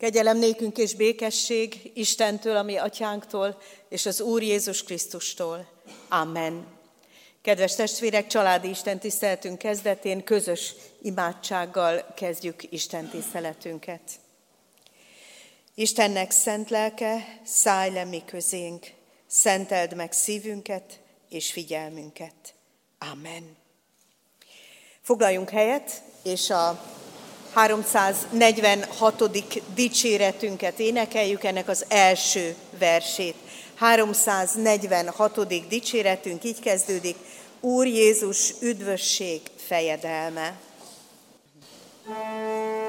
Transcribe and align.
Kegyelem 0.00 0.38
nékünk 0.38 0.78
és 0.78 0.94
békesség 0.94 1.90
Istentől, 1.94 2.56
ami 2.56 2.76
atyánktól, 2.76 3.60
és 3.88 4.06
az 4.06 4.20
Úr 4.20 4.42
Jézus 4.42 4.82
Krisztustól. 4.82 5.68
Amen. 6.08 6.66
Kedves 7.42 7.74
testvérek, 7.74 8.26
családi 8.26 8.68
Isten 8.68 8.98
tiszteletünk 8.98 9.58
kezdetén 9.58 10.24
közös 10.24 10.74
imádsággal 11.02 12.06
kezdjük 12.16 12.72
Isten 12.72 13.08
tiszteletünket. 13.08 14.00
Istennek 15.74 16.30
szent 16.30 16.70
lelke, 16.70 17.40
szállj 17.44 17.90
le 17.90 18.04
mi 18.04 18.22
közénk, 18.24 18.86
szenteld 19.26 19.94
meg 19.94 20.12
szívünket 20.12 21.00
és 21.28 21.52
figyelmünket. 21.52 22.54
Amen. 22.98 23.56
Foglaljunk 25.02 25.50
helyet, 25.50 26.02
és 26.22 26.50
a 26.50 26.82
346. 27.52 29.30
dicséretünket 29.74 30.78
énekeljük, 30.78 31.44
ennek 31.44 31.68
az 31.68 31.84
első 31.88 32.54
versét. 32.78 33.34
346. 33.74 35.68
dicséretünk 35.68 36.44
így 36.44 36.60
kezdődik, 36.60 37.16
Úr 37.60 37.86
Jézus 37.86 38.54
üdvösség 38.60 39.40
fejedelme. 39.66 40.54
thank 42.06 42.74
you 42.74 42.79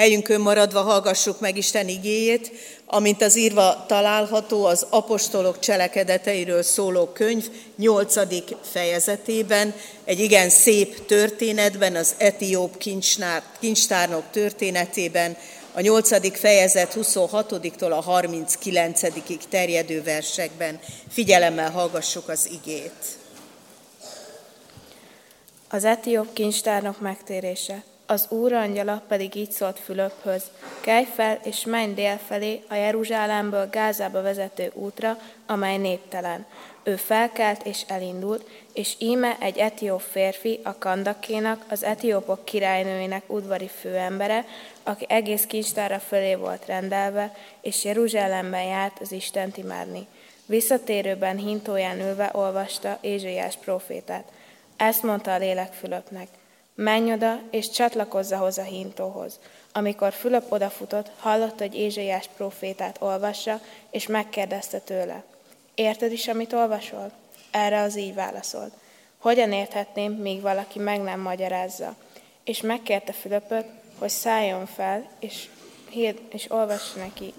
Helyünkön 0.00 0.40
maradva 0.40 0.80
hallgassuk 0.80 1.40
meg 1.40 1.56
Isten 1.56 1.88
igéjét, 1.88 2.50
amint 2.86 3.22
az 3.22 3.36
írva 3.36 3.84
található 3.88 4.64
az 4.64 4.86
apostolok 4.90 5.58
cselekedeteiről 5.58 6.62
szóló 6.62 7.06
könyv 7.06 7.46
8. 7.76 8.14
fejezetében, 8.70 9.74
egy 10.04 10.20
igen 10.20 10.50
szép 10.50 11.06
történetben, 11.06 11.96
az 11.96 12.14
etióp 12.18 12.84
kincstárnok 13.58 14.24
történetében, 14.30 15.36
a 15.72 15.80
8. 15.80 16.38
fejezet 16.38 16.94
26-tól 16.96 17.90
a 17.90 18.20
39-ig 18.20 19.38
terjedő 19.48 20.02
versekben. 20.02 20.80
Figyelemmel 21.08 21.70
hallgassuk 21.70 22.28
az 22.28 22.48
igét. 22.52 23.04
Az 25.68 25.84
etióp 25.84 26.32
kincstárnok 26.32 27.00
megtérése. 27.00 27.89
Az 28.10 28.26
Úr 28.28 28.52
angyala 28.52 29.02
pedig 29.08 29.34
így 29.34 29.50
szólt 29.50 29.78
Fülöphöz, 29.78 30.42
kelj 30.80 31.04
fel 31.04 31.38
és 31.44 31.64
menj 31.64 31.94
délfelé 31.94 32.62
a 32.68 32.74
Jeruzsálemből 32.74 33.68
Gázába 33.70 34.22
vezető 34.22 34.70
útra, 34.74 35.18
amely 35.46 35.76
néptelen. 35.76 36.46
Ő 36.82 36.96
felkelt 36.96 37.66
és 37.66 37.82
elindult, 37.86 38.48
és 38.72 38.94
íme 38.98 39.36
egy 39.40 39.58
etióp 39.58 40.00
férfi, 40.00 40.60
a 40.62 40.78
kandakénak, 40.78 41.64
az 41.68 41.84
etiópok 41.84 42.44
királynőinek 42.44 43.22
udvari 43.26 43.70
főembere, 43.80 44.44
aki 44.82 45.04
egész 45.08 45.44
kincstára 45.44 45.98
fölé 45.98 46.34
volt 46.34 46.66
rendelve, 46.66 47.36
és 47.60 47.84
Jeruzsálemben 47.84 48.64
járt 48.64 49.00
az 49.00 49.12
Istent 49.12 49.56
imádni. 49.56 50.06
Visszatérőben 50.46 51.36
hintóján 51.36 52.00
ülve 52.00 52.30
olvasta 52.32 52.98
Ézsaiás 53.00 53.56
profétát. 53.56 54.24
Ezt 54.76 55.02
mondta 55.02 55.32
a 55.32 55.38
lélek 55.38 55.72
Fülöpnek. 55.72 56.39
Menj 56.74 57.12
oda, 57.12 57.40
és 57.50 57.70
csatlakozz 57.70 58.32
ahhoz 58.32 58.58
a 58.58 58.62
hintóhoz. 58.62 59.38
Amikor 59.72 60.12
Fülöp 60.12 60.52
odafutott, 60.52 61.10
hallotta, 61.18 61.64
hogy 61.64 61.74
Ézsaiás 61.74 62.28
profétát 62.36 62.96
olvassa, 63.00 63.60
és 63.90 64.06
megkérdezte 64.06 64.78
tőle. 64.78 65.24
Érted 65.74 66.12
is, 66.12 66.28
amit 66.28 66.52
olvasol? 66.52 67.12
Erre 67.50 67.80
az 67.80 67.96
így 67.96 68.14
válaszolt. 68.14 68.72
Hogyan 69.18 69.52
érthetném, 69.52 70.12
míg 70.12 70.40
valaki 70.40 70.78
meg 70.78 71.00
nem 71.00 71.20
magyarázza? 71.20 71.94
És 72.44 72.60
megkérte 72.60 73.12
Fülöpöt, 73.12 73.66
hogy 73.98 74.08
szálljon 74.08 74.66
fel, 74.66 75.10
és, 75.18 75.48
hird, 75.88 76.18
és 76.30 76.50
olvassa 76.50 76.98
neki. 76.98 77.34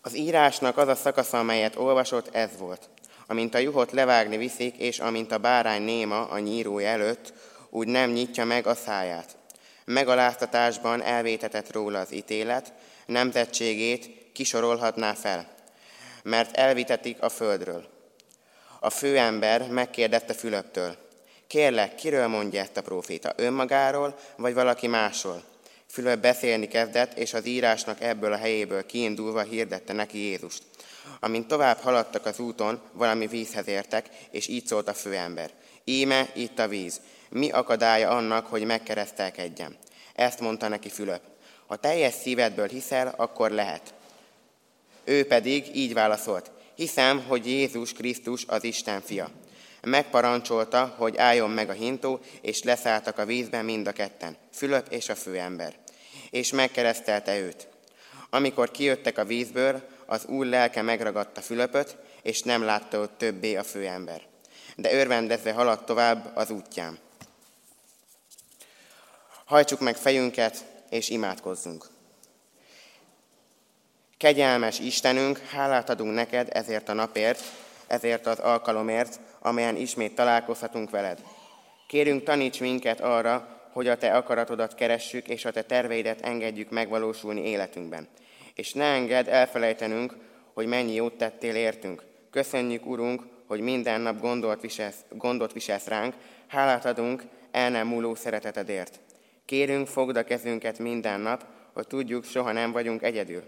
Az 0.00 0.16
írásnak 0.16 0.76
az 0.76 0.88
a 0.88 0.94
szakasza, 0.94 1.38
amelyet 1.38 1.76
olvasott, 1.76 2.34
ez 2.34 2.50
volt. 2.58 2.88
Amint 3.26 3.54
a 3.54 3.58
juhot 3.58 3.92
levágni 3.92 4.36
viszik, 4.36 4.76
és 4.76 4.98
amint 4.98 5.32
a 5.32 5.38
bárány 5.38 5.82
néma 5.82 6.28
a 6.28 6.38
nyírója 6.38 6.88
előtt, 6.88 7.32
úgy 7.74 7.88
nem 7.88 8.10
nyitja 8.10 8.44
meg 8.44 8.66
a 8.66 8.74
száját. 8.74 9.36
Megaláztatásban 9.84 11.02
elvétetett 11.02 11.72
róla 11.72 12.00
az 12.00 12.12
ítélet, 12.12 12.72
nemzetségét 13.06 14.10
kisorolhatná 14.32 15.14
fel, 15.14 15.48
mert 16.22 16.56
elvitetik 16.56 17.22
a 17.22 17.28
földről. 17.28 17.86
A 18.80 18.90
főember 18.90 19.68
megkérdezte 19.68 20.32
Fülöptől, 20.32 20.96
kérlek, 21.46 21.94
kiről 21.94 22.26
mondja 22.26 22.60
ezt 22.60 22.76
a 22.76 22.82
proféta, 22.82 23.32
önmagáról, 23.36 24.18
vagy 24.36 24.54
valaki 24.54 24.86
másról? 24.86 25.42
Fülöp 25.86 26.20
beszélni 26.20 26.68
kezdett, 26.68 27.18
és 27.18 27.34
az 27.34 27.46
írásnak 27.46 28.00
ebből 28.00 28.32
a 28.32 28.36
helyéből 28.36 28.86
kiindulva 28.86 29.42
hirdette 29.42 29.92
neki 29.92 30.18
Jézust. 30.18 30.62
Amint 31.20 31.48
tovább 31.48 31.78
haladtak 31.78 32.26
az 32.26 32.38
úton, 32.38 32.80
valami 32.92 33.26
vízhez 33.26 33.68
értek, 33.68 34.08
és 34.30 34.48
így 34.48 34.66
szólt 34.66 34.88
a 34.88 34.94
főember. 34.94 35.50
Íme 35.84 36.28
itt 36.34 36.58
a 36.58 36.68
víz, 36.68 37.00
mi 37.30 37.50
akadálya 37.50 38.10
annak, 38.10 38.46
hogy 38.46 38.64
megkeresztelkedjem? 38.64 39.76
Ezt 40.14 40.40
mondta 40.40 40.68
neki 40.68 40.88
Fülöp. 40.88 41.22
Ha 41.66 41.76
teljes 41.76 42.14
szívedből 42.14 42.68
hiszel, 42.68 43.14
akkor 43.16 43.50
lehet. 43.50 43.94
Ő 45.04 45.26
pedig 45.26 45.76
így 45.76 45.94
válaszolt. 45.94 46.50
Hiszem, 46.74 47.24
hogy 47.28 47.46
Jézus 47.46 47.92
Krisztus 47.92 48.44
az 48.46 48.64
Isten 48.64 49.00
fia. 49.00 49.30
Megparancsolta, 49.82 50.94
hogy 50.96 51.16
álljon 51.16 51.50
meg 51.50 51.68
a 51.68 51.72
hintó, 51.72 52.20
és 52.40 52.62
leszálltak 52.62 53.18
a 53.18 53.24
vízbe 53.24 53.62
mind 53.62 53.86
a 53.86 53.92
ketten, 53.92 54.36
Fülöp 54.52 54.86
és 54.90 55.08
a 55.08 55.14
főember. 55.14 55.74
És 56.30 56.52
megkeresztelte 56.52 57.38
őt. 57.38 57.68
Amikor 58.30 58.70
kijöttek 58.70 59.18
a 59.18 59.24
vízből, 59.24 59.82
az 60.06 60.24
úr 60.26 60.46
lelke 60.46 60.82
megragadta 60.82 61.40
Fülöpöt, 61.40 61.96
és 62.22 62.42
nem 62.42 62.62
látta 62.62 63.00
ott 63.00 63.18
többé 63.18 63.54
a 63.54 63.62
főember. 63.62 64.22
De 64.76 64.94
örvendezve 64.94 65.52
haladt 65.52 65.86
tovább 65.86 66.30
az 66.34 66.50
útján. 66.50 66.98
Hajtsuk 69.44 69.80
meg 69.80 69.96
fejünket, 69.96 70.64
és 70.90 71.08
imádkozzunk. 71.08 71.86
Kegyelmes 74.16 74.78
Istenünk, 74.78 75.38
hálát 75.38 75.90
adunk 75.90 76.14
neked 76.14 76.48
ezért 76.52 76.88
a 76.88 76.92
napért, 76.92 77.42
ezért 77.86 78.26
az 78.26 78.38
alkalomért, 78.38 79.20
amelyen 79.40 79.76
ismét 79.76 80.14
találkozhatunk 80.14 80.90
veled. 80.90 81.22
Kérünk, 81.86 82.22
taníts 82.22 82.60
minket 82.60 83.00
arra, 83.00 83.48
hogy 83.72 83.88
a 83.88 83.96
te 83.96 84.16
akaratodat 84.16 84.74
keressük, 84.74 85.28
és 85.28 85.44
a 85.44 85.50
te 85.50 85.62
terveidet 85.62 86.20
engedjük 86.20 86.70
megvalósulni 86.70 87.48
életünkben. 87.48 88.08
És 88.54 88.72
ne 88.72 88.84
engedd 88.84 89.28
elfelejtenünk, 89.28 90.16
hogy 90.52 90.66
mennyi 90.66 90.94
jót 90.94 91.18
tettél 91.18 91.54
értünk. 91.54 92.02
Köszönjük, 92.30 92.86
Urunk, 92.86 93.22
hogy 93.46 93.60
minden 93.60 94.00
nap 94.00 94.20
gondolt 94.20 94.60
viselsz, 94.60 95.04
gondot 95.08 95.52
viselsz 95.52 95.86
ránk, 95.86 96.14
hálát 96.46 96.84
adunk 96.84 97.22
el 97.50 97.70
nem 97.70 97.86
múló 97.86 98.14
szeretetedért. 98.14 98.98
Kérünk, 99.44 99.86
fogd 99.86 100.16
a 100.16 100.24
kezünket 100.24 100.78
minden 100.78 101.20
nap, 101.20 101.44
hogy 101.72 101.86
tudjuk, 101.86 102.24
soha 102.24 102.52
nem 102.52 102.72
vagyunk 102.72 103.02
egyedül. 103.02 103.42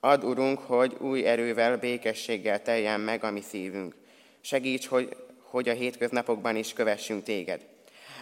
Add, 0.00 0.22
Urunk, 0.22 0.58
hogy 0.58 0.96
új 1.00 1.26
erővel, 1.26 1.76
békességgel 1.76 2.62
teljen 2.62 3.00
meg 3.00 3.24
a 3.24 3.30
mi 3.30 3.40
szívünk. 3.40 3.94
Segíts, 4.40 4.86
hogy, 4.86 5.16
hogy 5.42 5.68
a 5.68 5.72
hétköznapokban 5.72 6.56
is 6.56 6.72
kövessünk 6.72 7.22
téged. 7.22 7.66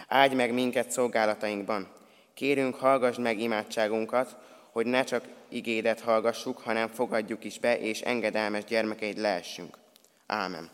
Áldj 0.07 0.35
meg 0.35 0.53
minket 0.53 0.91
szolgálatainkban. 0.91 1.87
Kérünk, 2.33 2.75
hallgass 2.75 3.17
meg 3.17 3.39
imádságunkat, 3.39 4.37
hogy 4.71 4.85
ne 4.85 5.03
csak 5.03 5.23
igédet 5.49 5.99
hallgassuk, 5.99 6.59
hanem 6.59 6.87
fogadjuk 6.87 7.43
is 7.43 7.59
be, 7.59 7.79
és 7.79 8.01
engedelmes 8.01 8.63
gyermekeid 8.63 9.17
lehessünk. 9.17 9.77
Ámen. 10.25 10.69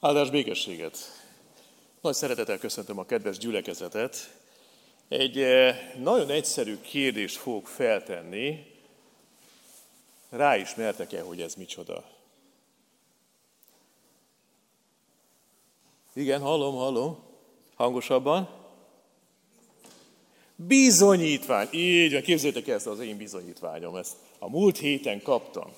Áldás 0.00 0.30
békességet! 0.30 1.21
Nagy 2.02 2.14
szeretettel 2.14 2.58
köszöntöm 2.58 2.98
a 2.98 3.04
kedves 3.04 3.38
gyülekezetet. 3.38 4.36
Egy 5.08 5.38
eh, 5.38 5.92
nagyon 5.98 6.30
egyszerű 6.30 6.80
kérdést 6.80 7.36
fogok 7.36 7.68
feltenni. 7.68 8.66
Ráismertek-e, 10.30 11.20
hogy 11.22 11.40
ez 11.40 11.54
micsoda? 11.54 12.04
Igen, 16.12 16.40
hallom, 16.40 16.74
hallom. 16.74 17.18
Hangosabban. 17.74 18.48
Bizonyítvány. 20.56 21.68
Így 21.70 22.12
van, 22.12 22.22
képzeljétek 22.22 22.68
ezt 22.68 22.86
az 22.86 23.00
én 23.00 23.16
bizonyítványom. 23.16 23.96
Ezt 23.96 24.16
a 24.38 24.48
múlt 24.48 24.78
héten 24.78 25.22
kaptam. 25.22 25.72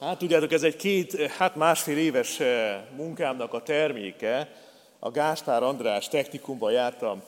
Hát 0.00 0.18
tudjátok, 0.18 0.52
ez 0.52 0.62
egy 0.62 0.76
két, 0.76 1.26
hát 1.26 1.56
másfél 1.56 1.98
éves 1.98 2.40
eh, 2.40 2.82
munkámnak 2.96 3.52
a 3.52 3.62
terméke. 3.62 4.60
A 5.04 5.10
Gáspár 5.10 5.62
András 5.62 6.08
technikumban 6.08 6.72
jártam 6.72 7.22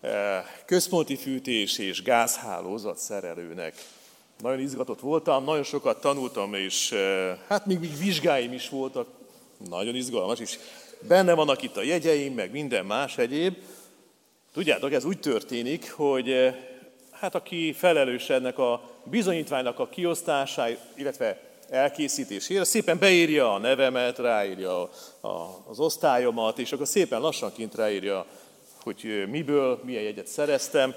eh, 0.00 0.44
központi 0.64 1.16
fűtés 1.16 1.78
és 1.78 2.02
gázhálózat 2.02 2.98
szerelőnek. 2.98 3.74
Nagyon 4.40 4.60
izgatott 4.60 5.00
voltam, 5.00 5.44
nagyon 5.44 5.62
sokat 5.62 6.00
tanultam, 6.00 6.54
és 6.54 6.92
eh, 6.92 7.38
hát 7.48 7.66
még, 7.66 7.78
még 7.78 7.98
vizsgáim 7.98 8.52
is 8.52 8.68
voltak, 8.68 9.08
nagyon 9.68 9.94
izgalmas, 9.94 10.40
és 10.40 10.58
benne 11.08 11.34
vannak 11.34 11.62
itt 11.62 11.76
a 11.76 11.82
jegyeim, 11.82 12.34
meg 12.34 12.50
minden 12.50 12.84
más 12.84 13.18
egyéb. 13.18 13.56
Tudjátok, 14.52 14.92
ez 14.92 15.04
úgy 15.04 15.20
történik, 15.20 15.92
hogy 15.92 16.30
eh, 16.30 16.54
hát 17.10 17.34
aki 17.34 17.72
felelős 17.72 18.30
ennek 18.30 18.58
a 18.58 18.90
bizonyítványnak 19.04 19.78
a 19.78 19.88
kiosztására, 19.88 20.76
illetve 20.94 21.47
elkészítésére, 21.68 22.64
szépen 22.64 22.98
beírja 22.98 23.54
a 23.54 23.58
nevemet, 23.58 24.18
ráírja 24.18 24.82
a, 25.20 25.64
az 25.68 25.78
osztályomat, 25.78 26.58
és 26.58 26.72
akkor 26.72 26.86
szépen 26.86 27.20
lassanként 27.20 27.74
ráírja, 27.74 28.26
hogy 28.82 29.24
miből, 29.30 29.80
milyen 29.84 30.02
jegyet 30.02 30.26
szereztem, 30.26 30.94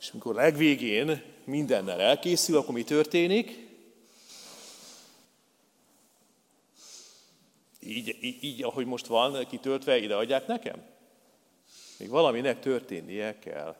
és 0.00 0.10
amikor 0.12 0.34
legvégén 0.34 1.22
mindennel 1.44 2.00
elkészül, 2.00 2.56
akkor 2.56 2.74
mi 2.74 2.84
történik? 2.84 3.64
Így, 7.80 8.16
így, 8.20 8.44
így, 8.44 8.62
ahogy 8.62 8.86
most 8.86 9.06
van 9.06 9.46
kitöltve, 9.50 9.98
ide 9.98 10.14
adják 10.14 10.46
nekem? 10.46 10.82
Még 11.98 12.08
valaminek 12.08 12.60
történnie 12.60 13.38
kell. 13.38 13.76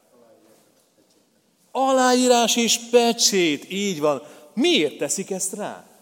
Aláírás 1.71 2.57
és 2.57 2.79
pecsét, 2.91 3.71
így 3.71 4.01
van. 4.01 4.23
Miért 4.55 4.99
teszik 4.99 5.31
ezt 5.31 5.53
rá? 5.53 5.96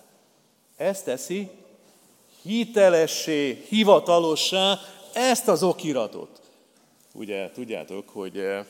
Ezt 0.76 1.04
teszi 1.04 1.50
hitelessé, 2.42 3.64
hivatalossá 3.68 4.78
ezt 5.12 5.48
az 5.48 5.62
okiratot. 5.62 6.40
Ugye 7.12 7.50
tudjátok, 7.50 8.08
hogy 8.08 8.38
eh, 8.38 8.64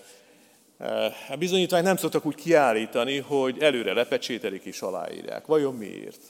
eh, 0.78 1.30
a 1.30 1.36
bizonyítványt 1.36 1.84
nem 1.84 1.96
szoktak 1.96 2.26
úgy 2.26 2.34
kiállítani, 2.34 3.18
hogy 3.18 3.62
előre 3.62 3.92
lepecsételik 3.92 4.64
és 4.64 4.82
aláírják. 4.82 5.46
Vajon 5.46 5.74
miért? 5.74 6.20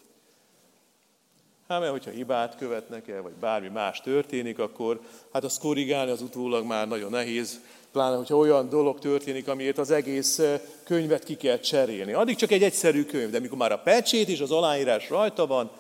Hát 1.69 1.81
mert 1.81 1.93
hogyha 1.93 2.11
hibát 2.11 2.57
követnek 2.57 3.09
el, 3.09 3.23
vagy 3.23 3.33
bármi 3.33 3.69
más 3.69 4.01
történik, 4.01 4.59
akkor 4.59 5.01
hát 5.33 5.45
azt 5.45 5.61
korrigálni 5.61 6.11
az 6.11 6.23
utólag 6.23 6.65
már 6.65 6.89
nagyon 6.89 7.11
nehéz, 7.11 7.61
pláne, 7.95 8.17
hogyha 8.17 8.37
olyan 8.37 8.69
dolog 8.69 8.99
történik, 8.99 9.49
amiért 9.49 9.79
az 9.79 9.91
egész 9.91 10.41
könyvet 10.85 11.25
ki 11.25 11.37
kell 11.37 11.59
cserélni. 11.59 12.13
Addig 12.13 12.37
csak 12.37 12.51
egy 12.51 12.63
egyszerű 12.63 13.05
könyv, 13.05 13.31
de 13.31 13.39
mikor 13.39 13.59
már 13.59 13.73
a 13.73 13.79
pecsét 13.79 14.29
és 14.29 14.41
az 14.41 14.51
aláírás 14.51 15.09
rajta 15.09 15.47
van, 15.47 15.71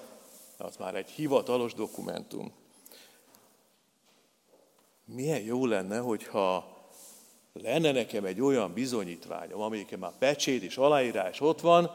az 0.56 0.76
már 0.76 0.94
egy 0.94 1.08
hivatalos 1.08 1.74
dokumentum. 1.74 2.52
Milyen 5.04 5.40
jó 5.40 5.66
lenne, 5.66 5.98
hogyha 5.98 6.76
lenne 7.52 7.92
nekem 7.92 8.24
egy 8.24 8.40
olyan 8.40 8.72
bizonyítványom, 8.72 9.60
amelyiken 9.60 9.98
már 9.98 10.12
pecsét 10.18 10.62
és 10.62 10.76
aláírás 10.76 11.40
ott 11.40 11.60
van, 11.60 11.90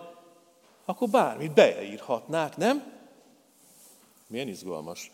akkor 0.86 1.10
bármit 1.10 1.54
beírhatnák, 1.54 2.58
nem? 2.58 2.94
Milyen 4.28 4.48
izgalmas. 4.48 5.12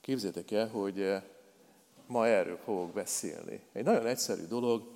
Képzétek 0.00 0.50
el, 0.50 0.68
hogy 0.68 1.16
ma 2.06 2.26
erről 2.26 2.58
fogok 2.64 2.92
beszélni. 2.92 3.60
Egy 3.72 3.84
nagyon 3.84 4.06
egyszerű 4.06 4.44
dolog, 4.46 4.94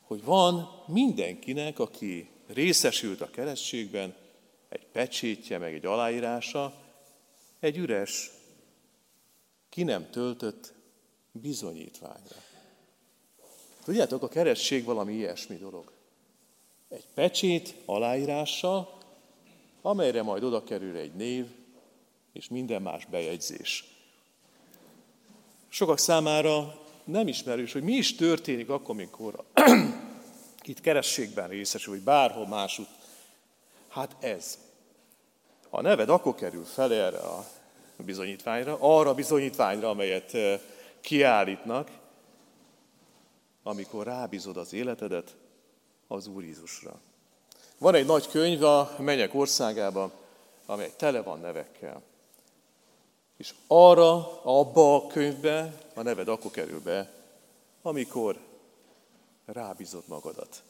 hogy 0.00 0.24
van 0.24 0.68
mindenkinek, 0.86 1.78
aki 1.78 2.30
részesült 2.46 3.20
a 3.20 3.30
keresztségben, 3.30 4.14
egy 4.68 4.86
pecsétje, 4.92 5.58
meg 5.58 5.74
egy 5.74 5.86
aláírása, 5.86 6.74
egy 7.60 7.76
üres, 7.76 8.30
ki 9.68 9.82
nem 9.82 10.10
töltött 10.10 10.72
bizonyítványra. 11.32 12.36
Tudjátok, 13.84 14.22
a 14.22 14.28
keresztség 14.28 14.84
valami 14.84 15.12
ilyesmi 15.12 15.56
dolog. 15.56 15.92
Egy 16.88 17.06
pecsét 17.14 17.74
aláírással, 17.84 18.98
amelyre 19.82 20.22
majd 20.22 20.42
oda 20.42 20.64
kerül 20.64 20.96
egy 20.96 21.14
név, 21.14 21.46
és 22.32 22.48
minden 22.48 22.82
más 22.82 23.06
bejegyzés. 23.06 23.99
Sokak 25.72 25.98
számára 25.98 26.78
nem 27.04 27.28
ismerős, 27.28 27.72
hogy 27.72 27.82
mi 27.82 27.92
is 27.92 28.14
történik 28.14 28.68
akkor, 28.68 28.94
amikor 28.94 29.44
itt 30.62 30.80
kerességben 30.80 31.48
részesül, 31.48 31.92
vagy 31.92 32.02
bárhol 32.02 32.46
másút. 32.46 32.88
Hát 33.88 34.16
ez. 34.20 34.58
A 35.70 35.80
neved 35.80 36.08
akkor 36.08 36.34
kerül 36.34 36.64
fel 36.64 36.92
erre 36.92 37.18
a 37.18 37.46
bizonyítványra, 37.96 38.76
arra 38.80 39.10
a 39.10 39.14
bizonyítványra, 39.14 39.88
amelyet 39.88 40.34
eh, 40.34 40.60
kiállítnak, 41.00 41.90
amikor 43.62 44.06
rábízod 44.06 44.56
az 44.56 44.72
életedet 44.72 45.36
az 46.08 46.26
Úr 46.26 46.44
Jézusra. 46.44 47.00
Van 47.78 47.94
egy 47.94 48.06
nagy 48.06 48.28
könyv 48.28 48.62
a 48.62 48.94
mennyek 48.98 49.34
országában, 49.34 50.12
amely 50.66 50.92
tele 50.96 51.22
van 51.22 51.40
nevekkel. 51.40 52.02
És 53.40 53.54
arra, 53.66 54.40
abba 54.42 54.94
a 54.94 55.06
könyvbe 55.06 55.80
a 55.94 56.02
neved 56.02 56.28
akkor 56.28 56.50
kerül 56.50 56.80
be, 56.80 57.12
amikor 57.82 58.38
rábízod 59.46 60.02
magadat. 60.06 60.62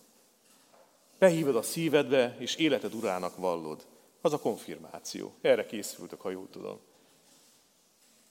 Behívod 1.19 1.57
a 1.57 1.63
szívedbe, 1.63 2.37
és 2.39 2.55
életed 2.55 2.95
urának 2.95 3.37
vallod. 3.37 3.87
Az 4.21 4.33
a 4.33 4.39
konfirmáció. 4.39 5.33
Erre 5.41 5.67
készültök, 5.67 6.21
ha 6.21 6.31
jól 6.31 6.49
tudom. 6.51 6.79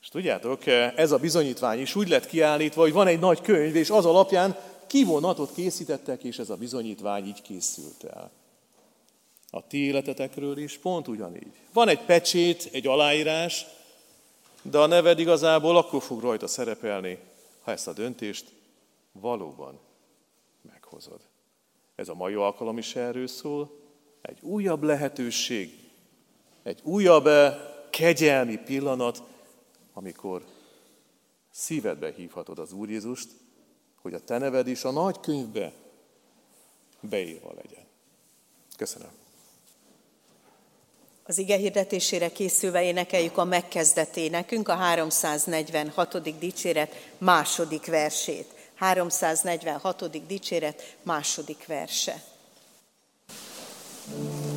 És 0.01 0.08
tudjátok, 0.08 0.65
ez 0.96 1.12
a 1.12 1.17
bizonyítvány 1.17 1.79
is 1.79 1.96
úgy 1.96 2.10
lett 2.10 2.25
kiállítva, 2.25 2.81
hogy 2.81 2.93
van 2.93 3.08
egy 3.08 3.19
nagy 3.19 3.41
könyv, 3.41 3.75
és 3.75 3.89
az 3.89 4.05
alapján 4.05 4.58
kivonatot 4.88 5.53
készítettek, 5.53 6.24
és 6.24 6.39
ez 6.39 6.50
a 6.50 6.55
bizonyítvány 6.55 7.25
így 7.25 7.41
készült 7.41 8.03
el. 8.03 8.31
A 9.50 9.67
ti 9.67 9.77
életetekről 9.77 10.58
is 10.58 10.77
pont 10.77 11.08
ugyanígy. 11.08 11.53
Van 11.74 11.88
egy 11.88 12.01
pecsét, 12.01 12.69
egy 12.72 12.88
aláírás, 12.88 13.65
de 14.61 14.77
a 14.77 14.85
neved 14.85 15.19
igazából 15.19 15.77
akkor 15.77 16.01
fog 16.01 16.21
rajta 16.21 16.47
szerepelni, 16.47 17.19
ha 17.61 17.71
ezt 17.71 17.87
a 17.87 17.93
döntést 17.93 18.51
valóban 19.11 19.79
meghozod. 20.61 21.19
Ez 21.95 22.09
a 22.09 22.13
mai 22.13 22.33
alkalom 22.33 22.77
is 22.77 22.95
erről 22.95 23.27
szól. 23.27 23.77
Egy 24.21 24.37
újabb 24.41 24.83
lehetőség, 24.83 25.89
egy 26.63 26.79
újabb 26.83 27.27
eh, 27.27 27.55
kegyelmi 27.89 28.57
pillanat, 28.57 29.23
amikor 29.93 30.45
szívedbe 31.51 32.11
hívhatod 32.11 32.59
az 32.59 32.71
Úr 32.71 32.89
Jézust, 32.89 33.29
hogy 34.01 34.13
a 34.13 34.19
te 34.19 34.37
neved 34.37 34.67
is 34.67 34.83
a 34.83 34.91
nagy 34.91 35.19
könyvbe 35.19 35.73
beírva 37.01 37.53
legyen. 37.53 37.85
Köszönöm. 38.77 39.18
Az 41.29 41.38
ige 41.38 41.55
hirdetésére 41.57 42.31
készülve 42.31 42.83
énekeljük 42.83 43.38
a 43.38 43.43
megkezdetté 43.43 44.27
nekünk 44.27 44.67
a 44.67 44.74
346. 44.74 46.39
dicséret 46.39 46.95
második 47.17 47.86
versét. 47.86 48.45
346. 48.75 50.27
dicséret 50.27 50.95
második 51.03 51.65
verse. 51.67 52.24
thank 54.12 54.48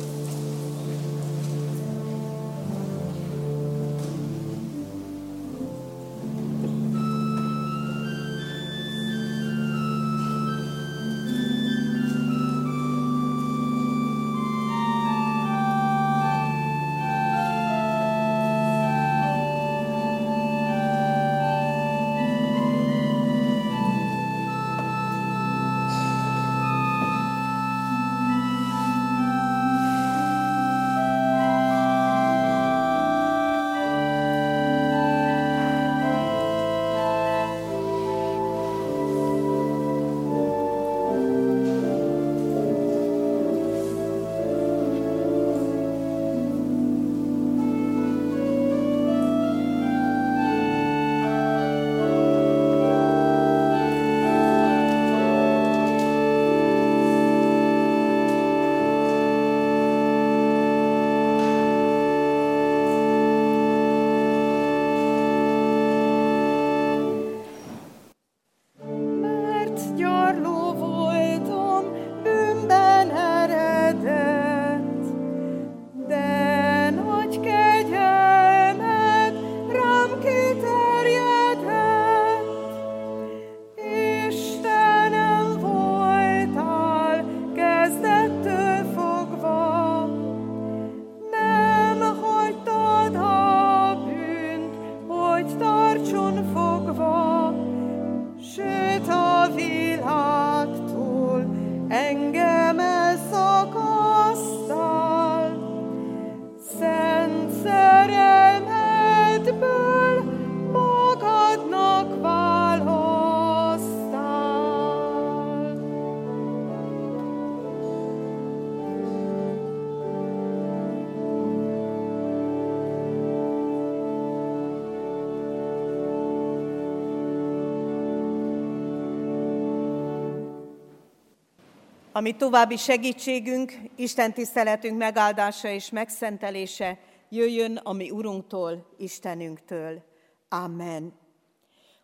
Ami 132.23 132.35
további 132.35 132.77
segítségünk, 132.77 133.73
Isten 133.95 134.33
tiszteletünk 134.33 134.97
megáldása 134.97 135.67
és 135.67 135.89
megszentelése 135.89 136.99
jöjjön 137.29 137.75
a 137.75 137.93
mi 137.93 138.09
Urunktól, 138.11 138.93
Istenünktől. 138.97 140.03
Amen. 140.49 141.13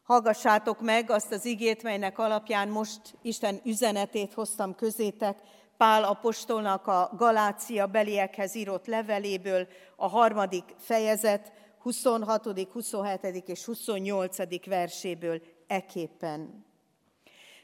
Hallgassátok 0.04 0.82
meg 0.82 1.12
azt 1.12 1.32
az 1.32 1.46
igét, 1.46 1.84
melynek 1.84 2.18
alapján 2.18 2.68
most 2.68 3.02
Isten 3.22 3.60
üzenetét 3.64 4.34
hoztam 4.34 4.76
közétek, 4.76 5.40
Pál 5.78 6.04
apostolnak 6.04 6.88
a 6.88 7.12
Galácia 7.18 7.88
beliekhez 7.88 8.56
írott 8.56 8.86
leveléből, 8.86 9.68
a 9.96 10.08
harmadik 10.08 10.76
fejezet, 10.78 11.52
26., 11.82 12.72
27. 12.72 13.24
és 13.46 13.66
28. 13.66 14.66
verséből 14.66 15.42
eképpen 15.68 16.68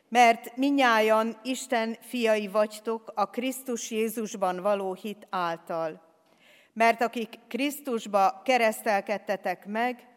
mert 0.10 0.58
minnyájan 0.58 1.38
Isten 1.44 1.98
fiai 2.02 2.48
vagytok 2.48 3.12
a 3.16 3.26
Krisztus 3.26 3.92
Jézusban 3.92 4.62
való 4.62 4.94
hit 4.94 5.28
által. 5.30 6.02
Mert 6.74 7.02
akik 7.02 7.40
Krisztusba 7.48 8.42
keresztelkedtetek 8.44 9.66
meg, 9.66 10.08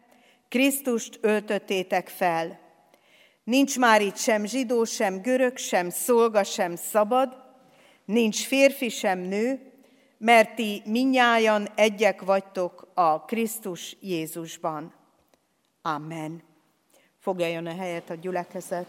Krisztust 0.48 1.18
öltöttétek 1.20 2.08
fel. 2.08 2.58
Nincs 3.44 3.78
már 3.78 4.02
itt 4.02 4.16
sem 4.16 4.44
zsidó, 4.44 4.84
sem 4.84 5.22
görög, 5.22 5.56
sem 5.56 5.90
szolga, 5.90 6.44
sem 6.44 6.76
szabad, 6.76 7.36
nincs 8.04 8.46
férfi, 8.46 8.88
sem 8.88 9.18
nő, 9.18 9.72
mert 10.18 10.54
ti 10.54 10.82
minnyájan 10.84 11.68
egyek 11.74 12.22
vagytok 12.22 12.90
a 12.94 13.24
Krisztus 13.24 13.96
Jézusban. 14.00 14.94
Amen. 15.82 16.42
Foglaljon 17.18 17.66
a 17.66 17.74
helyet 17.74 18.10
a 18.10 18.14
gyülekezet. 18.14 18.86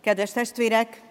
Kedves 0.00 0.32
testvérek, 0.32 1.02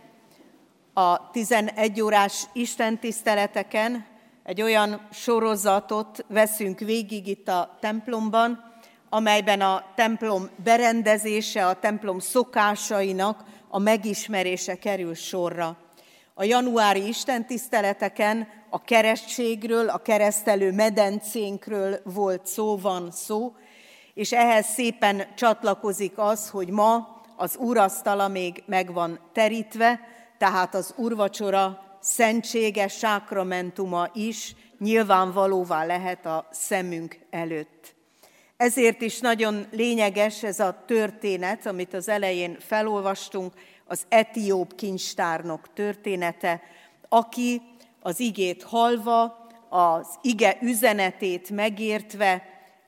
a 0.94 1.30
11 1.32 2.02
órás 2.02 2.44
Isten 2.54 3.00
tiszteleteken 3.00 4.06
egy 4.44 4.62
olyan 4.62 5.08
sorozatot 5.12 6.26
veszünk 6.28 6.80
végig 6.80 7.28
itt 7.28 7.48
a 7.48 7.78
templomban, 7.80 8.74
amelyben 9.10 9.62
a 9.62 9.84
templom 9.96 10.50
berendezése, 10.64 11.68
a 11.68 11.80
templom 11.80 12.20
szokásainak 12.20 13.44
a 13.68 13.80
megismerése 13.80 14.76
kerül 14.76 15.14
sorra. 15.14 15.78
A 16.34 16.44
januári 16.44 17.08
istentiszteleteken 17.08 18.48
a 18.70 18.82
keresztségről, 18.82 19.90
a 19.90 19.98
keresztelő 19.98 20.72
medencénkről 20.72 22.00
volt 22.04 22.46
szó, 22.46 22.78
van 22.78 23.12
szó, 23.12 23.56
és 24.14 24.32
ehhez 24.32 24.66
szépen 24.66 25.28
csatlakozik 25.36 26.14
az, 26.16 26.50
hogy 26.50 26.70
ma 26.70 27.17
az 27.38 27.56
úrasztala 27.56 28.28
még 28.28 28.64
meg 28.66 28.94
van 28.94 29.20
terítve, 29.34 30.00
tehát 30.38 30.76
az 30.76 30.94
úrvacsora 30.96 31.98
szentséges 32.00 32.98
sákramentuma 32.98 34.10
is 34.14 34.56
nyilvánvalóvá 34.80 35.86
lehet 35.86 36.26
a 36.26 36.48
szemünk 36.52 37.20
előtt. 37.30 37.96
Ezért 38.58 39.02
is 39.02 39.20
nagyon 39.20 39.66
lényeges 39.72 40.44
ez 40.44 40.60
a 40.60 40.84
történet, 40.86 41.66
amit 41.66 41.94
az 41.94 42.10
elején 42.10 42.58
felolvastunk, 42.60 43.54
az 43.86 44.06
etióp 44.10 44.76
kincstárnok 44.76 45.74
története, 45.74 46.62
aki 47.10 47.62
az 48.02 48.20
igét 48.20 48.64
halva, 48.64 49.48
az 49.70 50.08
ige 50.22 50.58
üzenetét 50.62 51.50
megértve 51.50 52.44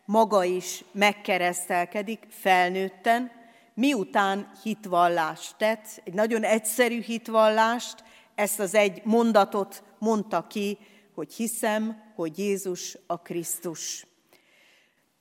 maga 0.05 0.43
is 0.43 0.83
megkeresztelkedik 0.91 2.27
felnőtten, 2.29 3.38
miután 3.79 4.51
hitvallást 4.63 5.55
tett, 5.57 6.01
egy 6.03 6.13
nagyon 6.13 6.43
egyszerű 6.43 7.01
hitvallást, 7.01 8.03
ezt 8.35 8.59
az 8.59 8.75
egy 8.75 9.01
mondatot 9.03 9.83
mondta 9.97 10.47
ki, 10.47 10.77
hogy 11.15 11.33
hiszem, 11.33 12.01
hogy 12.15 12.37
Jézus 12.37 12.97
a 13.07 13.17
Krisztus. 13.17 14.07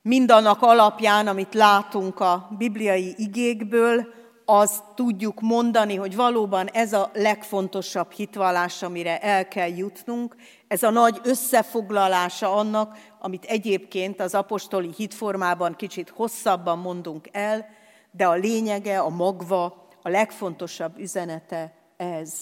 mindannak 0.01 0.61
alapján, 0.61 1.27
amit 1.27 1.53
látunk 1.53 2.19
a 2.19 2.49
bibliai 2.57 3.13
igékből, 3.17 4.07
azt 4.45 4.83
tudjuk 4.95 5.41
mondani, 5.41 5.95
hogy 5.95 6.15
valóban 6.15 6.67
ez 6.67 6.93
a 6.93 7.11
legfontosabb 7.13 8.11
hitvallás, 8.11 8.83
amire 8.83 9.19
el 9.19 9.47
kell 9.47 9.77
jutnunk, 9.77 10.35
ez 10.67 10.83
a 10.83 10.89
nagy 10.89 11.19
összefoglalása 11.23 12.53
annak, 12.55 12.97
amit 13.19 13.43
egyébként 13.43 14.21
az 14.21 14.35
apostoli 14.35 14.89
hitformában 14.95 15.75
kicsit 15.75 16.09
hosszabban 16.09 16.79
mondunk 16.79 17.27
el, 17.31 17.77
de 18.11 18.27
a 18.27 18.33
lényege, 18.33 18.99
a 18.99 19.09
magva, 19.09 19.87
a 20.01 20.09
legfontosabb 20.09 20.99
üzenete 20.99 21.73
ez. 21.97 22.33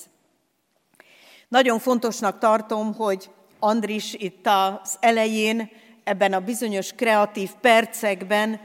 Nagyon 1.48 1.80
fontosnak 1.80 2.40
tartom, 2.40 2.94
hogy 2.94 3.30
Andris 3.60 4.14
itt 4.14 4.48
az 4.48 4.98
elején, 5.00 5.70
ebben 6.04 6.34
a 6.34 6.40
bizonyos 6.40 6.94
kreatív 6.94 7.52
percekben 7.62 8.60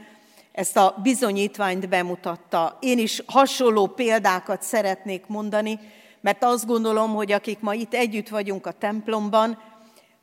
ezt 0.51 0.77
a 0.77 0.95
bizonyítványt 1.03 1.89
bemutatta. 1.89 2.77
Én 2.81 2.99
is 2.99 3.21
hasonló 3.25 3.87
példákat 3.87 4.61
szeretnék 4.61 5.27
mondani, 5.27 5.79
mert 6.21 6.43
azt 6.43 6.65
gondolom, 6.65 7.13
hogy 7.13 7.31
akik 7.31 7.59
ma 7.59 7.73
itt 7.73 7.93
együtt 7.93 8.29
vagyunk 8.29 8.65
a 8.65 8.71
templomban, 8.71 9.61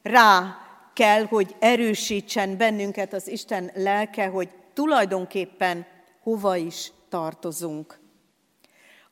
rá 0.03 0.57
kell, 0.95 1.25
hogy 1.25 1.57
erősítsen 1.59 2.57
bennünket 2.57 3.13
az 3.13 3.29
Isten 3.29 3.71
lelke, 3.75 4.27
hogy 4.27 4.49
tulajdonképpen 4.75 5.87
hova 6.23 6.57
is 6.57 6.93
tartozunk. 7.09 7.99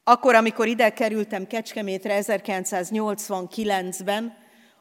Akkor, 0.04 0.34
amikor 0.34 0.66
ide 0.66 0.90
kerültem 0.90 1.46
Kecskemétre 1.46 2.20
1989-ben, 2.22 4.36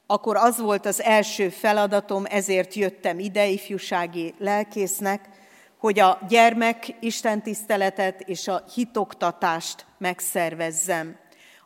akkor 0.05 0.35
az 0.35 0.59
volt 0.59 0.85
az 0.85 1.01
első 1.01 1.49
feladatom, 1.49 2.25
ezért 2.29 2.73
jöttem 2.73 3.19
ide 3.19 3.47
ifjúsági 3.47 4.33
lelkésznek, 4.37 5.29
hogy 5.77 5.99
a 5.99 6.19
gyermek 6.29 6.95
istentiszteletet 6.99 8.21
és 8.21 8.47
a 8.47 8.63
hitoktatást 8.73 9.85
megszervezzem. 9.97 11.17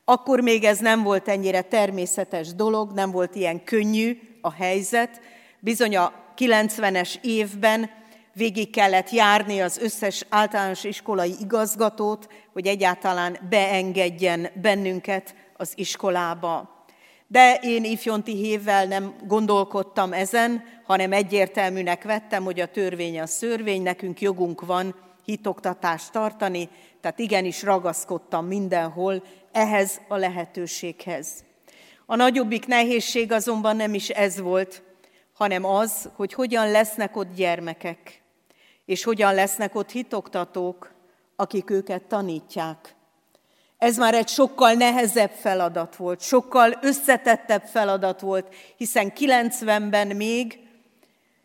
Akkor 0.05 0.39
még 0.39 0.63
ez 0.63 0.79
nem 0.79 1.03
volt 1.03 1.27
ennyire 1.27 1.61
természetes 1.61 2.53
dolog, 2.53 2.91
nem 2.91 3.11
volt 3.11 3.35
ilyen 3.35 3.63
könnyű 3.63 4.19
a 4.41 4.51
helyzet. 4.51 5.21
Bizony 5.59 5.97
a 5.97 6.13
90-es 6.37 7.15
évben 7.21 7.89
végig 8.33 8.69
kellett 8.69 9.09
járni 9.09 9.61
az 9.61 9.77
összes 9.77 10.25
általános 10.29 10.83
iskolai 10.83 11.35
igazgatót, 11.39 12.27
hogy 12.53 12.67
egyáltalán 12.67 13.37
beengedjen 13.49 14.47
bennünket 14.61 15.35
az 15.57 15.71
iskolába. 15.75 16.85
De 17.27 17.59
én 17.61 17.83
ifjonti 17.83 18.35
hévvel 18.35 18.85
nem 18.85 19.15
gondolkodtam 19.27 20.13
ezen, 20.13 20.63
hanem 20.85 21.11
egyértelműnek 21.11 22.03
vettem, 22.03 22.43
hogy 22.43 22.59
a 22.59 22.71
törvény 22.71 23.19
a 23.19 23.25
szörvény, 23.25 23.81
nekünk 23.81 24.21
jogunk 24.21 24.65
van 24.65 24.95
hitoktatást 25.25 26.11
tartani, 26.11 26.69
tehát 27.01 27.19
igenis 27.19 27.63
ragaszkodtam 27.63 28.45
mindenhol 28.45 29.23
ehhez 29.51 30.01
a 30.07 30.15
lehetőséghez. 30.15 31.43
A 32.05 32.15
nagyobbik 32.15 32.67
nehézség 32.67 33.31
azonban 33.31 33.75
nem 33.75 33.93
is 33.93 34.09
ez 34.09 34.39
volt, 34.39 34.83
hanem 35.33 35.65
az, 35.65 36.09
hogy 36.15 36.33
hogyan 36.33 36.71
lesznek 36.71 37.15
ott 37.15 37.33
gyermekek, 37.35 38.20
és 38.85 39.03
hogyan 39.03 39.33
lesznek 39.33 39.75
ott 39.75 39.91
hitoktatók, 39.91 40.91
akik 41.35 41.69
őket 41.69 42.03
tanítják. 42.03 42.95
Ez 43.77 43.97
már 43.97 44.13
egy 44.13 44.27
sokkal 44.27 44.73
nehezebb 44.73 45.31
feladat 45.31 45.95
volt, 45.95 46.21
sokkal 46.21 46.77
összetettebb 46.81 47.63
feladat 47.63 48.19
volt, 48.19 48.55
hiszen 48.77 49.11
90-ben 49.15 50.07
még 50.07 50.59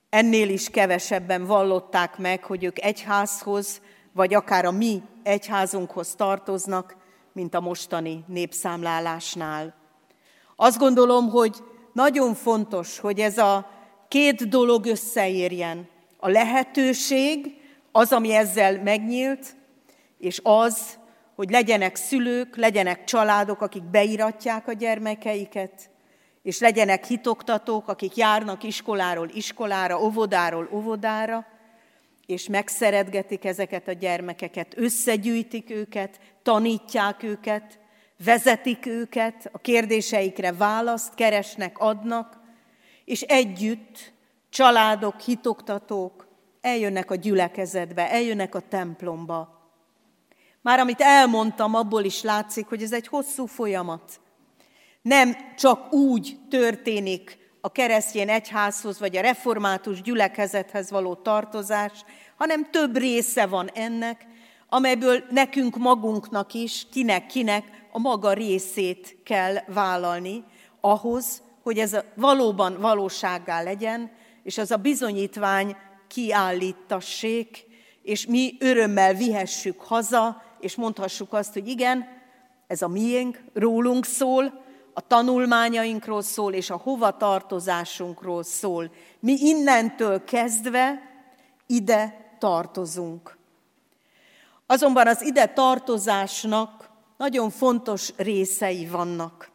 ennél 0.09 0.49
is 0.49 0.71
kevesebben 0.71 1.45
vallották 1.45 2.19
meg, 2.19 2.45
hogy 2.45 2.65
ők 2.65 2.85
egyházhoz, 2.85 3.81
vagy 4.13 4.35
akár 4.35 4.65
a 4.65 4.71
mi 4.71 5.03
egyházunkhoz 5.23 6.15
tartoznak, 6.15 6.97
mint 7.33 7.55
a 7.55 7.61
mostani 7.61 8.25
népszámlálásnál. 8.27 9.75
Azt 10.57 10.79
gondolom, 10.79 11.29
hogy 11.29 11.57
nagyon 11.93 12.35
fontos, 12.35 12.99
hogy 12.99 13.21
ez 13.21 13.39
a 13.39 13.71
két 14.09 14.49
dolog 14.49 14.87
összeérjen. 14.87 15.89
A 16.27 16.29
lehetőség, 16.29 17.61
az, 17.93 18.13
ami 18.13 18.33
ezzel 18.35 18.83
megnyílt, 18.83 19.57
és 20.19 20.41
az, 20.43 20.99
hogy 21.35 21.51
legyenek 21.51 21.97
szülők, 21.97 22.57
legyenek 22.57 23.05
családok, 23.05 23.61
akik 23.61 23.83
beiratják 23.83 24.69
a 24.69 24.73
gyermekeiket, 24.73 25.91
és 26.43 26.59
legyenek 26.59 27.05
hitoktatók, 27.05 27.89
akik 27.89 28.17
járnak 28.17 28.63
iskoláról 28.63 29.29
iskolára, 29.33 30.03
óvodáról 30.03 30.69
óvodára, 30.73 31.47
és 32.27 32.49
megszeretgetik 32.49 33.45
ezeket 33.45 33.89
a 33.89 33.93
gyermekeket, 33.93 34.73
összegyűjtik 34.77 35.71
őket, 35.71 36.21
tanítják 36.43 37.23
őket, 37.23 37.79
vezetik 38.25 38.87
őket, 38.87 39.49
a 39.53 39.59
kérdéseikre 39.59 40.53
választ 40.53 41.15
keresnek, 41.15 41.79
adnak, 41.79 42.41
és 43.05 43.21
együtt 43.21 44.15
családok, 44.57 45.21
hitoktatók 45.21 46.27
eljönnek 46.61 47.11
a 47.11 47.15
gyülekezetbe, 47.15 48.11
eljönnek 48.11 48.55
a 48.55 48.61
templomba, 48.61 49.71
már 50.61 50.79
amit 50.79 51.01
elmondtam, 51.01 51.75
abból 51.75 52.05
is 52.05 52.23
látszik, 52.23 52.67
hogy 52.67 52.83
ez 52.83 52.93
egy 52.93 53.07
hosszú 53.07 53.47
folyamat. 53.47 54.21
Nem 55.03 55.37
csak 55.57 55.93
úgy 55.93 56.39
történik 56.51 57.39
a 57.61 57.73
keresztény 57.73 58.31
egyházhoz 58.31 58.99
vagy 58.99 59.17
a 59.17 59.21
református 59.21 60.03
gyülekezethez 60.03 60.91
való 60.91 61.15
tartozás, 61.15 61.93
hanem 62.37 62.71
több 62.71 62.97
része 62.97 63.47
van 63.47 63.71
ennek, 63.75 64.27
amelyből 64.69 65.25
nekünk 65.31 65.77
magunknak 65.77 66.55
is, 66.55 66.87
kinek-kinek 66.93 67.65
a 67.93 67.99
maga 67.99 68.33
részét 68.33 69.17
kell 69.25 69.57
vállalni, 69.67 70.45
ahhoz, 70.81 71.43
hogy 71.63 71.79
ez 71.79 71.97
valóban 72.15 72.81
valósággá 72.81 73.63
legyen, 73.63 74.25
és 74.47 74.59
az 74.59 74.71
a 74.71 74.77
bizonyítvány 74.77 75.77
kiállítassék, 76.09 77.67
és 78.03 78.27
mi 78.27 78.57
örömmel 78.59 79.15
vihessük 79.15 79.81
haza, 79.81 80.43
és 80.61 80.75
mondhassuk 80.75 81.33
azt, 81.33 81.53
hogy 81.53 81.69
igen, 81.69 82.09
ez 82.67 82.83
a 82.83 82.89
miénk, 82.89 83.45
rólunk 83.55 84.05
szól, 84.05 84.65
a 84.93 85.01
tanulmányainkról 85.01 86.23
szól, 86.23 86.53
és 86.53 86.71
a 86.71 86.81
hova 86.83 87.17
tartozásunkról 87.17 88.43
szól. 88.43 88.91
Mi 89.21 89.37
innentől 89.41 90.25
kezdve 90.25 91.03
ide 91.67 92.35
tartozunk. 92.39 93.37
Azonban 94.67 95.07
az 95.07 95.23
ide 95.23 95.47
tartozásnak 95.47 96.91
nagyon 97.17 97.51
fontos 97.51 98.13
részei 98.17 98.87
vannak. 98.87 99.51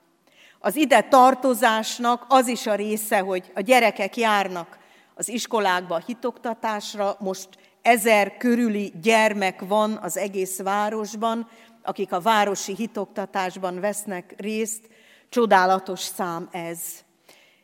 Az 0.60 0.76
ide 0.76 1.02
tartozásnak 1.02 2.26
az 2.28 2.48
is 2.48 2.68
a 2.68 2.76
része, 2.76 3.20
hogy 3.20 3.52
a 3.56 3.62
gyerekek 3.62 4.18
járnak 4.18 4.80
az 5.22 5.30
iskolákba 5.30 6.02
hitoktatásra, 6.06 7.16
most 7.20 7.50
ezer 7.82 8.38
körüli 8.38 8.94
gyermek 9.02 9.62
van 9.62 10.00
az 10.02 10.18
egész 10.18 10.62
városban, 10.62 11.50
akik 11.84 12.12
a 12.12 12.22
városi 12.22 12.76
hitoktatásban 12.76 13.80
vesznek 13.80 14.34
részt, 14.38 14.90
csodálatos 15.30 16.00
szám 16.00 16.50
ez. 16.52 16.80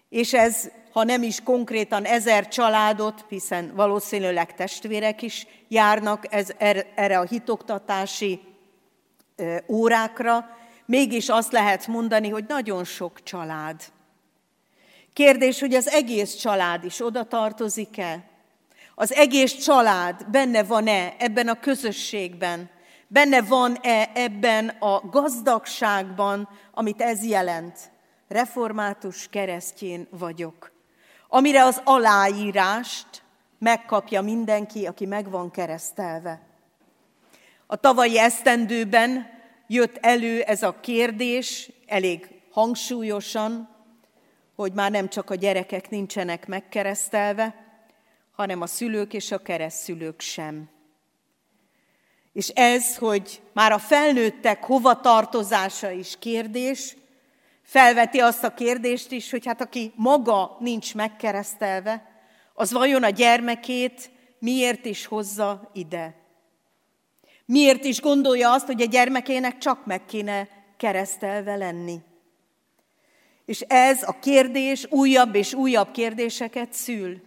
És 0.10 0.34
ez, 0.34 0.70
ha 0.91 1.04
nem 1.04 1.24
is 1.24 1.41
konkrétan 1.43 2.06
ezer 2.06 2.48
családot, 2.48 3.26
hiszen 3.30 3.72
valószínűleg 3.76 4.54
testvérek 4.56 5.22
is 5.22 5.48
járnak 5.67 6.34
ez, 6.34 6.52
er, 6.58 6.88
erre 6.96 7.20
a 7.20 7.26
hitoktatási 7.26 8.39
órákra, 9.67 10.50
mégis 10.86 11.30
azt 11.30 11.52
lehet 11.52 11.88
mondani, 11.88 12.30
hogy 12.30 12.46
nagyon 12.48 12.84
sok 12.84 13.24
család. 13.24 13.84
Kérdés, 15.17 15.60
hogy 15.60 15.73
az 15.73 15.88
egész 15.89 16.36
család 16.36 16.84
is 16.84 17.01
oda 17.01 17.23
tartozik-e? 17.23 18.23
Az 18.95 19.13
egész 19.13 19.53
család 19.53 20.25
benne 20.32 20.63
van-e 20.63 21.15
ebben 21.17 21.47
a 21.47 21.60
közösségben? 21.60 22.69
Benne 23.08 23.41
van-e 23.41 24.12
ebben 24.13 24.67
a 24.67 24.99
gazdagságban, 25.10 26.49
amit 26.73 27.01
ez 27.01 27.25
jelent? 27.25 27.91
Református 28.27 29.27
keresztjén 29.30 30.08
vagyok. 30.10 30.71
Amire 31.27 31.63
az 31.63 31.82
aláírást 31.84 33.23
megkapja 33.60 34.21
mindenki, 34.21 34.86
aki 34.86 35.06
meg 35.06 35.30
van 35.30 35.51
keresztelve. 35.51 36.41
A 37.67 37.75
tavalyi 37.75 38.19
esztendőben 38.19 39.27
jött 39.67 39.97
elő 40.01 40.41
ez 40.41 40.63
a 40.63 40.80
kérdés 40.80 41.71
elég 41.88 42.27
hangsúlyosan, 42.51 43.77
hogy 44.58 44.74
már 44.74 44.91
nem 44.91 45.10
csak 45.10 45.30
a 45.30 45.36
gyerekek 45.36 45.89
nincsenek 45.89 46.48
megkeresztelve, 46.48 47.56
hanem 48.32 48.62
a 48.62 48.67
szülők 48.67 49.13
és 49.13 49.32
a 49.32 49.38
keresztszülők 49.38 50.22
sem. 50.22 50.70
És 52.34 52.48
ez, 52.48 52.98
hogy 52.98 53.41
már 53.54 53.72
a 53.72 53.78
felnőttek 53.78 54.63
hova 54.63 55.00
tartozása 55.00 55.91
is 55.91 56.15
kérdés, 56.20 56.98
felveti 57.63 58.20
azt 58.20 58.43
a 58.43 58.54
kérdést 58.54 59.12
is, 59.12 59.32
hogy 59.32 59.46
hát 59.46 59.62
aki 59.62 59.91
maga 59.96 60.58
nincs 60.60 60.96
megkeresztelve, 60.96 62.22
az 62.54 62.72
vajon 62.72 63.04
a 63.04 63.10
gyermekét 63.10 64.12
miért 64.39 64.86
is 64.86 65.06
hozza 65.06 65.72
ide. 65.74 66.15
Miért 67.46 67.84
is 67.84 68.02
gondolja 68.02 68.52
azt, 68.52 68.65
hogy 68.65 68.82
a 68.82 68.86
gyermekének 68.86 69.58
csak 69.58 69.86
meg 69.86 70.06
kéne 70.06 70.48
keresztelve 70.78 71.56
lenni. 71.56 72.02
És 73.48 73.62
ez 73.62 74.04
a 74.04 74.20
kérdés 74.20 74.86
újabb 74.90 75.36
és 75.36 75.54
újabb 75.54 75.92
kérdéseket 75.92 76.74
szül. 76.74 77.22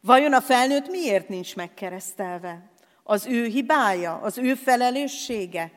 Vajon 0.00 0.32
a 0.32 0.40
felnőtt 0.40 0.90
miért 0.90 1.28
nincs 1.28 1.56
megkeresztelve? 1.56 2.70
Az 3.02 3.26
ő 3.26 3.44
hibája, 3.44 4.20
az 4.22 4.38
ő 4.38 4.54
felelőssége? 4.54 5.72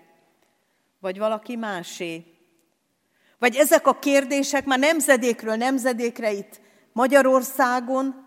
Vagy 0.99 1.17
valaki 1.17 1.55
másé? 1.55 2.23
Vagy 3.39 3.55
ezek 3.55 3.87
a 3.87 3.99
kérdések 3.99 4.65
már 4.65 4.79
nemzedékről 4.79 5.55
nemzedékre 5.55 6.31
itt 6.31 6.61
Magyarországon 6.91 8.25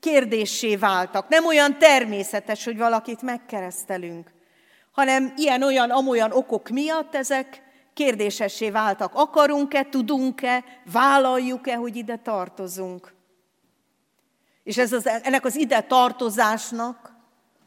kérdéssé 0.00 0.76
váltak. 0.76 1.28
Nem 1.28 1.46
olyan 1.46 1.78
természetes, 1.78 2.64
hogy 2.64 2.76
valakit 2.76 3.22
megkeresztelünk, 3.22 4.30
hanem 4.92 5.32
ilyen-olyan, 5.36 5.90
amolyan 5.90 6.32
okok 6.32 6.68
miatt 6.68 7.14
ezek 7.14 7.62
kérdésessé 7.98 8.70
váltak. 8.70 9.14
Akarunk-e, 9.14 9.84
tudunk-e, 9.84 10.64
vállaljuk-e, 10.92 11.74
hogy 11.74 11.96
ide 11.96 12.16
tartozunk? 12.16 13.14
És 14.62 14.78
ez 14.78 14.92
az, 14.92 15.06
ennek 15.06 15.44
az 15.44 15.56
ide 15.56 15.80
tartozásnak 15.80 17.12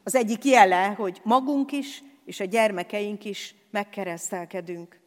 az 0.04 0.14
egyik 0.14 0.44
jele, 0.44 0.86
hogy 0.86 1.20
magunk 1.24 1.72
is, 1.72 2.02
és 2.24 2.40
a 2.40 2.44
gyermekeink 2.44 3.24
is 3.24 3.54
megkeresztelkedünk. 3.70 5.00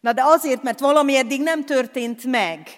Na 0.00 0.12
de 0.12 0.22
azért, 0.24 0.62
mert 0.62 0.80
valami 0.80 1.16
eddig 1.16 1.42
nem 1.42 1.64
történt 1.64 2.24
meg, 2.24 2.68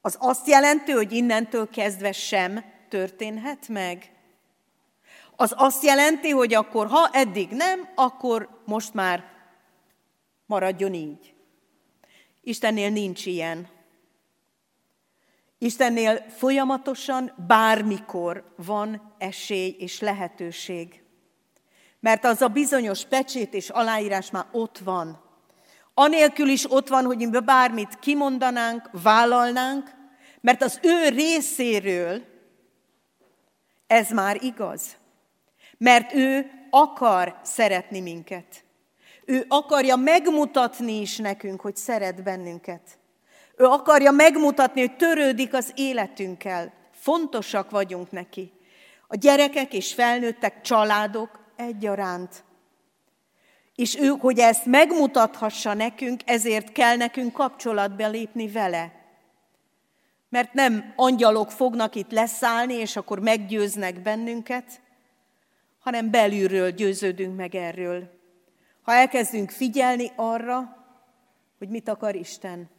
az 0.00 0.16
azt 0.20 0.46
jelenti, 0.46 0.92
hogy 0.92 1.12
innentől 1.12 1.68
kezdve 1.68 2.12
sem 2.12 2.64
történhet 2.88 3.68
meg? 3.68 4.12
Az 5.36 5.54
azt 5.56 5.82
jelenti, 5.82 6.30
hogy 6.30 6.54
akkor 6.54 6.86
ha 6.86 7.08
eddig 7.12 7.50
nem, 7.50 7.88
akkor 7.94 8.48
most 8.64 8.94
már 8.94 9.33
maradjon 10.46 10.94
így. 10.94 11.34
Istennél 12.42 12.90
nincs 12.90 13.26
ilyen. 13.26 13.68
Istennél 15.58 16.24
folyamatosan 16.28 17.32
bármikor 17.46 18.54
van 18.56 19.14
esély 19.18 19.76
és 19.78 20.00
lehetőség. 20.00 21.02
Mert 22.00 22.24
az 22.24 22.42
a 22.42 22.48
bizonyos 22.48 23.04
pecsét 23.04 23.54
és 23.54 23.68
aláírás 23.68 24.30
már 24.30 24.46
ott 24.52 24.78
van. 24.78 25.22
Anélkül 25.94 26.48
is 26.48 26.70
ott 26.70 26.88
van, 26.88 27.04
hogy 27.04 27.16
mi 27.16 27.40
bármit 27.44 27.98
kimondanánk, 27.98 28.90
vállalnánk, 29.02 29.90
mert 30.40 30.62
az 30.62 30.78
ő 30.82 31.08
részéről 31.08 32.22
ez 33.86 34.10
már 34.10 34.42
igaz. 34.42 34.96
Mert 35.78 36.12
ő 36.12 36.50
akar 36.70 37.38
szeretni 37.42 38.00
minket. 38.00 38.63
Ő 39.26 39.44
akarja 39.48 39.96
megmutatni 39.96 41.00
is 41.00 41.16
nekünk, 41.16 41.60
hogy 41.60 41.76
szeret 41.76 42.22
bennünket. 42.22 42.98
Ő 43.56 43.64
akarja 43.64 44.10
megmutatni, 44.10 44.80
hogy 44.80 44.96
törődik 44.96 45.54
az 45.54 45.72
életünkkel. 45.74 46.72
Fontosak 46.92 47.70
vagyunk 47.70 48.10
neki. 48.10 48.52
A 49.08 49.16
gyerekek 49.16 49.72
és 49.72 49.94
felnőttek, 49.94 50.60
családok 50.60 51.40
egyaránt. 51.56 52.44
És 53.74 53.98
ő, 53.98 54.08
hogy 54.08 54.38
ezt 54.38 54.66
megmutathassa 54.66 55.74
nekünk, 55.74 56.20
ezért 56.24 56.72
kell 56.72 56.96
nekünk 56.96 57.32
kapcsolatba 57.32 58.08
lépni 58.08 58.48
vele. 58.48 58.92
Mert 60.28 60.52
nem 60.52 60.92
angyalok 60.96 61.50
fognak 61.50 61.94
itt 61.94 62.10
leszállni, 62.10 62.74
és 62.74 62.96
akkor 62.96 63.18
meggyőznek 63.18 64.02
bennünket, 64.02 64.80
hanem 65.78 66.10
belülről 66.10 66.70
győződünk 66.70 67.36
meg 67.36 67.54
erről. 67.54 68.13
Ha 68.84 68.92
elkezdünk 68.92 69.50
figyelni 69.50 70.10
arra, 70.16 70.76
hogy 71.58 71.68
mit 71.68 71.88
akar 71.88 72.14
Isten. 72.14 72.70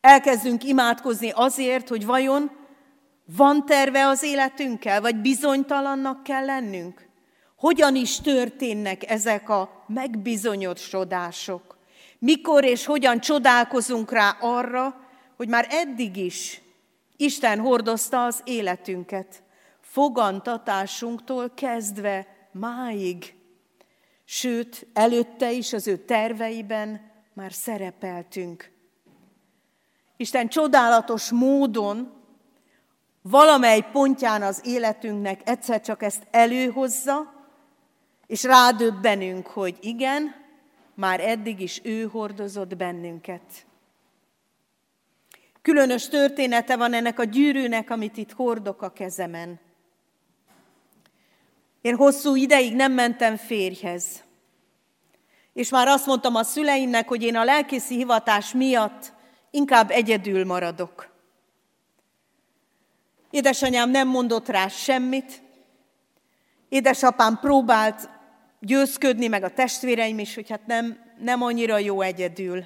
Elkezdünk 0.00 0.64
imádkozni 0.64 1.30
azért, 1.34 1.88
hogy 1.88 2.06
vajon 2.06 2.50
van 3.36 3.66
terve 3.66 4.06
az 4.06 4.22
életünkkel, 4.22 5.00
vagy 5.00 5.16
bizonytalannak 5.16 6.22
kell 6.22 6.44
lennünk. 6.44 7.08
Hogyan 7.56 7.94
is 7.94 8.20
történnek 8.20 9.10
ezek 9.10 9.48
a 9.48 9.84
megbizonyosodások? 9.86 11.78
Mikor 12.18 12.64
és 12.64 12.84
hogyan 12.84 13.20
csodálkozunk 13.20 14.12
rá 14.12 14.36
arra, 14.40 15.00
hogy 15.36 15.48
már 15.48 15.66
eddig 15.70 16.16
is 16.16 16.60
Isten 17.16 17.58
hordozta 17.58 18.24
az 18.24 18.40
életünket, 18.44 19.42
fogantatásunktól 19.80 21.50
kezdve 21.54 22.26
máig. 22.52 23.37
Sőt, 24.30 24.86
előtte 24.92 25.52
is 25.52 25.72
az 25.72 25.86
ő 25.86 25.96
terveiben 25.96 27.10
már 27.32 27.52
szerepeltünk. 27.52 28.70
Isten 30.16 30.48
csodálatos 30.48 31.30
módon 31.30 32.12
valamely 33.22 33.90
pontján 33.92 34.42
az 34.42 34.60
életünknek 34.64 35.40
egyszer 35.48 35.80
csak 35.80 36.02
ezt 36.02 36.26
előhozza, 36.30 37.32
és 38.26 38.42
rádöbbenünk, 38.42 39.46
hogy 39.46 39.78
igen, 39.80 40.34
már 40.94 41.20
eddig 41.20 41.60
is 41.60 41.80
ő 41.84 42.02
hordozott 42.06 42.76
bennünket. 42.76 43.66
Különös 45.62 46.08
története 46.08 46.76
van 46.76 46.92
ennek 46.92 47.18
a 47.18 47.24
gyűrűnek, 47.24 47.90
amit 47.90 48.16
itt 48.16 48.32
hordok 48.32 48.82
a 48.82 48.92
kezemen. 48.92 49.60
Én 51.88 51.96
hosszú 51.96 52.34
ideig 52.34 52.74
nem 52.74 52.92
mentem 52.92 53.36
férjhez. 53.36 54.04
És 55.52 55.70
már 55.70 55.88
azt 55.88 56.06
mondtam 56.06 56.34
a 56.34 56.42
szüleimnek, 56.42 57.08
hogy 57.08 57.22
én 57.22 57.36
a 57.36 57.44
lelkészi 57.44 57.94
hivatás 57.94 58.52
miatt 58.52 59.12
inkább 59.50 59.90
egyedül 59.90 60.44
maradok. 60.44 61.08
Édesanyám 63.30 63.90
nem 63.90 64.08
mondott 64.08 64.48
rá 64.48 64.68
semmit. 64.68 65.42
Édesapám 66.68 67.38
próbált 67.40 68.08
győzködni, 68.60 69.26
meg 69.26 69.42
a 69.42 69.54
testvéreim 69.54 70.18
is, 70.18 70.34
hogy 70.34 70.48
hát 70.48 70.66
nem, 70.66 70.98
nem 71.20 71.42
annyira 71.42 71.78
jó 71.78 72.00
egyedül. 72.00 72.64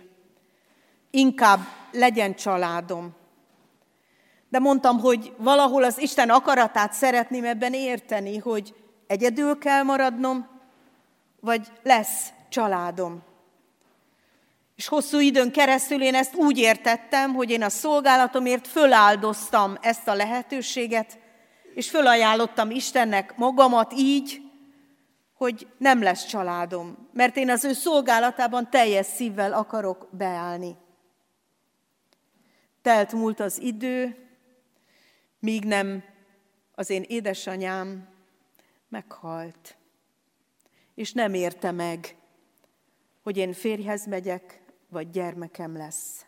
Inkább 1.10 1.60
legyen 1.92 2.34
családom. 2.34 3.14
De 4.48 4.58
mondtam, 4.58 4.98
hogy 4.98 5.32
valahol 5.36 5.84
az 5.84 5.98
Isten 5.98 6.30
akaratát 6.30 6.92
szeretném 6.92 7.44
ebben 7.44 7.72
érteni, 7.72 8.38
hogy 8.38 8.74
egyedül 9.06 9.58
kell 9.58 9.82
maradnom, 9.82 10.48
vagy 11.40 11.66
lesz 11.82 12.32
családom. 12.48 13.22
És 14.76 14.88
hosszú 14.88 15.18
időn 15.18 15.52
keresztül 15.52 16.02
én 16.02 16.14
ezt 16.14 16.34
úgy 16.34 16.58
értettem, 16.58 17.34
hogy 17.34 17.50
én 17.50 17.62
a 17.62 17.68
szolgálatomért 17.68 18.68
föláldoztam 18.68 19.76
ezt 19.80 20.08
a 20.08 20.14
lehetőséget, 20.14 21.18
és 21.74 21.90
fölajánlottam 21.90 22.70
Istennek 22.70 23.36
magamat 23.36 23.92
így, 23.92 24.42
hogy 25.34 25.66
nem 25.78 26.02
lesz 26.02 26.26
családom, 26.26 27.08
mert 27.12 27.36
én 27.36 27.50
az 27.50 27.64
ő 27.64 27.72
szolgálatában 27.72 28.70
teljes 28.70 29.06
szívvel 29.06 29.52
akarok 29.52 30.08
beállni. 30.10 30.76
Telt 32.82 33.12
múlt 33.12 33.40
az 33.40 33.60
idő, 33.60 34.16
míg 35.38 35.64
nem 35.64 36.04
az 36.74 36.90
én 36.90 37.04
édesanyám 37.08 38.08
meghalt. 38.92 39.76
És 40.94 41.12
nem 41.12 41.34
érte 41.34 41.70
meg, 41.70 42.16
hogy 43.22 43.36
én 43.36 43.52
férjhez 43.52 44.06
megyek, 44.06 44.62
vagy 44.88 45.10
gyermekem 45.10 45.76
lesz. 45.76 46.24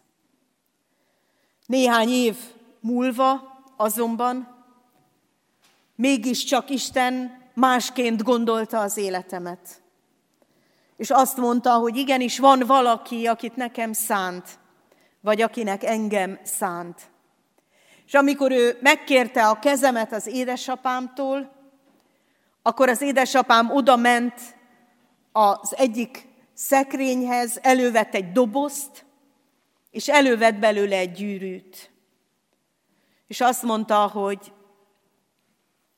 Néhány 1.66 2.09
év 2.09 2.37
múlva 2.81 3.62
azonban 3.77 4.64
mégiscsak 5.94 6.70
Isten 6.70 7.42
másként 7.55 8.22
gondolta 8.22 8.81
az 8.81 8.96
életemet. 8.96 9.83
És 10.96 11.11
azt 11.11 11.37
mondta, 11.37 11.72
hogy 11.72 11.96
igenis 11.96 12.38
van 12.38 12.62
valaki, 12.66 13.27
akit 13.27 13.57
nekem 13.57 13.92
szánt, 13.92 14.59
vagy 15.20 15.42
akinek 15.42 15.83
engem 15.83 16.40
szánt. 16.42 17.00
És 18.07 18.14
amikor 18.14 18.50
ő 18.50 18.79
megkérte 18.81 19.48
a 19.48 19.59
kezemet 19.59 20.12
az 20.12 20.27
édesapámtól, 20.27 21.53
akkor 22.66 22.88
az 22.88 23.00
édesapám 23.00 23.70
oda 23.70 23.96
ment 23.96 24.40
az 25.33 25.77
egyik 25.77 26.29
szekrényhez, 26.53 27.59
elővett 27.62 28.14
egy 28.14 28.33
dobozt, 28.33 29.05
és 29.90 30.09
elővett 30.09 30.55
belőle 30.55 30.96
egy 30.96 31.12
gyűrűt. 31.12 31.90
És 33.27 33.40
azt 33.40 33.62
mondta, 33.62 34.07
hogy 34.07 34.53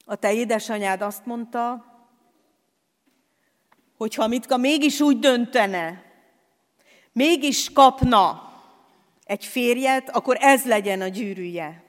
a 0.04 0.14
te 0.14 0.32
édesanyád 0.32 1.02
azt 1.02 1.26
mondta, 1.26 1.84
hogy 3.96 4.14
ha 4.14 4.26
Mitka 4.26 4.56
mégis 4.56 5.00
úgy 5.00 5.18
döntene, 5.18 6.02
mégis 7.12 7.72
kapna 7.72 8.52
egy 9.24 9.44
férjet, 9.44 10.10
akkor 10.10 10.36
ez 10.40 10.64
legyen 10.64 11.00
a 11.00 11.08
gyűrűje. 11.08 11.84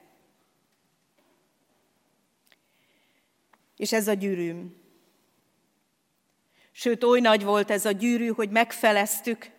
És 3.77 3.91
ez 3.91 4.07
a 4.07 4.13
gyűrűm. 4.13 4.75
Sőt, 6.71 7.03
oly 7.03 7.19
nagy 7.19 7.43
volt 7.43 7.71
ez 7.71 7.85
a 7.85 7.91
gyűrű, 7.91 8.27
hogy 8.27 8.49
megfeleztük, 8.49 9.51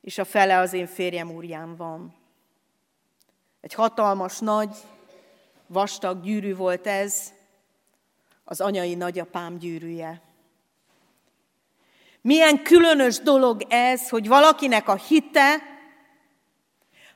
és 0.00 0.18
a 0.18 0.24
fele 0.24 0.58
az 0.58 0.72
én 0.72 0.86
férjem 0.86 1.30
úrján 1.30 1.76
van. 1.76 2.14
Egy 3.60 3.74
hatalmas, 3.74 4.38
nagy, 4.38 4.76
vastag 5.66 6.22
gyűrű 6.22 6.54
volt 6.54 6.86
ez, 6.86 7.32
az 8.44 8.60
anyai 8.60 8.94
nagyapám 8.94 9.58
gyűrűje. 9.58 10.20
Milyen 12.20 12.62
különös 12.62 13.18
dolog 13.18 13.62
ez, 13.68 14.08
hogy 14.08 14.28
valakinek 14.28 14.88
a 14.88 14.94
hite, 14.94 15.56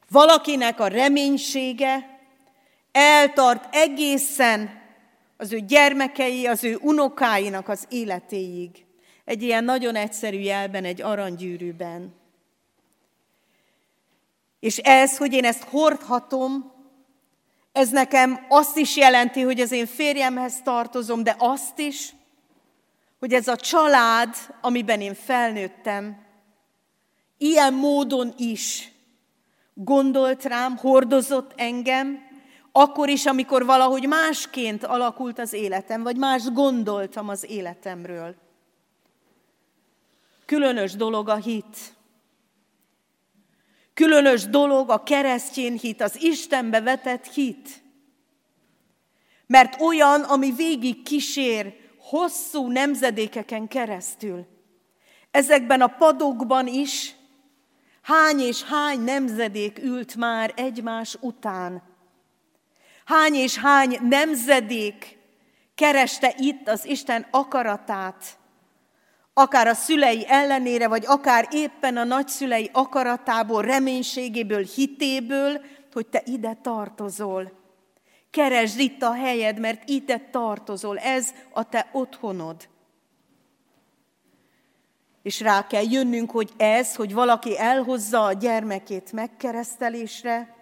valakinek 0.08 0.80
a 0.80 0.86
reménysége 0.86 2.20
eltart 2.92 3.74
egészen 3.74 4.79
az 5.40 5.52
ő 5.52 5.60
gyermekei, 5.60 6.46
az 6.46 6.64
ő 6.64 6.78
unokáinak 6.82 7.68
az 7.68 7.86
életéig. 7.88 8.84
Egy 9.24 9.42
ilyen 9.42 9.64
nagyon 9.64 9.96
egyszerű 9.96 10.38
jelben, 10.38 10.84
egy 10.84 11.02
aranygyűrűben. 11.02 12.14
És 14.58 14.78
ez, 14.78 15.16
hogy 15.16 15.32
én 15.32 15.44
ezt 15.44 15.62
hordhatom, 15.62 16.72
ez 17.72 17.90
nekem 17.90 18.46
azt 18.48 18.76
is 18.76 18.96
jelenti, 18.96 19.40
hogy 19.40 19.60
az 19.60 19.72
én 19.72 19.86
férjemhez 19.86 20.62
tartozom, 20.62 21.22
de 21.22 21.34
azt 21.38 21.78
is, 21.78 22.14
hogy 23.18 23.32
ez 23.32 23.48
a 23.48 23.56
család, 23.56 24.34
amiben 24.60 25.00
én 25.00 25.14
felnőttem, 25.14 26.26
ilyen 27.38 27.74
módon 27.74 28.34
is 28.36 28.92
gondolt 29.74 30.44
rám, 30.44 30.76
hordozott 30.76 31.52
engem, 31.56 32.29
akkor 32.72 33.08
is, 33.08 33.26
amikor 33.26 33.64
valahogy 33.64 34.06
másként 34.08 34.84
alakult 34.84 35.38
az 35.38 35.52
életem, 35.52 36.02
vagy 36.02 36.16
más 36.16 36.42
gondoltam 36.52 37.28
az 37.28 37.50
életemről. 37.50 38.34
Különös 40.46 40.92
dolog 40.92 41.28
a 41.28 41.36
hit. 41.36 41.94
Különös 43.94 44.44
dolog 44.44 44.90
a 44.90 45.02
keresztény 45.02 45.78
hit, 45.78 46.00
az 46.00 46.22
Istenbe 46.22 46.80
vetett 46.80 47.26
hit. 47.26 47.82
Mert 49.46 49.80
olyan, 49.80 50.22
ami 50.22 50.52
végig 50.52 51.02
kísér 51.02 51.74
hosszú 51.98 52.70
nemzedékeken 52.70 53.68
keresztül. 53.68 54.46
Ezekben 55.30 55.80
a 55.80 55.86
padokban 55.86 56.66
is 56.66 57.14
hány 58.02 58.40
és 58.40 58.62
hány 58.62 59.00
nemzedék 59.00 59.78
ült 59.78 60.16
már 60.16 60.52
egymás 60.56 61.16
után. 61.20 61.89
Hány 63.10 63.34
és 63.34 63.58
hány 63.58 63.98
nemzedék 64.02 65.18
kereste 65.74 66.34
itt 66.38 66.68
az 66.68 66.86
Isten 66.86 67.26
akaratát, 67.30 68.38
akár 69.34 69.66
a 69.66 69.74
szülei 69.74 70.24
ellenére, 70.28 70.88
vagy 70.88 71.04
akár 71.06 71.48
éppen 71.50 71.96
a 71.96 72.04
nagyszülei 72.04 72.70
akaratából, 72.72 73.62
reménységéből, 73.62 74.62
hitéből, 74.62 75.60
hogy 75.92 76.06
te 76.06 76.22
ide 76.24 76.58
tartozol. 76.62 77.52
Keresd 78.30 78.78
itt 78.78 79.02
a 79.02 79.12
helyed, 79.12 79.58
mert 79.58 79.88
ide 79.88 80.28
tartozol, 80.30 80.98
ez 80.98 81.30
a 81.52 81.68
te 81.68 81.88
otthonod. 81.92 82.68
És 85.22 85.40
rá 85.40 85.66
kell 85.66 85.90
jönnünk, 85.90 86.30
hogy 86.30 86.50
ez, 86.56 86.94
hogy 86.94 87.14
valaki 87.14 87.58
elhozza 87.58 88.24
a 88.24 88.32
gyermekét 88.32 89.12
megkeresztelésre, 89.12 90.59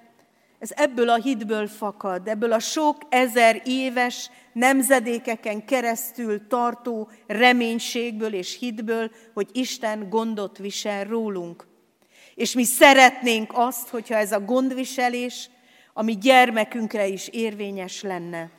ez 0.58 0.70
ebből 0.74 1.08
a 1.08 1.14
hitből 1.14 1.66
fakad, 1.66 2.28
ebből 2.28 2.52
a 2.52 2.58
sok 2.58 2.96
ezer 3.08 3.62
éves 3.64 4.30
nemzedékeken 4.52 5.64
keresztül 5.64 6.46
tartó 6.46 7.10
reménységből 7.26 8.34
és 8.34 8.58
hitből, 8.58 9.10
hogy 9.34 9.48
Isten 9.52 10.08
gondot 10.08 10.58
visel 10.58 11.04
rólunk. 11.04 11.66
És 12.34 12.52
mi 12.52 12.64
szeretnénk 12.64 13.50
azt, 13.54 13.88
hogyha 13.88 14.14
ez 14.14 14.32
a 14.32 14.40
gondviselés 14.40 15.50
a 15.92 16.02
mi 16.02 16.16
gyermekünkre 16.16 17.06
is 17.06 17.28
érvényes 17.28 18.02
lenne. 18.02 18.50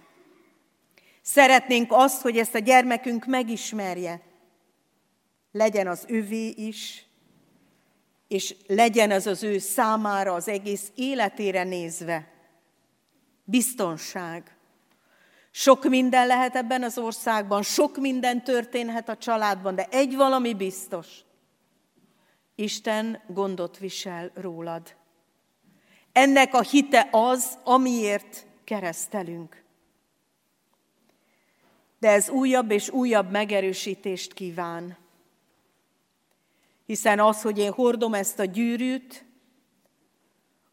Szeretnénk 1.21 1.91
azt, 1.91 2.21
hogy 2.21 2.38
ezt 2.38 2.55
a 2.55 2.59
gyermekünk 2.59 3.25
megismerje. 3.25 4.21
Legyen 5.51 5.88
az 5.88 6.05
övé 6.07 6.47
is, 6.47 7.05
és 8.29 8.55
legyen 8.67 9.11
az 9.11 9.27
az 9.27 9.43
ő 9.43 9.57
számára 9.57 10.33
az 10.33 10.47
egész 10.47 10.91
életére 10.95 11.63
nézve. 11.63 12.31
Biztonság. 13.43 14.55
Sok 15.51 15.83
minden 15.83 16.27
lehet 16.27 16.55
ebben 16.55 16.83
az 16.83 16.97
országban, 16.97 17.63
sok 17.63 17.97
minden 17.97 18.43
történhet 18.43 19.09
a 19.09 19.17
családban, 19.17 19.75
de 19.75 19.87
egy 19.91 20.15
valami 20.15 20.53
biztos. 20.53 21.07
Isten 22.55 23.21
gondot 23.27 23.77
visel 23.77 24.31
rólad. 24.33 24.95
Ennek 26.11 26.53
a 26.53 26.61
hite 26.61 27.07
az, 27.11 27.57
amiért 27.63 28.45
keresztelünk. 28.63 29.63
De 31.99 32.09
ez 32.09 32.29
újabb 32.29 32.71
és 32.71 32.89
újabb 32.89 33.31
megerősítést 33.31 34.33
kíván. 34.33 34.97
Hiszen 36.89 37.19
az, 37.19 37.41
hogy 37.41 37.58
én 37.58 37.71
hordom 37.71 38.13
ezt 38.13 38.39
a 38.39 38.45
gyűrűt, 38.45 39.25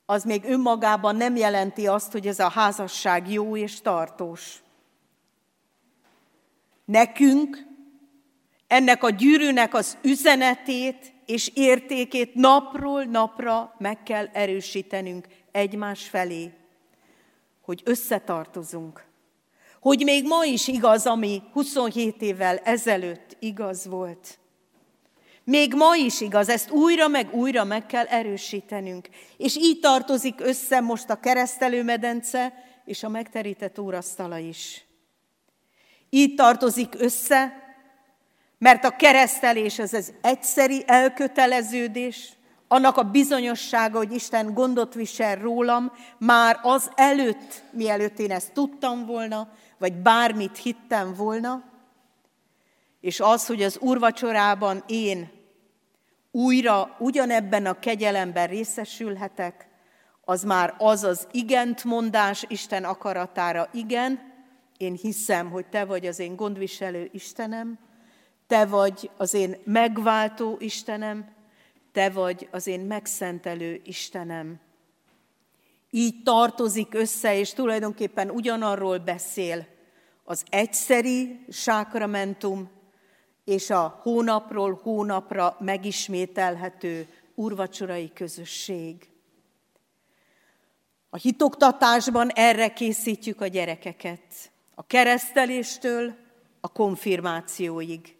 az 0.07 0.25
még 0.25 0.45
önmagában 0.45 1.17
nem 1.17 1.37
jelenti 1.37 1.87
azt, 1.87 2.13
hogy 2.13 2.27
ez 2.27 2.39
a 2.39 2.49
házasság 2.49 3.31
jó 3.31 3.57
és 3.57 3.81
tartós. 3.81 4.63
Nekünk 6.85 7.67
ennek 8.67 9.03
a 9.03 9.11
gyűrűnek 9.11 9.75
az 9.75 9.99
üzenetét 10.03 11.13
és 11.27 11.51
értékét 11.55 12.35
napról 12.35 13.05
napra 13.05 13.75
meg 13.79 14.03
kell 14.03 14.29
erősítenünk 14.33 15.27
egymás 15.53 16.09
felé, 16.09 16.53
hogy 17.61 17.83
összetartozunk. 17.85 19.05
Hogy 19.81 20.03
még 20.05 20.27
ma 20.27 20.45
is 20.45 20.69
igaz, 20.69 21.07
ami 21.07 21.43
27 21.53 22.23
évvel 22.23 22.57
ezelőtt 22.57 23.37
igaz 23.39 23.87
volt. 23.87 24.39
Még 25.47 25.75
ma 25.75 25.95
is 25.97 26.21
igaz, 26.21 26.49
ezt 26.49 26.71
újra 26.71 27.09
meg 27.09 27.35
újra 27.35 27.65
meg 27.65 27.87
kell 27.87 28.05
erősítenünk. 28.05 29.09
És 29.37 29.57
így 29.57 29.81
tartozik 29.81 30.41
össze 30.41 30.81
most 30.81 31.11
a 31.11 31.21
keresztelőmedence 31.21 32.53
és 32.85 33.03
a 33.03 33.09
megterített 33.09 33.79
úrasztala 33.79 34.39
is. 34.39 34.85
Így 36.11 36.35
tartozik 36.35 36.95
össze, 36.99 37.53
mert 38.59 38.85
a 38.85 38.97
keresztelés 38.97 39.79
az 39.79 39.93
az 39.93 40.13
egyszeri 40.23 40.83
elköteleződés, 40.87 42.33
annak 42.69 42.97
a 42.97 43.11
bizonyossága, 43.11 43.99
hogy 43.99 44.13
Isten 44.13 44.55
gondot 44.55 44.95
visel 44.95 45.37
rólam, 45.37 45.93
már 46.19 46.59
az 46.63 46.91
előtt, 46.95 47.63
mielőtt 47.71 48.19
én 48.19 48.31
ezt 48.31 48.53
tudtam 48.53 49.07
volna, 49.07 49.49
vagy 49.79 49.93
bármit 49.93 50.57
hittem 50.57 51.15
volna, 51.15 51.65
és 53.01 53.21
az, 53.21 53.47
hogy 53.47 53.63
az 53.63 53.79
úrvacsorában 53.79 54.85
én 54.87 55.36
újra 56.37 56.97
ugyanebben 56.99 57.67
a 57.67 57.79
kegyelemben 57.79 58.47
részesülhetek, 58.47 59.69
az 60.25 60.43
már 60.43 60.75
az 60.79 61.05
az 61.05 61.29
igent 61.31 61.85
mondás 61.85 62.45
Isten 62.49 62.85
akaratára, 62.85 63.69
igen, 63.73 64.35
én 64.77 64.95
hiszem, 64.95 65.51
hogy 65.51 65.67
te 65.67 65.85
vagy 65.85 66.07
az 66.07 66.19
én 66.19 66.37
gondviselő 66.37 67.09
Istenem, 67.13 67.79
te 68.47 68.67
vagy 68.67 69.11
az 69.17 69.35
én 69.35 69.57
megváltó 69.65 70.57
Istenem, 70.61 71.35
te 71.93 72.11
vagy 72.11 72.49
az 72.51 72.67
én 72.67 72.81
megszentelő 72.81 73.81
Istenem. 73.85 74.61
Így 75.91 76.23
tartozik 76.23 76.95
össze, 76.95 77.39
és 77.39 77.53
tulajdonképpen 77.53 78.31
ugyanarról 78.31 78.99
beszél 78.99 79.67
az 80.25 80.45
egyszeri 80.51 81.45
sákramentum 81.51 82.76
és 83.47 83.71
a 83.71 84.01
hónapról 84.03 84.81
hónapra 84.83 85.57
megismételhető 85.61 87.09
urvacsorai 87.35 88.13
közösség. 88.15 89.09
A 91.11 91.17
hitoktatásban 91.17 92.29
erre 92.29 92.73
készítjük 92.73 93.41
a 93.41 93.47
gyerekeket. 93.47 94.51
A 94.75 94.87
kereszteléstől 94.87 96.15
a 96.61 96.69
konfirmációig. 96.69 98.17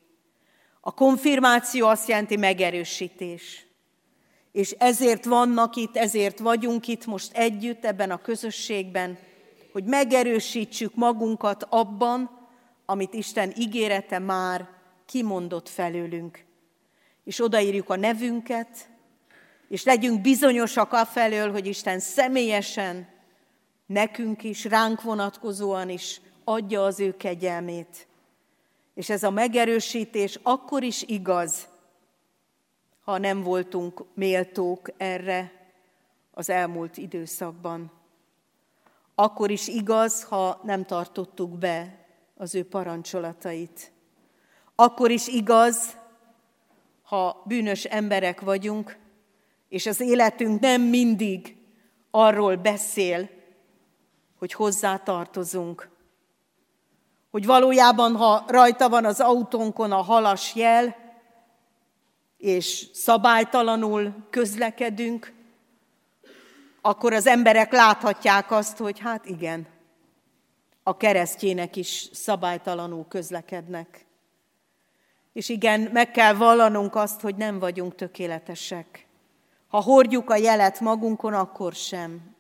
A 0.81 0.95
konfirmáció 0.95 1.87
azt 1.87 2.09
jelenti 2.09 2.37
megerősítés. 2.37 3.67
És 4.53 4.71
ezért 4.71 5.25
vannak 5.25 5.77
itt, 5.77 5.97
ezért 5.97 6.39
vagyunk 6.39 6.89
itt 6.89 7.07
most 7.07 7.33
együtt 7.33 7.85
ebben 7.85 8.11
a 8.11 8.23
közösségben, 8.23 9.19
hogy 9.73 9.85
megerősítsük 9.85 10.95
magunkat 10.95 11.67
abban, 11.69 12.49
amit 12.85 13.15
Isten 13.15 13.53
ígérete 13.57 14.19
már 14.19 14.76
kimondott 15.07 15.69
felőlünk. 15.69 16.45
És 17.25 17.41
odaírjuk 17.41 17.91
a 17.91 17.97
nevünket, 17.97 18.89
és 19.69 19.85
legyünk 19.85 20.21
bizonyosak 20.21 20.93
afelől, 20.93 21.51
hogy 21.53 21.67
Isten 21.67 21.99
személyesen, 21.99 23.09
nekünk 23.87 24.43
is, 24.43 24.65
ránk 24.65 25.03
vonatkozóan 25.03 25.89
is 25.89 26.21
adja 26.45 26.85
az 26.85 27.01
ő 27.01 27.17
kegyelmét. 27.17 28.07
És 28.95 29.09
ez 29.09 29.23
a 29.23 29.31
megerősítés 29.31 30.39
akkor 30.43 30.83
is 30.83 31.03
igaz, 31.03 31.69
ha 33.01 33.19
nem 33.19 33.43
voltunk 33.43 34.05
méltók 34.15 34.91
erre 34.97 35.53
az 36.31 36.51
elmúlt 36.51 36.97
időszakban. 36.97 37.93
Akkor 39.15 39.51
is 39.51 39.69
igaz, 39.69 40.23
ha 40.23 40.61
nem 40.63 40.85
tartottuk 40.85 41.59
be 41.59 42.07
az 42.37 42.55
ő 42.55 42.65
parancsolatait. 42.65 43.93
Akkor 44.77 45.11
is 45.11 45.27
igaz, 45.27 45.97
ha 47.03 47.43
bűnös 47.47 47.85
emberek 47.85 48.41
vagyunk, 48.41 48.97
és 49.69 49.87
az 49.87 50.01
életünk 50.01 50.61
nem 50.61 50.83
mindig 50.83 51.57
arról 52.11 52.57
beszél, 52.57 53.31
hogy 54.39 54.53
hozzá 54.53 54.97
tartozunk. 54.97 55.89
Hogy 57.31 57.47
valójában, 57.47 58.17
ha 58.17 58.45
rajta 58.47 58.89
van 58.89 59.05
az 59.05 59.21
autónkon 59.21 59.93
a 59.93 60.03
halas 60.03 60.55
jel, 60.55 60.97
és 62.39 62.87
szabálytalanul 62.93 64.15
közlekedünk, 64.31 65.33
akkor 66.81 67.13
az 67.13 67.27
emberek 67.27 67.73
láthatják 67.73 68.51
azt, 68.51 68.79
hogy 68.79 68.99
hát 68.99 69.27
igen, 69.27 69.67
a 70.83 70.97
keresztjének 70.97 71.77
is 71.77 72.09
szabálytalanul 72.13 73.07
közlekednek. 73.09 74.06
És 75.37 75.49
igen, 75.49 75.81
meg 75.81 76.11
kell 76.11 76.35
vallanunk 76.35 76.95
azt, 76.95 77.21
hogy 77.21 77.35
nem 77.35 77.59
vagyunk 77.59 77.95
tökéletesek. 77.95 79.07
Ha 79.69 79.81
hordjuk 79.81 80.31
a 80.31 80.37
jelet 80.37 80.81
magunkon, 80.81 81.35
akkor 81.35 81.73
sem. 81.73 82.35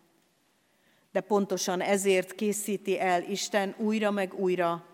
De 1.13 1.21
pontosan 1.21 1.81
ezért 1.81 2.35
készíti 2.35 3.01
el 3.01 3.23
Isten 3.23 3.75
újra 3.79 4.11
meg 4.11 4.35
újra 4.35 4.85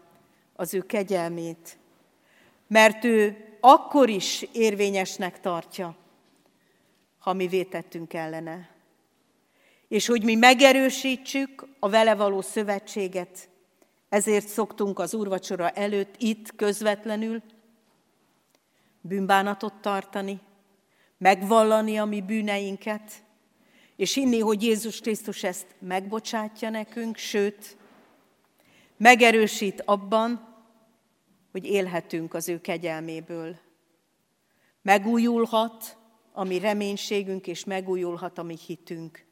az 0.57 0.75
ő 0.75 0.81
kegyelmét. 0.81 1.79
Mert 2.67 3.05
ő 3.05 3.37
akkor 3.61 4.09
is 4.09 4.47
érvényesnek 4.53 5.41
tartja, 5.41 5.97
ha 7.19 7.33
mi 7.33 7.47
vétettünk 7.47 8.15
ellene. 8.15 8.71
És 9.89 10.07
hogy 10.07 10.25
mi 10.25 10.35
megerősítsük 10.35 11.67
a 11.79 11.89
vele 11.89 12.15
való 12.15 12.41
szövetséget, 12.41 13.49
ezért 14.09 14.49
szoktunk 14.49 14.99
az 14.99 15.15
úrvacsora 15.15 15.71
előtt 15.71 16.15
itt 16.19 16.57
közvetlenül 16.57 17.43
bűnbánatot 19.03 19.75
tartani, 19.75 20.41
megvallani 21.19 21.99
a 21.99 22.05
mi 22.05 22.21
bűneinket, 22.21 23.25
és 23.97 24.15
hinni, 24.15 24.39
hogy 24.39 24.63
Jézus 24.63 25.01
Krisztus 25.01 25.43
ezt 25.43 25.67
megbocsátja 25.79 26.71
nekünk, 26.71 27.17
sőt, 27.17 27.77
megerősít 28.97 29.83
abban, 29.85 30.55
hogy 31.51 31.65
élhetünk 31.65 32.35
az 32.35 32.49
ő 32.49 32.61
kegyelméből. 32.61 33.57
Megújulhat 34.83 35.97
a 36.33 36.45
mi 36.45 36.59
reménységünk, 36.59 37.47
és 37.47 37.65
megújulhat 37.65 38.39
a 38.39 38.43
mi 38.43 38.57
hitünk. 38.67 39.25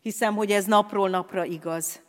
Hiszem, 0.00 0.34
hogy 0.34 0.50
ez 0.50 0.64
napról 0.64 1.08
napra 1.08 1.44
igaz. 1.44 2.00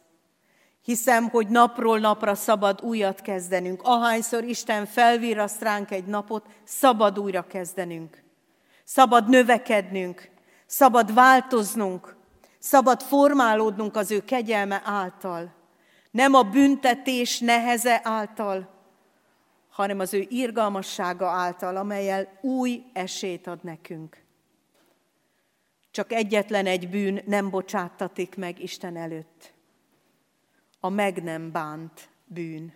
Hiszem, 0.83 1.29
hogy 1.29 1.47
napról 1.47 1.99
napra 1.99 2.35
szabad 2.35 2.81
újat 2.81 3.21
kezdenünk. 3.21 3.81
Ahányszor 3.83 4.43
Isten 4.43 4.85
felvirraszt 4.85 5.61
ránk 5.61 5.91
egy 5.91 6.05
napot, 6.05 6.45
szabad 6.63 7.19
újra 7.19 7.47
kezdenünk. 7.47 8.23
Szabad 8.83 9.29
növekednünk, 9.29 10.29
szabad 10.65 11.13
változnunk, 11.13 12.15
szabad 12.59 13.01
formálódnunk 13.01 13.95
az 13.95 14.11
ő 14.11 14.19
kegyelme 14.19 14.81
által. 14.85 15.53
Nem 16.11 16.33
a 16.33 16.43
büntetés 16.43 17.39
neheze 17.39 18.01
által, 18.03 18.69
hanem 19.69 19.99
az 19.99 20.13
ő 20.13 20.25
irgalmassága 20.29 21.27
által, 21.27 21.75
amelyel 21.75 22.39
új 22.41 22.83
esélyt 22.93 23.47
ad 23.47 23.63
nekünk. 23.63 24.23
Csak 25.91 26.11
egyetlen 26.11 26.65
egy 26.65 26.89
bűn 26.89 27.21
nem 27.25 27.49
bocsáttatik 27.49 28.35
meg 28.35 28.63
Isten 28.63 28.97
előtt. 28.97 29.52
A 30.85 30.89
meg 30.89 31.23
nem 31.23 31.51
bánt 31.51 32.09
bűn. 32.25 32.73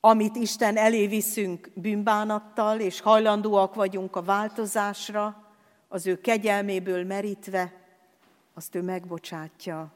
Amit 0.00 0.36
Isten 0.36 0.76
elé 0.76 1.06
viszünk 1.06 1.70
bűnbánattal, 1.74 2.80
és 2.80 3.00
hajlandóak 3.00 3.74
vagyunk 3.74 4.16
a 4.16 4.22
változásra, 4.22 5.52
az 5.88 6.06
ő 6.06 6.20
kegyelméből 6.20 7.04
merítve, 7.04 7.72
azt 8.54 8.74
ő 8.74 8.82
megbocsátja. 8.82 9.92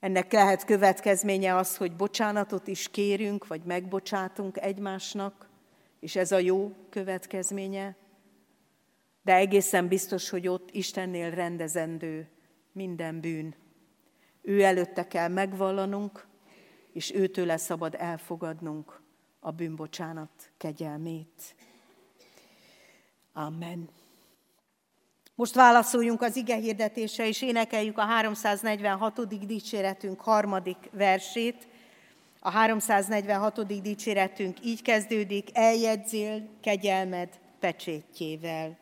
Ennek 0.00 0.32
lehet 0.32 0.64
következménye 0.64 1.56
az, 1.56 1.76
hogy 1.76 1.96
bocsánatot 1.96 2.66
is 2.66 2.88
kérünk, 2.90 3.46
vagy 3.46 3.62
megbocsátunk 3.64 4.58
egymásnak, 4.58 5.48
és 6.00 6.16
ez 6.16 6.32
a 6.32 6.38
jó 6.38 6.74
következménye. 6.90 7.96
De 9.22 9.34
egészen 9.34 9.88
biztos, 9.88 10.30
hogy 10.30 10.48
ott 10.48 10.70
Istennél 10.70 11.30
rendezendő 11.30 12.28
minden 12.72 13.20
bűn. 13.20 13.62
Ő 14.46 14.62
előtte 14.62 15.06
kell 15.08 15.28
megvallanunk, 15.28 16.26
és 16.92 17.12
őtőle 17.14 17.56
szabad 17.56 17.94
elfogadnunk 17.98 19.00
a 19.40 19.50
bűnbocsánat 19.50 20.30
kegyelmét. 20.56 21.54
Amen. 23.32 23.88
Most 25.34 25.54
válaszoljunk 25.54 26.22
az 26.22 26.36
ige 26.36 26.56
hirdetésre, 26.56 27.26
és 27.28 27.42
énekeljük 27.42 27.98
a 27.98 28.04
346. 28.04 29.46
dicséretünk 29.46 30.20
harmadik 30.20 30.90
versét. 30.90 31.66
A 32.40 32.50
346. 32.50 33.82
dicséretünk 33.82 34.64
így 34.64 34.82
kezdődik, 34.82 35.48
eljegyzél 35.52 36.48
kegyelmed 36.60 37.28
pecsétjével. 37.60 38.78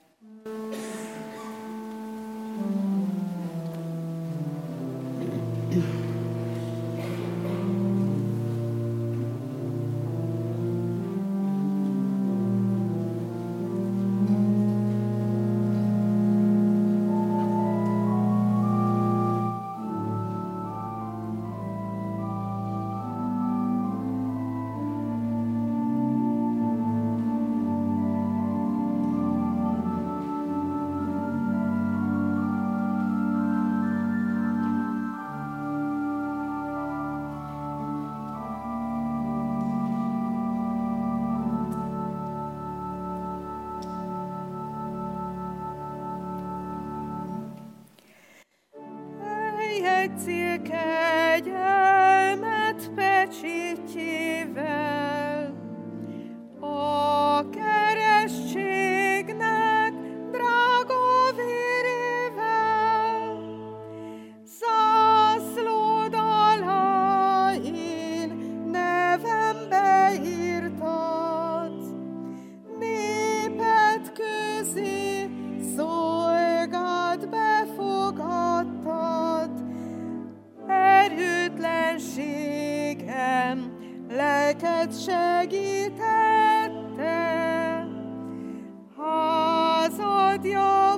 minket 84.63 84.92
segítette, 84.92 85.98
házadja. 88.96 90.91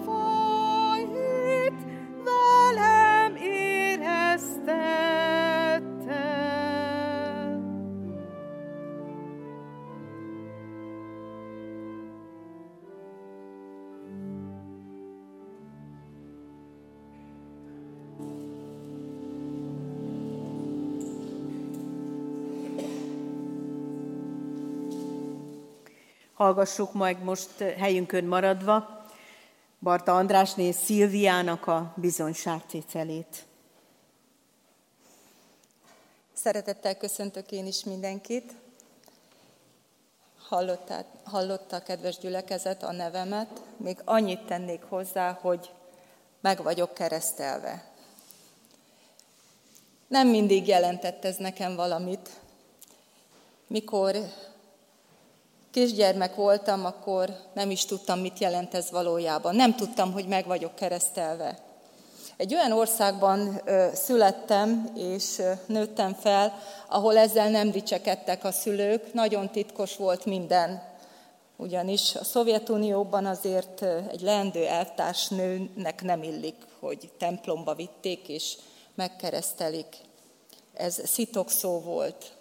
Hallgassuk 26.45 26.93
majd 26.93 27.23
most 27.23 27.59
helyünkön 27.59 28.25
maradva 28.25 29.05
Barta 29.81 30.17
Andrásné 30.17 30.71
Szilviának 30.71 31.67
a 31.67 31.93
bizonyságtételét. 31.97 33.45
Szeretettel 36.33 36.97
köszöntök 36.97 37.53
én 37.53 37.67
is 37.67 37.85
mindenkit. 37.85 38.53
Hallottá, 40.39 41.05
hallotta 41.23 41.77
a 41.77 41.83
kedves 41.83 42.19
gyülekezet 42.19 42.83
a 42.83 42.93
nevemet. 42.93 43.63
Még 43.77 43.99
annyit 44.05 44.47
tennék 44.47 44.83
hozzá, 44.83 45.39
hogy 45.41 45.71
meg 46.41 46.63
vagyok 46.63 46.95
keresztelve. 46.95 47.93
Nem 50.07 50.29
mindig 50.29 50.67
jelentett 50.67 51.25
ez 51.25 51.37
nekem 51.37 51.77
valamit. 51.77 52.31
Mikor 53.67 54.17
kisgyermek 55.75 56.35
voltam, 56.35 56.85
akkor 56.85 57.37
nem 57.55 57.71
is 57.71 57.85
tudtam, 57.85 58.19
mit 58.19 58.39
jelent 58.39 58.75
ez 58.75 58.91
valójában. 58.91 59.55
Nem 59.55 59.75
tudtam, 59.75 60.13
hogy 60.13 60.27
meg 60.27 60.47
vagyok 60.47 60.75
keresztelve. 60.75 61.59
Egy 62.37 62.55
olyan 62.55 62.73
országban 62.73 63.63
születtem 63.95 64.91
és 64.97 65.43
nőttem 65.67 66.15
fel, 66.15 66.59
ahol 66.89 67.17
ezzel 67.17 67.51
nem 67.51 67.71
dicsekedtek 67.71 68.45
a 68.45 68.53
szülők, 68.53 69.13
nagyon 69.13 69.51
titkos 69.51 69.97
volt 69.97 70.25
minden. 70.25 70.83
Ugyanis 71.57 72.15
a 72.15 72.25
Szovjetunióban 72.25 73.27
azért 73.27 73.83
egy 74.11 74.21
leendő 74.21 74.67
elvtárs 74.67 75.29
nőnek 75.29 76.03
nem 76.03 76.23
illik, 76.23 76.57
hogy 76.81 77.11
templomba 77.19 77.75
vitték 77.75 78.29
és 78.29 78.57
megkeresztelik. 78.95 79.97
Ez 80.75 81.09
szitokszó 81.09 81.81
volt. 81.81 82.33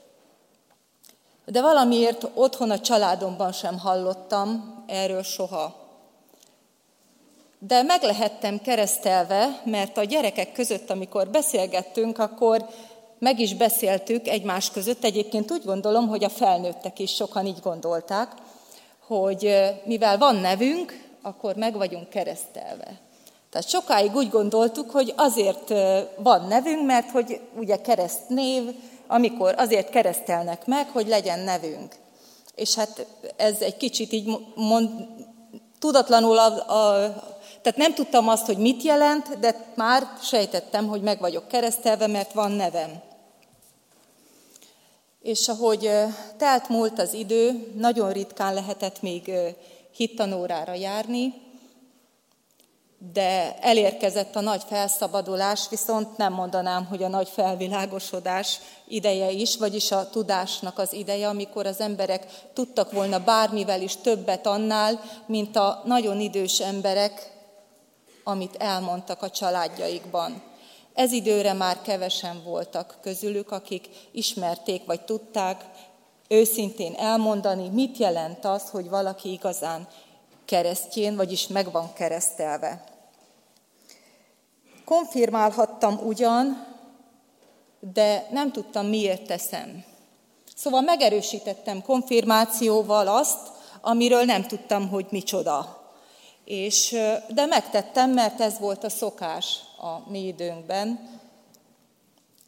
De 1.45 1.61
valamiért 1.61 2.27
otthon 2.33 2.71
a 2.71 2.79
családomban 2.79 3.51
sem 3.51 3.79
hallottam 3.79 4.83
erről 4.87 5.23
soha. 5.23 5.75
De 7.59 7.81
meg 7.81 8.03
lehettem 8.03 8.61
keresztelve, 8.61 9.61
mert 9.65 9.97
a 9.97 10.03
gyerekek 10.03 10.51
között, 10.51 10.89
amikor 10.89 11.29
beszélgettünk, 11.29 12.17
akkor 12.17 12.65
meg 13.19 13.39
is 13.39 13.55
beszéltük 13.55 14.27
egymás 14.27 14.71
között. 14.71 15.03
Egyébként 15.03 15.51
úgy 15.51 15.65
gondolom, 15.65 16.07
hogy 16.07 16.23
a 16.23 16.29
felnőttek 16.29 16.99
is 16.99 17.11
sokan 17.11 17.45
így 17.45 17.59
gondolták, 17.59 18.31
hogy 19.07 19.55
mivel 19.85 20.17
van 20.17 20.35
nevünk, 20.35 21.03
akkor 21.21 21.55
meg 21.55 21.77
vagyunk 21.77 22.09
keresztelve. 22.09 22.99
Tehát 23.49 23.69
sokáig 23.69 24.15
úgy 24.15 24.29
gondoltuk, 24.29 24.91
hogy 24.91 25.13
azért 25.17 25.73
van 26.17 26.47
nevünk, 26.47 26.85
mert 26.85 27.11
hogy 27.11 27.39
ugye 27.57 27.81
keresztnév, 27.81 28.75
amikor 29.07 29.53
azért 29.57 29.89
keresztelnek 29.89 30.65
meg, 30.65 30.89
hogy 30.89 31.07
legyen 31.07 31.39
nevünk. 31.39 31.95
És 32.55 32.75
hát 32.75 33.05
ez 33.35 33.61
egy 33.61 33.77
kicsit 33.77 34.11
így 34.11 34.37
mond, 34.55 34.89
tudatlanul, 35.79 36.37
a, 36.37 36.45
a, 36.45 37.13
tehát 37.61 37.77
nem 37.77 37.93
tudtam 37.93 38.27
azt, 38.27 38.45
hogy 38.45 38.57
mit 38.57 38.83
jelent, 38.83 39.39
de 39.39 39.73
már 39.75 40.07
sejtettem, 40.21 40.87
hogy 40.87 41.01
meg 41.01 41.19
vagyok 41.19 41.47
keresztelve, 41.47 42.07
mert 42.07 42.33
van 42.33 42.51
nevem. 42.51 43.01
És 45.21 45.47
ahogy 45.47 45.89
telt 46.37 46.69
múlt 46.69 46.99
az 46.99 47.13
idő, 47.13 47.73
nagyon 47.77 48.11
ritkán 48.11 48.53
lehetett 48.53 49.01
még 49.01 49.31
hittanórára 49.91 50.73
járni, 50.73 51.33
de 53.11 53.55
elérkezett 53.59 54.35
a 54.35 54.41
nagy 54.41 54.61
felszabadulás, 54.67 55.69
viszont 55.69 56.17
nem 56.17 56.33
mondanám, 56.33 56.85
hogy 56.85 57.03
a 57.03 57.07
nagy 57.07 57.29
felvilágosodás 57.29 58.59
ideje 58.87 59.31
is, 59.31 59.57
vagyis 59.57 59.91
a 59.91 60.09
tudásnak 60.09 60.77
az 60.77 60.93
ideje, 60.93 61.27
amikor 61.27 61.65
az 61.65 61.79
emberek 61.79 62.25
tudtak 62.53 62.91
volna 62.91 63.19
bármivel 63.19 63.81
is 63.81 63.95
többet 63.95 64.47
annál, 64.47 65.01
mint 65.25 65.55
a 65.55 65.81
nagyon 65.85 66.19
idős 66.19 66.59
emberek, 66.59 67.31
amit 68.23 68.55
elmondtak 68.55 69.21
a 69.21 69.29
családjaikban. 69.29 70.41
Ez 70.93 71.11
időre 71.11 71.53
már 71.53 71.81
kevesen 71.81 72.41
voltak 72.43 72.97
közülük, 73.01 73.51
akik 73.51 73.89
ismerték 74.11 74.85
vagy 74.85 75.01
tudták 75.01 75.65
őszintén 76.27 76.93
elmondani, 76.93 77.69
mit 77.69 77.97
jelent 77.97 78.45
az, 78.45 78.69
hogy 78.69 78.89
valaki 78.89 79.31
igazán 79.31 79.87
keresztjén, 80.45 81.15
vagyis 81.15 81.47
meg 81.47 81.71
van 81.71 81.93
keresztelve. 81.93 82.92
Konfirmálhattam 84.93 85.99
ugyan, 86.03 86.67
de 87.93 88.27
nem 88.31 88.51
tudtam, 88.51 88.85
miért 88.85 89.25
teszem. 89.25 89.83
Szóval 90.55 90.81
megerősítettem 90.81 91.81
konfirmációval 91.81 93.07
azt, 93.07 93.51
amiről 93.81 94.23
nem 94.23 94.43
tudtam, 94.43 94.89
hogy 94.89 95.05
micsoda. 95.09 95.81
És, 96.45 96.95
de 97.27 97.45
megtettem, 97.45 98.11
mert 98.11 98.41
ez 98.41 98.59
volt 98.59 98.83
a 98.83 98.89
szokás 98.89 99.59
a 99.77 100.09
mi 100.09 100.19
időnkben. 100.19 101.19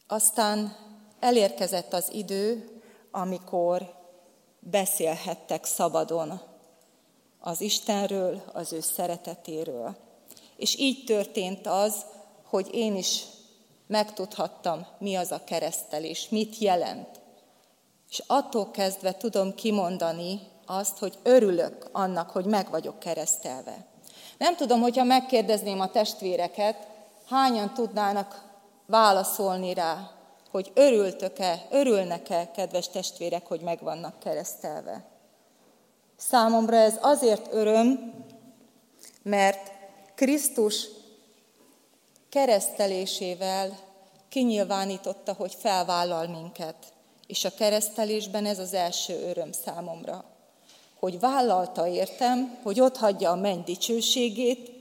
Aztán 0.08 0.76
elérkezett 1.20 1.94
az 1.94 2.10
idő, 2.14 2.70
amikor 3.12 3.94
beszélhettek 4.60 5.66
szabadon 5.66 6.42
az 7.40 7.62
Istenről, 7.62 8.42
az 8.54 8.74
ő 8.74 8.80
szeretetéről. 8.80 9.96
És 10.58 10.78
így 10.78 11.04
történt 11.06 11.68
az, 11.68 12.06
hogy 12.56 12.70
én 12.72 12.96
is 12.96 13.24
megtudhattam, 13.88 14.86
mi 14.98 15.16
az 15.16 15.32
a 15.32 15.44
keresztelés, 15.44 16.30
mit 16.30 16.58
jelent. 16.58 17.08
És 18.10 18.22
attól 18.28 18.72
kezdve 18.72 19.14
tudom 19.14 19.56
kimondani 19.56 20.40
azt, 20.66 20.98
hogy 20.98 21.18
örülök 21.24 21.90
annak, 21.92 22.30
hogy 22.30 22.46
meg 22.46 22.70
vagyok 22.70 23.00
keresztelve. 23.00 23.86
Nem 24.38 24.56
tudom, 24.56 24.82
hogyha 24.82 25.04
megkérdezném 25.04 25.80
a 25.80 25.92
testvéreket, 25.92 26.88
hányan 27.30 27.74
tudnának 27.74 28.44
válaszolni 28.86 29.74
rá, 29.74 30.12
hogy 30.52 30.72
örültök-e, 30.74 31.66
örülnek-e, 31.70 32.52
kedves 32.52 32.90
testvérek, 32.90 33.48
hogy 33.48 33.62
meg 33.62 33.80
vannak 33.82 34.20
keresztelve. 34.20 35.06
Számomra 36.18 36.76
ez 36.76 36.98
azért 37.02 37.54
öröm, 37.54 38.14
mert 39.24 39.72
Krisztus 40.16 40.88
keresztelésével 42.36 43.78
kinyilvánította, 44.30 45.34
hogy 45.34 45.56
felvállal 45.60 46.28
minket. 46.28 46.76
És 47.28 47.46
a 47.46 47.54
keresztelésben 47.58 48.46
ez 48.46 48.60
az 48.60 48.74
első 48.74 49.28
öröm 49.30 49.52
számomra, 49.66 50.24
hogy 51.00 51.20
vállalta 51.20 51.88
értem, 51.88 52.58
hogy 52.64 52.80
ott 52.80 52.98
hagyja 52.98 53.32
a 53.32 53.36
menny 53.36 53.60
dicsőségét, 53.66 54.72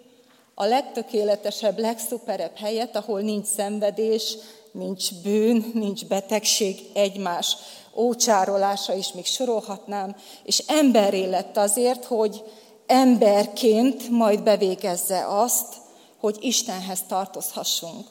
a 0.55 0.65
legtökéletesebb, 0.65 1.79
legszuperebb 1.79 2.57
helyet, 2.57 2.97
ahol 2.97 3.21
nincs 3.21 3.47
szenvedés, 3.47 4.37
nincs 4.73 5.23
bűn, 5.23 5.71
nincs 5.75 6.07
betegség, 6.07 6.91
egymás 6.95 7.57
ócsárolása 7.97 8.95
is 8.95 9.13
még 9.13 9.27
sorolhatnám, 9.27 10.17
és 10.45 10.59
emberré 10.67 11.25
lett 11.25 11.57
azért, 11.57 12.05
hogy 12.05 12.45
emberként 12.87 14.09
majd 14.09 14.43
bevégezze 14.43 15.27
azt, 15.29 15.83
hogy 16.25 16.37
Istenhez 16.41 17.03
tartozhassunk. 17.03 18.09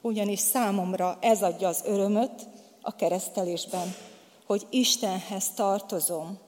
Ugyanis 0.00 0.38
számomra 0.38 1.18
ez 1.20 1.42
adja 1.42 1.68
az 1.68 1.82
örömöt 1.84 2.46
a 2.82 2.96
keresztelésben, 2.96 3.94
hogy 4.46 4.66
Istenhez 4.70 5.50
tartozom. 5.54 6.38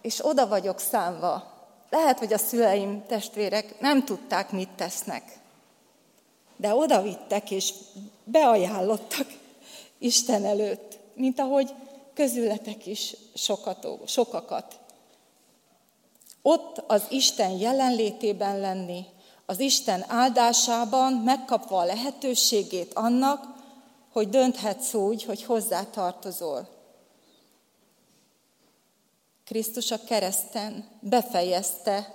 És 0.00 0.26
oda 0.26 0.48
vagyok 0.48 0.78
számva. 0.78 1.52
Lehet, 1.90 2.18
hogy 2.18 2.32
a 2.32 2.38
szüleim, 2.38 3.04
testvérek 3.06 3.80
nem 3.80 4.04
tudták, 4.04 4.50
mit 4.50 4.70
tesznek. 4.70 5.38
De 6.56 6.74
oda 6.74 7.02
vittek 7.02 7.50
és 7.50 7.74
beajánlottak 8.24 9.26
Isten 9.98 10.44
előtt, 10.44 10.98
mint 11.14 11.40
ahogy 11.40 11.74
közületek 12.14 12.86
is 12.86 13.16
sokat, 13.34 13.86
sokakat 14.06 14.86
ott 16.48 16.82
az 16.86 17.02
Isten 17.08 17.50
jelenlétében 17.50 18.60
lenni, 18.60 19.06
az 19.46 19.60
Isten 19.60 20.04
áldásában 20.08 21.12
megkapva 21.12 21.78
a 21.78 21.84
lehetőségét 21.84 22.94
annak, 22.94 23.44
hogy 24.12 24.28
dönthetsz 24.28 24.94
úgy, 24.94 25.24
hogy 25.24 25.42
hozzá 25.42 25.84
tartozol. 25.84 26.68
Krisztus 29.44 29.90
a 29.90 30.04
kereszten 30.04 30.88
befejezte 31.00 32.14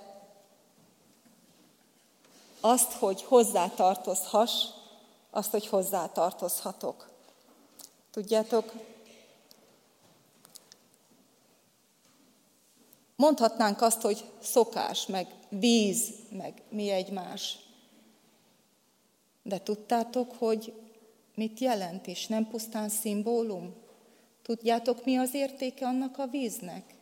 azt, 2.60 2.92
hogy 2.92 3.22
hozzátartozhass, 3.22 4.64
azt, 5.30 5.50
hogy 5.50 5.66
hozzátartozhatok. 5.66 7.08
Tudjátok, 8.10 8.72
Mondhatnánk 13.16 13.80
azt, 13.80 14.00
hogy 14.00 14.24
szokás, 14.40 15.06
meg 15.06 15.26
víz, 15.48 16.14
meg 16.30 16.62
mi 16.68 16.90
egymás. 16.90 17.58
De 19.42 19.60
tudtátok, 19.60 20.32
hogy 20.38 20.72
mit 21.34 21.58
jelent, 21.58 22.06
és 22.06 22.26
nem 22.26 22.48
pusztán 22.48 22.88
szimbólum? 22.88 23.74
Tudjátok, 24.42 25.04
mi 25.04 25.16
az 25.16 25.34
értéke 25.34 25.86
annak 25.86 26.18
a 26.18 26.26
víznek? 26.26 26.94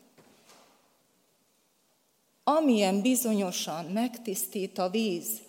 Amilyen 2.44 3.00
bizonyosan 3.00 3.84
megtisztít 3.84 4.78
a 4.78 4.90
víz 4.90 5.40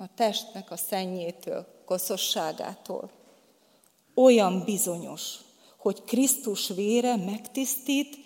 a 0.00 0.14
testnek 0.14 0.70
a 0.70 0.76
szennyétől, 0.76 1.66
koszosságától, 1.84 3.10
olyan 4.14 4.64
bizonyos, 4.64 5.34
hogy 5.76 6.04
Krisztus 6.04 6.68
vére 6.68 7.16
megtisztít 7.16 8.16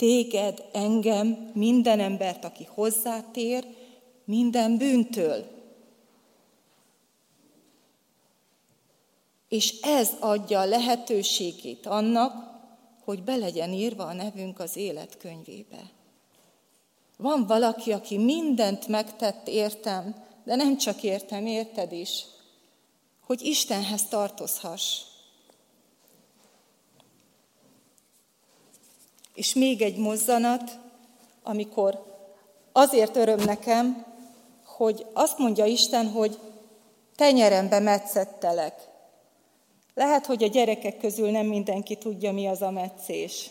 téged, 0.00 0.64
engem, 0.72 1.50
minden 1.54 2.00
embert, 2.00 2.44
aki 2.44 2.68
hozzátér, 2.74 3.66
minden 4.24 4.76
bűntől. 4.76 5.44
És 9.48 9.80
ez 9.80 10.10
adja 10.20 10.60
a 10.60 10.64
lehetőségét 10.64 11.86
annak, 11.86 12.32
hogy 13.04 13.22
be 13.22 13.36
legyen 13.36 13.72
írva 13.72 14.04
a 14.04 14.12
nevünk 14.12 14.58
az 14.58 14.76
életkönyvébe. 14.76 15.90
Van 17.16 17.46
valaki, 17.46 17.92
aki 17.92 18.18
mindent 18.18 18.86
megtett 18.86 19.48
értem, 19.48 20.24
de 20.44 20.54
nem 20.54 20.76
csak 20.76 21.02
értem, 21.02 21.46
érted 21.46 21.92
is, 21.92 22.24
hogy 23.20 23.42
Istenhez 23.42 24.08
tartozhass. 24.08 25.09
És 29.40 29.54
még 29.54 29.82
egy 29.82 29.96
mozzanat, 29.96 30.78
amikor 31.42 32.04
azért 32.72 33.16
öröm 33.16 33.40
nekem, 33.40 34.04
hogy 34.64 35.06
azt 35.12 35.38
mondja 35.38 35.64
Isten, 35.64 36.08
hogy 36.08 36.38
tenyerembe 37.16 37.78
metszettelek. 37.78 38.88
Lehet, 39.94 40.26
hogy 40.26 40.42
a 40.42 40.46
gyerekek 40.46 40.98
közül 40.98 41.30
nem 41.30 41.46
mindenki 41.46 41.96
tudja, 41.96 42.32
mi 42.32 42.46
az 42.46 42.62
a 42.62 42.70
metszés. 42.70 43.50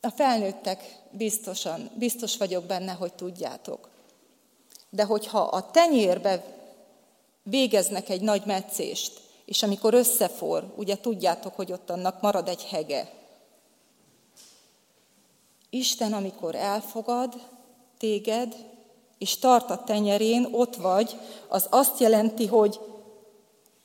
A 0.00 0.10
felnőttek 0.10 0.98
biztosan, 1.10 1.90
biztos 1.94 2.36
vagyok 2.36 2.64
benne, 2.64 2.92
hogy 2.92 3.12
tudjátok. 3.12 3.88
De 4.90 5.04
hogyha 5.04 5.40
a 5.40 5.70
tenyérbe 5.70 6.44
végeznek 7.42 8.08
egy 8.08 8.20
nagy 8.20 8.42
metszést, 8.44 9.20
és 9.44 9.62
amikor 9.62 9.94
összefor, 9.94 10.72
ugye 10.76 10.96
tudjátok, 11.00 11.54
hogy 11.54 11.72
ott 11.72 11.90
annak 11.90 12.20
marad 12.20 12.48
egy 12.48 12.64
hege. 12.64 13.16
Isten, 15.70 16.12
amikor 16.12 16.54
elfogad 16.54 17.34
téged, 17.98 18.54
és 19.18 19.38
tart 19.38 19.70
a 19.70 19.84
tenyerén, 19.84 20.48
ott 20.52 20.76
vagy, 20.76 21.18
az 21.48 21.66
azt 21.70 22.00
jelenti, 22.00 22.46
hogy 22.46 22.80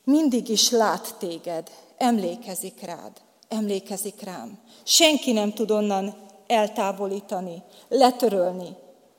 mindig 0.03 0.49
is 0.49 0.69
lát 0.69 1.15
téged, 1.19 1.71
emlékezik 1.97 2.81
rád, 2.81 3.11
emlékezik 3.47 4.21
rám. 4.21 4.59
Senki 4.83 5.31
nem 5.31 5.53
tud 5.53 5.71
onnan 5.71 6.15
eltávolítani, 6.47 7.63
letörölni, 7.87 8.75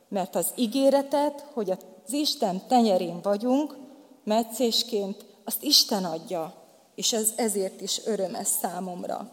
mert 0.09 0.35
az 0.35 0.47
ígéretet, 0.57 1.47
hogy 1.53 1.71
az 1.71 2.13
Isten 2.13 2.67
tenyerén 2.69 3.21
vagyunk, 3.23 3.77
meccésként, 4.25 5.25
azt 5.45 5.63
Isten 5.63 6.05
adja, 6.05 6.55
és 6.95 7.13
ez 7.13 7.33
ezért 7.37 7.81
is 7.81 8.01
öröm 8.05 8.35
ez 8.35 8.49
számomra. 8.49 9.31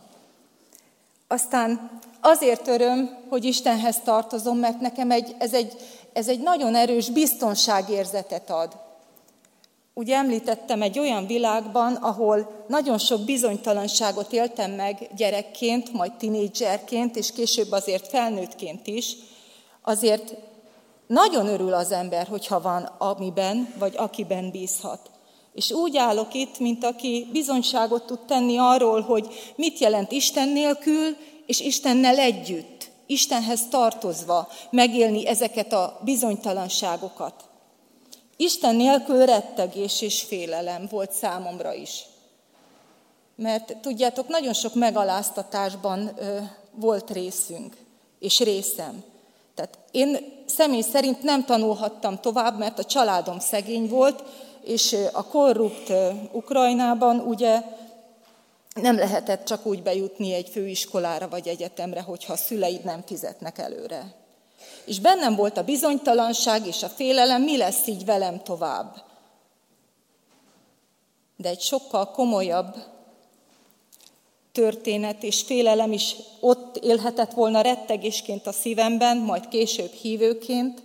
Aztán 1.32 1.90
azért 2.22 2.68
öröm, 2.68 3.18
hogy 3.30 3.46
Istenhez 3.46 4.00
tartozom, 4.04 4.58
mert 4.58 4.80
nekem 4.80 5.12
egy, 5.12 5.36
ez, 5.38 5.54
egy, 5.54 5.76
ez 6.14 6.28
egy 6.28 6.40
nagyon 6.40 6.76
erős 6.76 7.10
biztonságérzetet 7.10 8.50
ad. 8.50 8.78
Ugye 9.94 10.16
említettem 10.16 10.82
egy 10.82 11.00
olyan 11.00 11.28
világban, 11.28 11.96
ahol 11.96 12.66
nagyon 12.68 12.98
sok 12.98 13.22
bizonytalanságot 13.22 14.34
éltem 14.34 14.72
meg 14.72 15.10
gyerekként, 15.16 15.94
majd 15.94 16.14
tinédzserként, 16.14 17.16
és 17.16 17.32
később 17.32 17.72
azért 17.72 18.08
felnőttként 18.08 18.88
is, 18.88 19.16
azért 19.82 20.34
nagyon 21.08 21.48
örül 21.48 21.74
az 21.74 21.92
ember, 21.92 22.28
hogyha 22.28 22.62
van 22.62 22.90
amiben, 22.98 23.74
vagy 23.78 23.94
akiben 23.98 24.52
bízhat. 24.52 25.10
És 25.54 25.72
úgy 25.72 25.98
állok 25.98 26.34
itt, 26.34 26.60
mint 26.60 26.84
aki 26.84 27.28
bizonyságot 27.32 28.06
tud 28.06 28.20
tenni 28.20 28.58
arról, 28.58 29.02
hogy 29.02 29.28
mit 29.56 29.80
jelent 29.80 30.12
Isten 30.12 30.50
nélkül, 30.50 31.16
és 31.46 31.60
Istennel 31.60 32.18
együtt, 32.18 32.90
Istenhez 33.06 33.68
tartozva 33.70 34.48
megélni 34.70 35.28
ezeket 35.28 35.74
a 35.74 36.00
bizonytalanságokat. 36.04 37.34
Isten 38.38 38.76
nélkül 38.76 39.26
rettegés 39.26 40.02
és 40.02 40.22
félelem 40.22 40.88
volt 40.90 41.12
számomra 41.12 41.74
is. 41.74 42.06
Mert 43.36 43.78
tudjátok, 43.78 44.28
nagyon 44.28 44.54
sok 44.54 44.74
megaláztatásban 44.74 46.12
ö, 46.18 46.38
volt 46.76 47.12
részünk, 47.12 47.78
és 48.20 48.40
részem. 48.40 49.04
Tehát 49.56 49.78
én 49.92 50.18
személy 50.46 50.82
szerint 50.82 51.24
nem 51.24 51.46
tanulhattam 51.46 52.20
tovább, 52.20 52.58
mert 52.58 52.80
a 52.80 52.86
családom 52.86 53.40
szegény 53.40 53.88
volt, 53.88 54.24
és 54.64 54.96
a 55.12 55.26
korrupt 55.26 55.94
Ukrajnában 56.32 57.20
ugye 57.20 57.62
nem 58.74 58.96
lehetett 58.96 59.46
csak 59.46 59.66
úgy 59.66 59.84
bejutni 59.84 60.34
egy 60.34 60.50
főiskolára 60.50 61.30
vagy 61.30 61.48
egyetemre, 61.48 62.02
hogyha 62.02 62.34
a 62.34 62.38
szüleid 62.38 62.84
nem 62.84 63.04
fizetnek 63.06 63.58
előre. 63.58 64.16
És 64.86 65.00
bennem 65.00 65.36
volt 65.36 65.58
a 65.58 65.64
bizonytalanság 65.64 66.68
és 66.68 66.84
a 66.84 66.88
félelem, 66.88 67.42
mi 67.42 67.58
lesz 67.58 67.88
így 67.88 68.06
velem 68.06 68.44
tovább. 68.44 68.96
De 71.38 71.50
egy 71.50 71.62
sokkal 71.62 72.12
komolyabb 72.12 72.76
történet 74.52 75.24
és 75.24 75.42
félelem 75.42 75.92
is 75.92 76.16
ott 76.40 76.78
élhetett 76.78 77.32
volna 77.32 77.62
rettegésként 77.62 78.48
a 78.48 78.52
szívemben, 78.52 79.18
majd 79.18 79.48
később 79.48 79.92
hívőként, 79.92 80.82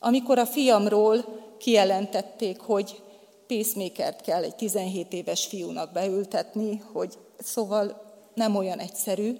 amikor 0.00 0.38
a 0.38 0.46
fiamról 0.46 1.43
kijelentették, 1.58 2.60
hogy 2.60 3.02
pacemaker 3.46 4.16
kell 4.16 4.42
egy 4.42 4.54
17 4.54 5.12
éves 5.12 5.46
fiúnak 5.46 5.92
beültetni, 5.92 6.82
hogy 6.92 7.18
szóval 7.38 8.02
nem 8.34 8.56
olyan 8.56 8.78
egyszerű, 8.78 9.36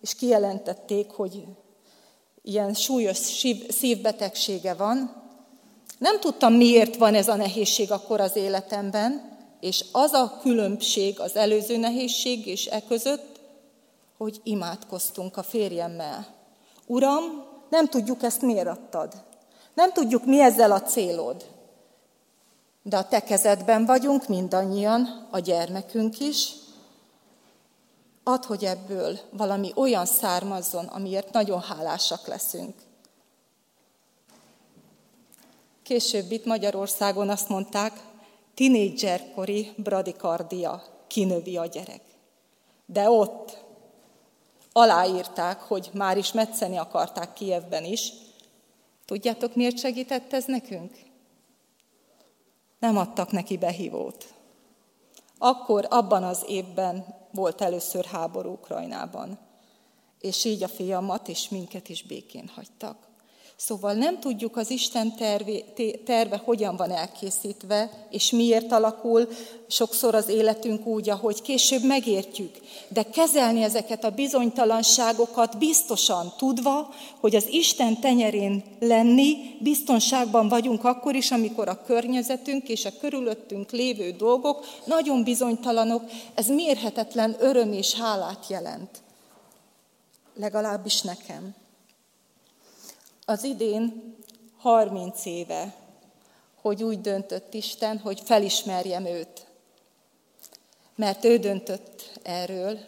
és 0.00 0.14
kijelentették, 0.14 1.10
hogy 1.10 1.44
ilyen 2.42 2.74
súlyos 2.74 3.16
szívbetegsége 3.68 4.74
van. 4.74 5.22
Nem 5.98 6.20
tudtam, 6.20 6.52
miért 6.52 6.96
van 6.96 7.14
ez 7.14 7.28
a 7.28 7.36
nehézség 7.36 7.92
akkor 7.92 8.20
az 8.20 8.36
életemben, 8.36 9.38
és 9.60 9.84
az 9.92 10.12
a 10.12 10.38
különbség 10.40 11.20
az 11.20 11.36
előző 11.36 11.76
nehézség 11.76 12.46
és 12.46 12.66
e 12.66 12.82
között, 12.88 13.40
hogy 14.16 14.40
imádkoztunk 14.42 15.36
a 15.36 15.42
férjemmel. 15.42 16.26
Uram, 16.86 17.22
nem 17.70 17.88
tudjuk 17.88 18.22
ezt 18.22 18.42
miért 18.42 18.66
adtad. 18.66 19.12
Nem 19.74 19.92
tudjuk, 19.92 20.24
mi 20.24 20.40
ezzel 20.40 20.72
a 20.72 20.82
célod. 20.82 21.44
De 22.88 22.96
a 22.96 23.08
te 23.08 23.22
kezedben 23.22 23.84
vagyunk 23.84 24.28
mindannyian, 24.28 25.26
a 25.30 25.38
gyermekünk 25.38 26.20
is. 26.20 26.52
Add, 28.22 28.46
hogy 28.46 28.64
ebből 28.64 29.18
valami 29.30 29.72
olyan 29.74 30.06
származzon, 30.06 30.84
amiért 30.84 31.32
nagyon 31.32 31.60
hálásak 31.60 32.26
leszünk. 32.26 32.74
Később 35.82 36.30
itt 36.30 36.44
Magyarországon 36.44 37.28
azt 37.28 37.48
mondták, 37.48 37.92
tinédzserkori 38.54 39.72
bradikardia 39.76 40.82
kinövi 41.06 41.56
a 41.56 41.66
gyerek. 41.66 42.02
De 42.84 43.10
ott 43.10 43.58
aláírták, 44.72 45.60
hogy 45.60 45.90
már 45.92 46.16
is 46.16 46.32
metszeni 46.32 46.76
akarták 46.76 47.32
Kijevben 47.32 47.84
is. 47.84 48.12
Tudjátok, 49.04 49.54
miért 49.54 49.78
segített 49.78 50.32
ez 50.32 50.44
nekünk? 50.44 51.05
Nem 52.78 52.96
adtak 52.96 53.30
neki 53.30 53.56
behívót. 53.56 54.34
Akkor 55.38 55.86
abban 55.90 56.22
az 56.22 56.44
évben 56.48 57.04
volt 57.32 57.60
először 57.60 58.04
háború 58.04 58.52
Ukrajnában, 58.52 59.38
és 60.20 60.44
így 60.44 60.62
a 60.62 60.68
fiamat 60.68 61.28
és 61.28 61.48
minket 61.48 61.88
is 61.88 62.02
békén 62.02 62.50
hagytak. 62.54 63.05
Szóval 63.56 63.92
nem 63.92 64.20
tudjuk 64.20 64.56
az 64.56 64.70
Isten 64.70 65.14
terve, 65.14 65.52
terve 66.04 66.42
hogyan 66.44 66.76
van 66.76 66.90
elkészítve, 66.90 68.06
és 68.10 68.30
miért 68.30 68.72
alakul 68.72 69.28
sokszor 69.68 70.14
az 70.14 70.28
életünk 70.28 70.86
úgy, 70.86 71.10
ahogy 71.10 71.42
később 71.42 71.82
megértjük. 71.82 72.58
De 72.88 73.02
kezelni 73.02 73.62
ezeket 73.62 74.04
a 74.04 74.10
bizonytalanságokat 74.10 75.58
biztosan 75.58 76.32
tudva, 76.36 76.94
hogy 77.20 77.36
az 77.36 77.46
Isten 77.48 78.00
tenyerén 78.00 78.64
lenni, 78.80 79.36
biztonságban 79.60 80.48
vagyunk 80.48 80.84
akkor 80.84 81.14
is, 81.14 81.30
amikor 81.30 81.68
a 81.68 81.82
környezetünk 81.82 82.68
és 82.68 82.84
a 82.84 82.98
körülöttünk 83.00 83.70
lévő 83.70 84.10
dolgok 84.10 84.64
nagyon 84.84 85.24
bizonytalanok, 85.24 86.02
ez 86.34 86.46
mérhetetlen 86.46 87.36
öröm 87.38 87.72
és 87.72 87.94
hálát 87.94 88.46
jelent. 88.48 89.02
Legalábbis 90.34 91.00
nekem. 91.00 91.54
Az 93.28 93.44
idén 93.44 94.16
30 94.56 95.24
éve, 95.24 95.76
hogy 96.60 96.82
úgy 96.82 97.00
döntött 97.00 97.54
Isten, 97.54 97.98
hogy 97.98 98.20
felismerjem 98.20 99.06
őt. 99.06 99.46
mert 100.94 101.24
ő 101.24 101.38
döntött 101.38 102.20
erről, 102.22 102.78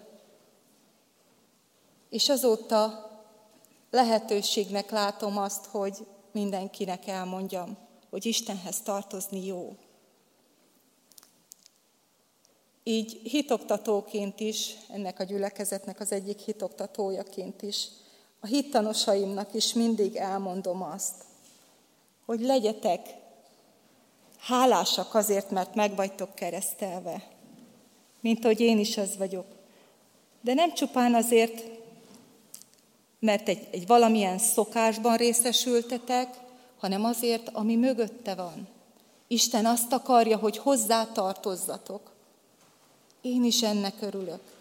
és 2.08 2.28
azóta 2.28 3.10
lehetőségnek 3.90 4.90
látom 4.90 5.38
azt, 5.38 5.66
hogy 5.66 6.06
mindenkinek 6.32 7.06
elmondjam, 7.06 7.76
hogy 8.10 8.26
Istenhez 8.26 8.80
tartozni 8.80 9.46
jó. 9.46 9.76
Így 12.82 13.20
hitoktatóként 13.22 14.40
is, 14.40 14.76
ennek 14.88 15.18
a 15.18 15.24
gyülekezetnek 15.24 16.00
az 16.00 16.12
egyik 16.12 16.38
hitoktatójaként 16.38 17.62
is, 17.62 17.88
a 18.40 18.46
hittanosaimnak 18.46 19.54
is 19.54 19.72
mindig 19.72 20.16
elmondom 20.16 20.82
azt, 20.82 21.14
hogy 22.24 22.40
legyetek 22.40 23.16
hálásak 24.38 25.14
azért, 25.14 25.50
mert 25.50 25.74
meg 25.74 25.94
vagytok 25.94 26.34
keresztelve, 26.34 27.22
mint 28.20 28.44
hogy 28.44 28.60
én 28.60 28.78
is 28.78 28.96
az 28.96 29.16
vagyok. 29.16 29.46
De 30.40 30.54
nem 30.54 30.74
csupán 30.74 31.14
azért, 31.14 31.64
mert 33.18 33.48
egy, 33.48 33.68
egy 33.70 33.86
valamilyen 33.86 34.38
szokásban 34.38 35.16
részesültetek, 35.16 36.36
hanem 36.78 37.04
azért, 37.04 37.48
ami 37.52 37.76
mögötte 37.76 38.34
van. 38.34 38.68
Isten 39.26 39.66
azt 39.66 39.92
akarja, 39.92 40.36
hogy 40.36 40.58
hozzá 40.58 41.04
tartozzatok. 41.04 42.12
Én 43.20 43.44
is 43.44 43.62
ennek 43.62 43.94
örülök. 44.00 44.57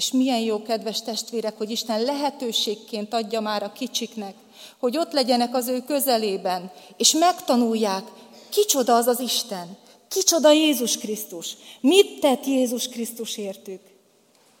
És 0.00 0.12
milyen 0.12 0.40
jó, 0.40 0.62
kedves 0.62 1.02
testvérek, 1.02 1.56
hogy 1.56 1.70
Isten 1.70 2.02
lehetőségként 2.02 3.14
adja 3.14 3.40
már 3.40 3.62
a 3.62 3.72
kicsiknek, 3.72 4.34
hogy 4.78 4.96
ott 4.96 5.12
legyenek 5.12 5.54
az 5.54 5.68
ő 5.68 5.80
közelében, 5.80 6.72
és 6.96 7.12
megtanulják, 7.12 8.02
kicsoda 8.48 8.96
az 8.96 9.06
az 9.06 9.20
Isten, 9.20 9.76
kicsoda 10.08 10.52
Jézus 10.52 10.98
Krisztus, 10.98 11.56
mit 11.80 12.20
tett 12.20 12.46
Jézus 12.46 12.88
Krisztus 12.88 13.36
értük. 13.36 13.80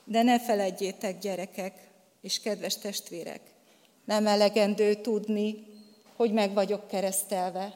De 0.04 0.22
ne 0.22 0.40
feledjétek, 0.40 1.18
gyerekek 1.18 1.74
és 2.22 2.40
kedves 2.40 2.78
testvérek, 2.78 3.40
nem 4.04 4.26
elegendő 4.26 4.94
tudni, 4.94 5.66
hogy 6.16 6.32
meg 6.32 6.54
vagyok 6.54 6.88
keresztelve. 6.88 7.74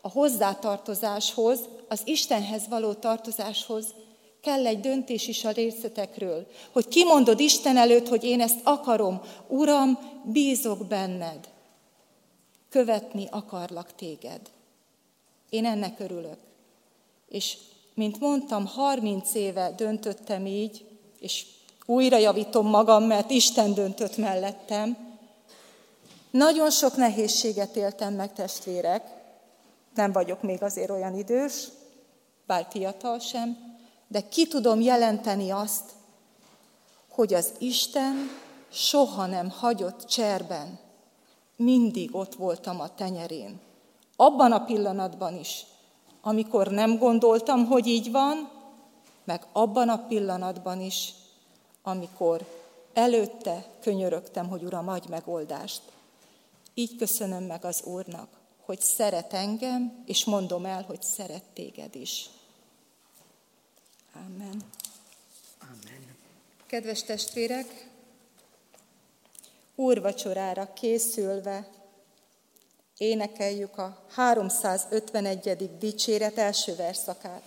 A 0.00 0.08
hozzátartozáshoz, 0.08 1.60
az 1.88 2.00
Istenhez 2.04 2.68
való 2.68 2.92
tartozáshoz 2.92 3.94
kell 4.42 4.66
egy 4.66 4.80
döntés 4.80 5.28
is 5.28 5.44
a 5.44 5.50
részletekről, 5.50 6.46
hogy 6.72 6.88
kimondod 6.88 7.40
Isten 7.40 7.76
előtt, 7.76 8.08
hogy 8.08 8.24
én 8.24 8.40
ezt 8.40 8.60
akarom, 8.62 9.20
Uram, 9.48 9.98
bízok 10.24 10.86
benned, 10.86 11.48
követni 12.68 13.28
akarlak 13.30 13.94
téged. 13.94 14.40
Én 15.50 15.64
ennek 15.64 16.00
örülök. 16.00 16.38
És 17.28 17.56
mint 17.94 18.20
mondtam, 18.20 18.66
30 18.66 19.34
éve 19.34 19.72
döntöttem 19.76 20.46
így, 20.46 20.84
és 21.18 21.46
újra 21.86 22.16
javítom 22.16 22.66
magam, 22.66 23.04
mert 23.04 23.30
Isten 23.30 23.74
döntött 23.74 24.16
mellettem. 24.16 25.18
Nagyon 26.30 26.70
sok 26.70 26.96
nehézséget 26.96 27.76
éltem 27.76 28.14
meg, 28.14 28.32
testvérek. 28.32 29.02
Nem 29.94 30.12
vagyok 30.12 30.42
még 30.42 30.62
azért 30.62 30.90
olyan 30.90 31.18
idős, 31.18 31.68
bár 32.46 32.66
fiatal 32.70 33.18
sem, 33.18 33.71
de 34.12 34.28
ki 34.28 34.46
tudom 34.46 34.80
jelenteni 34.80 35.50
azt, 35.50 35.84
hogy 37.08 37.34
az 37.34 37.52
Isten 37.58 38.30
soha 38.70 39.26
nem 39.26 39.50
hagyott 39.50 40.04
cserben. 40.04 40.78
Mindig 41.56 42.14
ott 42.14 42.34
voltam 42.34 42.80
a 42.80 42.94
tenyerén. 42.94 43.60
Abban 44.16 44.52
a 44.52 44.64
pillanatban 44.64 45.38
is, 45.38 45.64
amikor 46.20 46.68
nem 46.68 46.98
gondoltam, 46.98 47.66
hogy 47.66 47.86
így 47.86 48.10
van, 48.10 48.50
meg 49.24 49.46
abban 49.52 49.88
a 49.88 50.06
pillanatban 50.06 50.80
is, 50.80 51.12
amikor 51.82 52.46
előtte 52.92 53.66
könyörögtem, 53.80 54.48
hogy 54.48 54.62
Uram, 54.62 54.88
adj 54.88 55.08
megoldást. 55.08 55.82
Így 56.74 56.96
köszönöm 56.96 57.44
meg 57.44 57.64
az 57.64 57.82
Úrnak, 57.84 58.28
hogy 58.64 58.80
szeret 58.80 59.32
engem, 59.32 60.02
és 60.06 60.24
mondom 60.24 60.64
el, 60.64 60.82
hogy 60.82 61.02
szeret 61.02 61.44
téged 61.54 61.94
is. 61.94 62.30
Amen. 64.14 64.62
Amen. 65.60 66.16
Kedves 66.66 67.02
testvérek, 67.02 67.88
úrvacsorára 69.74 70.72
készülve 70.72 71.68
énekeljük 72.98 73.78
a 73.78 73.98
351. 74.14 75.78
dicséret 75.78 76.38
első 76.38 76.76
verszakát. 76.76 77.42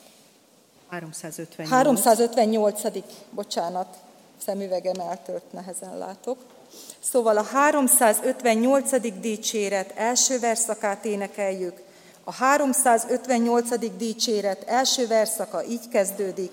358. 0.90 1.70
358. 1.70 2.82
bocsánat, 3.30 3.98
szemüvegem 4.38 5.00
eltört, 5.00 5.52
nehezen 5.52 5.98
látok. 5.98 6.38
Szóval 7.00 7.38
a 7.38 7.44
358. 7.44 9.20
dicséret 9.20 9.92
első 9.96 10.40
verszakát 10.40 11.06
énekeljük. 11.06 11.85
A 12.28 12.34
358. 12.34 13.98
dicséret 13.98 14.64
első 14.68 15.08
verszaka 15.08 15.66
így 15.66 15.88
kezdődik. 15.90 16.52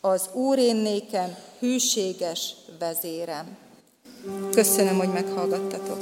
Az 0.00 0.28
Úr 0.32 0.58
én 0.58 0.76
nékem 0.76 1.36
hűséges 1.58 2.54
vezérem. 2.78 3.56
Köszönöm, 4.50 4.96
hogy 4.96 5.12
meghallgattatok. 5.12 5.98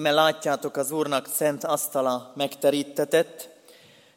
Látjátok 0.00 0.76
az 0.76 0.90
Úrnak 0.90 1.28
szent 1.34 1.64
asztala 1.64 2.32
megterítetett, 2.36 3.48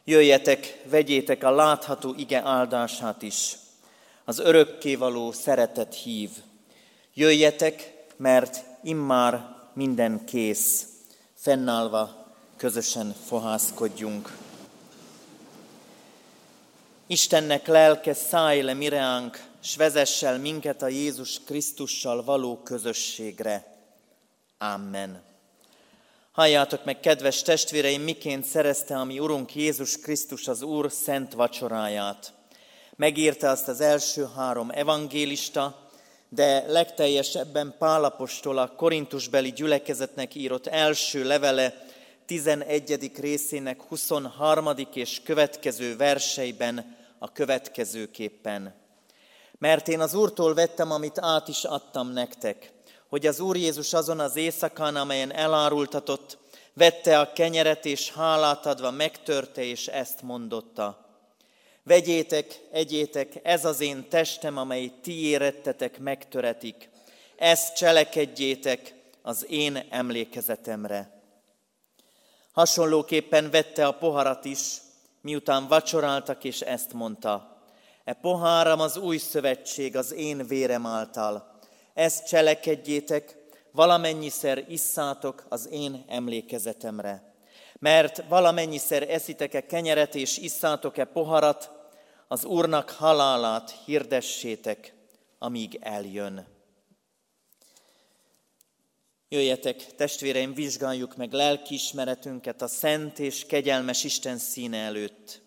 jöjjetek, 0.04 0.82
vegyétek 0.84 1.44
a 1.44 1.50
látható 1.50 2.14
ige 2.16 2.42
áldását 2.44 3.22
is. 3.22 3.56
Az 4.24 4.38
örökkévaló 4.38 5.32
szeretet 5.32 5.94
hív. 5.94 6.30
Jöjjetek, 7.14 8.06
mert 8.16 8.64
immár 8.82 9.56
minden 9.72 10.24
kész, 10.24 10.86
fennállva 11.34 12.26
közösen 12.56 13.14
fohászkodjunk. 13.26 14.36
Istennek 17.06 17.66
lelke 17.66 18.14
szállj 18.14 18.62
le 18.62 18.74
mireánk, 18.74 19.44
s 19.60 19.76
vezessel 19.76 20.38
minket 20.38 20.82
a 20.82 20.88
Jézus 20.88 21.40
Krisztussal 21.44 22.24
való 22.24 22.58
közösségre. 22.62 23.74
Amen. 24.58 25.25
Halljátok 26.36 26.84
meg, 26.84 27.00
kedves 27.00 27.42
testvéreim, 27.42 28.02
miként 28.02 28.44
szerezte 28.44 28.96
a 28.96 29.04
mi 29.04 29.18
Urunk 29.18 29.54
Jézus 29.54 29.98
Krisztus 29.98 30.48
az 30.48 30.62
Úr 30.62 30.92
szent 30.92 31.32
vacsoráját. 31.32 32.32
Megírta 32.96 33.50
azt 33.50 33.68
az 33.68 33.80
első 33.80 34.28
három 34.36 34.70
evangélista, 34.70 35.88
de 36.28 36.64
legteljesebben 36.66 37.74
Pálapostól 37.78 38.58
a 38.58 38.68
Korintusbeli 38.68 39.52
gyülekezetnek 39.52 40.34
írott 40.34 40.66
első 40.66 41.24
levele 41.24 41.86
11. 42.26 43.10
részének 43.20 43.82
23. 43.82 44.68
és 44.92 45.20
következő 45.24 45.96
verseiben 45.96 46.96
a 47.18 47.32
következőképpen. 47.32 48.74
Mert 49.58 49.88
én 49.88 50.00
az 50.00 50.14
Úrtól 50.14 50.54
vettem, 50.54 50.90
amit 50.90 51.18
át 51.18 51.48
is 51.48 51.64
adtam 51.64 52.12
nektek, 52.12 52.72
hogy 53.08 53.26
az 53.26 53.40
Úr 53.40 53.56
Jézus 53.56 53.92
azon 53.92 54.20
az 54.20 54.36
éjszakán, 54.36 54.96
amelyen 54.96 55.32
elárultatott, 55.32 56.38
vette 56.72 57.20
a 57.20 57.32
kenyeret, 57.32 57.84
és 57.84 58.12
hálát 58.12 58.66
adva 58.66 58.90
megtörte, 58.90 59.62
és 59.62 59.86
ezt 59.86 60.22
mondotta. 60.22 61.04
Vegyétek, 61.82 62.60
egyétek, 62.70 63.40
ez 63.42 63.64
az 63.64 63.80
én 63.80 64.08
testem, 64.08 64.56
amely 64.56 64.92
ti 65.02 65.26
érettetek, 65.26 65.98
megtöretik. 65.98 66.88
Ezt 67.36 67.76
cselekedjétek 67.76 68.94
az 69.22 69.46
én 69.48 69.86
emlékezetemre. 69.90 71.22
Hasonlóképpen 72.52 73.50
vette 73.50 73.86
a 73.86 73.92
poharat 73.92 74.44
is, 74.44 74.76
miután 75.20 75.68
vacsoráltak, 75.68 76.44
és 76.44 76.60
ezt 76.60 76.92
mondta. 76.92 77.60
E 78.04 78.12
poháram 78.12 78.80
az 78.80 78.96
új 78.96 79.16
szövetség 79.16 79.96
az 79.96 80.12
én 80.12 80.46
vérem 80.46 80.86
által. 80.86 81.55
Ezt 81.96 82.26
cselekedjétek, 82.26 83.36
valamennyiszer 83.72 84.64
isszátok 84.68 85.46
az 85.48 85.68
én 85.70 86.04
emlékezetemre. 86.08 87.34
Mert 87.78 88.22
valamennyiszer 88.28 89.10
eszitek-e 89.10 89.66
kenyeret 89.66 90.14
és 90.14 90.38
isszátok-e 90.38 91.04
poharat, 91.04 91.70
az 92.28 92.44
Úrnak 92.44 92.90
halálát 92.90 93.74
hirdessétek, 93.84 94.94
amíg 95.38 95.78
eljön. 95.80 96.46
Jöjjetek, 99.28 99.94
testvéreim, 99.94 100.54
vizsgáljuk 100.54 101.16
meg 101.16 101.32
lelkiismeretünket 101.32 102.62
a 102.62 102.66
szent 102.66 103.18
és 103.18 103.46
kegyelmes 103.46 104.04
Isten 104.04 104.38
színe 104.38 104.78
előtt. 104.78 105.42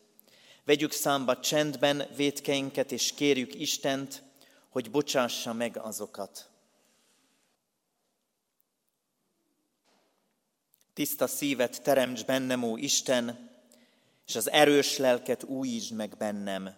Vegyük 0.66 0.92
számba 0.92 1.40
csendben 1.40 2.08
vétkeinket, 2.16 2.92
és 2.92 3.14
kérjük 3.14 3.56
Istent, 3.56 4.28
hogy 4.70 4.92
bocsássa 4.92 5.54
meg 5.54 5.78
azokat. 5.78 6.50
Tiszta 10.94 11.28
szívet 11.28 11.82
teremts 11.82 12.26
bennem, 12.26 12.64
ó 12.64 12.78
Isten, 12.78 13.50
és 14.28 14.36
az 14.36 14.50
erős 14.50 14.98
lelket 14.98 15.44
újítsd 15.44 15.94
meg 15.94 16.18
bennem. 16.18 16.76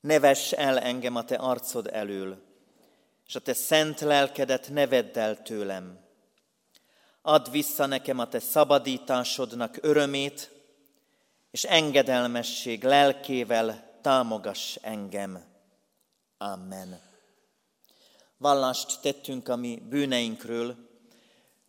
Ne 0.00 0.20
vess 0.20 0.52
el 0.52 0.78
engem 0.78 1.16
a 1.16 1.24
te 1.24 1.34
arcod 1.34 1.88
elől, 1.92 2.42
és 3.26 3.34
a 3.34 3.40
te 3.40 3.52
szent 3.52 4.00
lelkedet 4.00 4.68
ne 4.68 4.86
vedd 4.86 5.18
el 5.18 5.42
tőlem. 5.42 5.98
Add 7.22 7.50
vissza 7.50 7.86
nekem 7.86 8.18
a 8.18 8.28
te 8.28 8.38
szabadításodnak 8.38 9.78
örömét, 9.80 10.50
és 11.50 11.64
engedelmesség 11.64 12.84
lelkével 12.84 13.98
támogass 14.02 14.76
engem. 14.80 15.47
Amen. 16.40 17.00
Vallást 18.36 19.00
tettünk 19.00 19.48
a 19.48 19.56
mi 19.56 19.82
bűneinkről, 19.88 20.76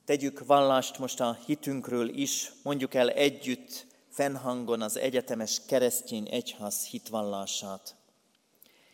tegyük 0.05 0.45
vallást 0.45 0.97
most 0.97 1.20
a 1.20 1.38
hitünkről 1.45 2.09
is, 2.09 2.51
mondjuk 2.63 2.93
el 2.93 3.09
együtt, 3.09 3.86
fennhangon 4.09 4.82
az 4.82 4.97
egyetemes 4.97 5.61
keresztény 5.65 6.28
egyház 6.32 6.86
hitvallását. 6.86 7.95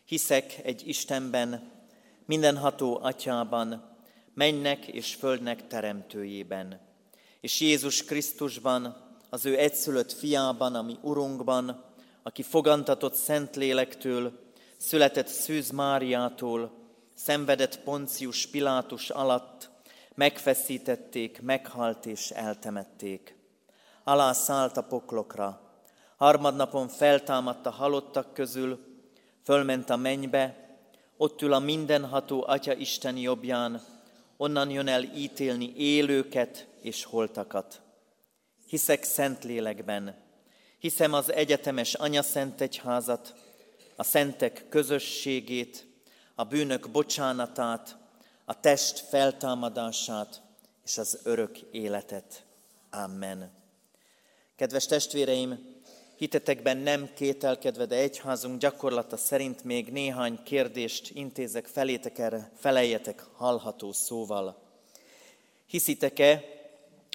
Hiszek 0.06 0.60
egy 0.64 0.88
Istenben, 0.88 1.72
mindenható 2.26 3.00
atyában, 3.02 3.98
mennek 4.34 4.88
és 4.88 5.16
földnek 5.16 5.68
teremtőjében, 5.68 6.80
és 7.42 7.60
Jézus 7.60 8.04
Krisztusban, 8.04 9.04
az 9.30 9.46
ő 9.46 9.58
egyszülött 9.58 10.12
fiában, 10.12 10.76
ami 10.76 10.98
Urunkban, 11.02 11.84
aki 12.24 12.44
fogantatott 12.44 13.14
szent 13.14 13.56
lélektől, 13.56 14.45
született 14.78 15.28
Szűz 15.28 15.70
Máriától, 15.70 16.72
szenvedett 17.16 17.80
Poncius 17.80 18.48
Pilátus 18.48 19.10
alatt, 19.10 19.70
megfeszítették, 20.16 21.42
meghalt 21.42 22.06
és 22.06 22.30
eltemették. 22.30 23.36
Alá 24.04 24.34
szállt 24.34 24.78
a 24.78 24.84
poklokra, 24.84 25.62
harmadnapon 26.18 26.88
feltámadt 26.88 27.66
a 27.66 27.70
halottak 27.70 28.34
közül, 28.34 28.80
fölment 29.44 29.90
a 29.90 29.96
mennybe, 29.96 30.66
ott 31.18 31.42
ül 31.42 31.54
a 31.54 31.60
mindenható 31.60 32.44
Atya 32.48 32.74
Isten 32.74 33.18
jobbján, 33.18 33.82
onnan 34.38 34.70
jön 34.70 34.88
el 34.88 35.04
ítélni 35.04 35.74
élőket 35.76 36.68
és 36.82 37.04
holtakat. 37.04 37.82
Hiszek 38.68 39.04
szent 39.04 39.44
lélekben, 39.44 40.16
hiszem 40.80 41.14
az 41.14 41.32
egyetemes 41.32 41.94
Anya 41.94 42.22
Szent 42.22 42.62
Egyházat, 42.62 43.34
a 43.96 44.04
szentek 44.04 44.66
közösségét, 44.70 45.88
a 46.36 46.44
bűnök 46.44 46.90
bocsánatát, 46.90 47.98
a 48.46 48.60
test 48.60 49.00
feltámadását 49.00 50.42
és 50.86 50.98
az 50.98 51.20
örök 51.24 51.58
életet. 51.72 52.44
Amen. 52.92 53.52
Kedves 54.56 54.86
testvéreim, 54.86 55.74
Hitetekben 56.18 56.78
nem 56.78 57.10
kételkedve, 57.14 57.86
de 57.86 57.96
egyházunk 57.96 58.60
gyakorlata 58.60 59.18
szerint 59.18 59.64
még 59.64 59.92
néhány 59.92 60.44
kérdést 60.44 61.12
intézek 61.14 61.66
felétek 61.66 62.18
erre, 62.18 62.52
feleljetek 62.58 63.26
hallható 63.34 63.92
szóval. 63.92 64.62
Hiszitek-e, 65.68 66.44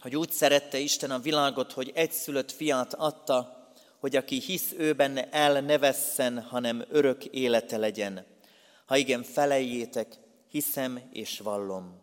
hogy 0.03 0.17
úgy 0.17 0.31
szerette 0.31 0.79
Isten 0.79 1.11
a 1.11 1.19
világot, 1.19 1.73
hogy 1.73 1.91
egyszülött 1.95 2.51
fiát 2.51 2.95
adta, 2.95 3.60
hogy 4.01 4.17
aki 4.17 4.41
hisz 4.41 4.75
ő 4.77 4.93
benne 4.93 5.29
el 5.31 5.61
ne 5.61 5.79
vesszen, 5.79 6.43
hanem 6.43 6.85
örök 6.89 7.25
élete 7.25 7.77
legyen. 7.77 8.27
Ha 8.87 8.97
igen, 8.97 9.23
felejétek, 9.23 10.15
hiszem 10.49 11.01
és 11.13 11.39
vallom. 11.39 12.01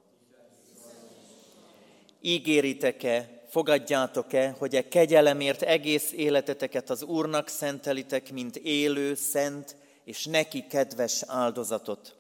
Ígéritek-e, 2.22 3.44
fogadjátok-e, 3.50 4.56
hogy 4.60 4.76
e 4.76 4.88
kegyelemért 4.88 5.62
egész 5.62 6.12
életeteket 6.12 6.90
az 6.90 7.04
Úrnak 7.04 7.48
szentelitek, 7.48 8.32
mint 8.32 8.56
élő, 8.56 9.16
szent 9.16 9.76
és 10.04 10.26
neki 10.26 10.66
kedves 10.70 11.24
áldozatot. 11.28 12.16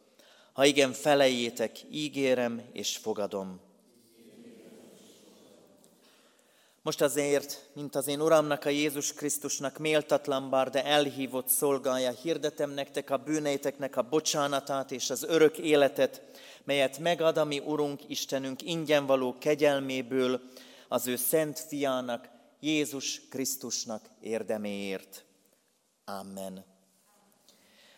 Ha 0.53 0.65
igen, 0.65 0.93
felejétek, 0.93 1.77
ígérem 1.91 2.61
és 2.73 2.97
fogadom. 2.97 3.66
Most 6.87 7.01
azért, 7.01 7.69
mint 7.73 7.95
az 7.95 8.07
én 8.07 8.21
Uramnak, 8.21 8.65
a 8.65 8.69
Jézus 8.69 9.13
Krisztusnak 9.13 9.77
méltatlan 9.77 10.49
bár, 10.49 10.69
de 10.69 10.85
elhívott 10.85 11.47
szolgája, 11.47 12.11
hirdetem 12.11 12.69
nektek 12.69 13.09
a 13.09 13.17
bűneiteknek 13.17 13.97
a 13.97 14.01
bocsánatát 14.01 14.91
és 14.91 15.09
az 15.09 15.23
örök 15.23 15.57
életet, 15.57 16.21
melyet 16.63 16.99
megad 16.99 17.37
a 17.37 17.45
mi 17.45 17.59
Urunk 17.59 18.09
Istenünk 18.09 18.61
ingyen 18.61 19.05
való 19.05 19.37
kegyelméből, 19.37 20.41
az 20.87 21.07
ő 21.07 21.15
szent 21.15 21.59
fiának, 21.59 22.29
Jézus 22.59 23.21
Krisztusnak 23.29 24.01
érdeméért. 24.21 25.25
Amen. 26.05 26.65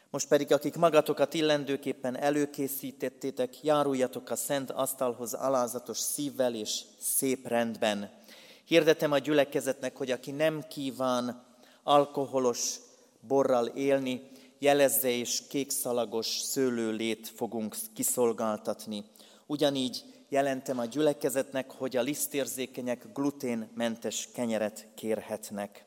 Most 0.09 0.27
pedig, 0.27 0.53
akik 0.53 0.75
magatokat 0.75 1.33
illendőképpen 1.33 2.17
előkészítettétek, 2.17 3.63
járuljatok 3.63 4.29
a 4.29 4.35
szent 4.35 4.71
asztalhoz 4.71 5.33
alázatos 5.33 5.97
szívvel 5.97 6.55
és 6.55 6.81
szép 6.99 7.47
rendben. 7.47 8.18
Hirdetem 8.69 9.11
a 9.11 9.17
gyülekezetnek, 9.17 9.97
hogy 9.97 10.11
aki 10.11 10.31
nem 10.31 10.63
kíván 10.67 11.43
alkoholos 11.83 12.75
borral 13.27 13.65
élni, 13.65 14.29
jelezze 14.59 15.09
és 15.09 15.47
kékszalagos 15.47 16.27
szőlőlét 16.27 17.27
fogunk 17.27 17.75
kiszolgáltatni. 17.93 19.03
Ugyanígy 19.45 20.03
jelentem 20.27 20.79
a 20.79 20.85
gyülekezetnek, 20.85 21.71
hogy 21.71 21.97
a 21.97 22.01
lisztérzékenyek 22.01 23.13
gluténmentes 23.13 24.29
kenyeret 24.33 24.87
kérhetnek. 24.95 25.85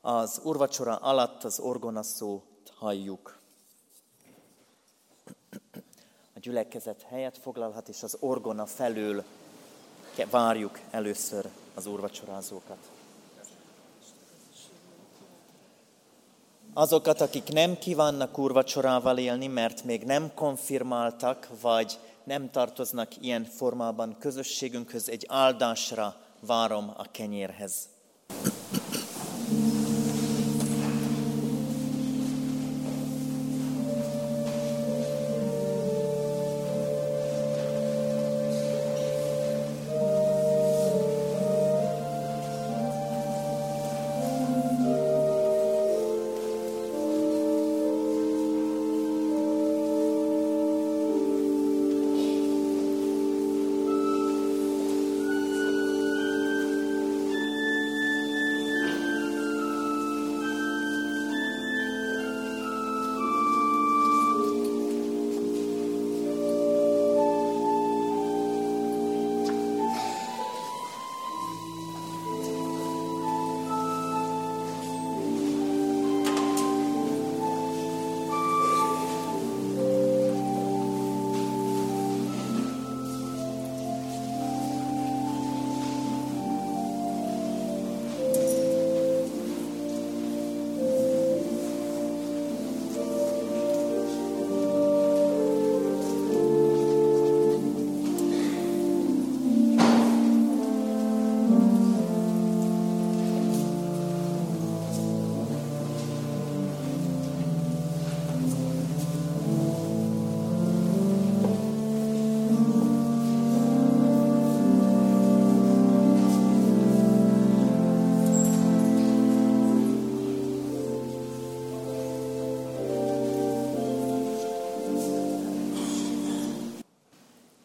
Az 0.00 0.40
urvacsora 0.44 0.96
alatt 0.96 1.44
az 1.44 1.58
orgonaszót 1.58 2.72
halljuk. 2.74 3.38
A 6.34 6.38
gyülekezet 6.40 7.02
helyet 7.02 7.38
foglalhat, 7.38 7.88
és 7.88 8.02
az 8.02 8.16
orgona 8.20 8.66
felől 8.66 9.24
várjuk 10.30 10.78
először 10.90 11.48
az 11.74 11.86
úrvacsorázókat. 11.86 12.76
Azokat, 16.74 17.20
akik 17.20 17.52
nem 17.52 17.78
kívánnak 17.78 18.38
úrvacsorával 18.38 19.18
élni, 19.18 19.46
mert 19.46 19.84
még 19.84 20.04
nem 20.04 20.30
konfirmáltak, 20.34 21.48
vagy 21.60 21.98
nem 22.24 22.50
tartoznak 22.50 23.22
ilyen 23.22 23.44
formában 23.44 24.16
közösségünkhöz, 24.18 25.08
egy 25.08 25.26
áldásra 25.28 26.16
várom 26.40 26.92
a 26.96 27.10
kenyérhez. 27.10 27.88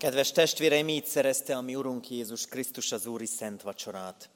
Kedves 0.06 0.32
testvéreim, 0.32 0.88
így 0.88 1.06
szerezte 1.06 1.56
a 1.56 1.62
mi 1.62 1.76
Urunk 1.76 2.10
Jézus 2.10 2.46
Krisztus 2.48 2.92
az 2.92 3.06
Úri 3.06 3.26
Szent 3.26 3.62
Vacsorát. 3.62 4.30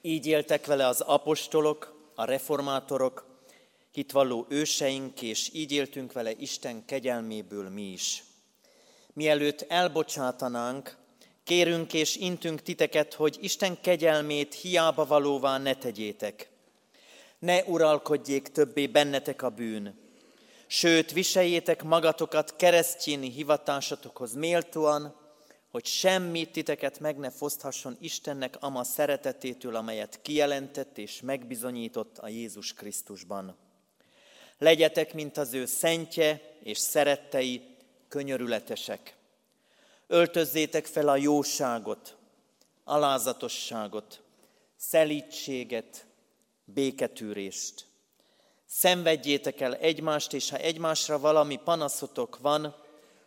Így 0.00 0.26
éltek 0.26 0.66
vele 0.66 0.86
az 0.86 1.00
apostolok, 1.00 2.10
a 2.14 2.24
reformátorok, 2.24 3.26
hitvalló 3.92 4.46
őseink, 4.48 5.22
és 5.22 5.50
így 5.52 5.72
éltünk 5.72 6.12
vele 6.12 6.30
Isten 6.38 6.84
kegyelméből 6.84 7.68
mi 7.68 7.82
is. 7.82 8.24
Mielőtt 9.12 9.64
elbocsátanánk, 9.68 10.96
kérünk 11.44 11.92
és 11.92 12.16
intünk 12.16 12.62
titeket, 12.62 13.14
hogy 13.14 13.38
Isten 13.40 13.80
kegyelmét 13.80 14.54
hiába 14.54 15.06
valóvá 15.06 15.58
ne 15.58 15.74
tegyétek. 15.74 16.50
Ne 17.38 17.64
uralkodjék 17.64 18.48
többé 18.48 18.86
bennetek 18.86 19.42
a 19.42 19.50
bűn, 19.50 20.05
Sőt, 20.66 21.12
viseljétek 21.12 21.82
magatokat 21.82 22.56
keresztjéni 22.56 23.30
hivatásatokhoz 23.30 24.34
méltóan, 24.34 25.16
hogy 25.70 25.86
semmit 25.86 26.52
titeket 26.52 27.00
meg 27.00 27.16
ne 27.16 27.30
foszthasson 27.30 27.96
Istennek 28.00 28.56
ama 28.60 28.84
szeretetétől, 28.84 29.76
amelyet 29.76 30.22
kijelentett 30.22 30.98
és 30.98 31.20
megbizonyított 31.20 32.18
a 32.18 32.28
Jézus 32.28 32.72
Krisztusban. 32.72 33.56
Legyetek, 34.58 35.14
mint 35.14 35.36
az 35.36 35.54
ő 35.54 35.66
szentje 35.66 36.58
és 36.62 36.78
szerettei, 36.78 37.76
könyörületesek. 38.08 39.16
Öltözzétek 40.06 40.86
fel 40.86 41.08
a 41.08 41.16
jóságot, 41.16 42.16
alázatosságot, 42.84 44.22
szelítséget, 44.76 46.06
béketűrést. 46.64 47.85
Szenvedjétek 48.66 49.60
el 49.60 49.74
egymást, 49.74 50.32
és 50.32 50.50
ha 50.50 50.56
egymásra 50.56 51.18
valami 51.18 51.56
panaszotok 51.56 52.38
van, 52.38 52.74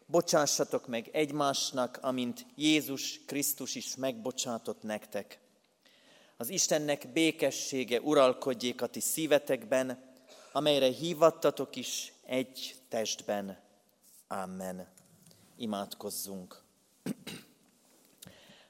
bocsássatok 0.05 0.87
meg 0.87 1.09
egymásnak, 1.11 1.99
amint 2.01 2.45
Jézus 2.55 3.19
Krisztus 3.25 3.75
is 3.75 3.95
megbocsátott 3.95 4.83
nektek. 4.83 5.39
Az 6.37 6.49
Istennek 6.49 7.11
békessége 7.13 7.99
uralkodjék 8.01 8.81
a 8.81 8.87
ti 8.87 8.99
szívetekben, 8.99 10.03
amelyre 10.51 10.87
hívattatok 10.87 11.75
is 11.75 12.13
egy 12.25 12.75
testben. 12.89 13.59
Amen. 14.27 14.87
Imádkozzunk. 15.57 16.63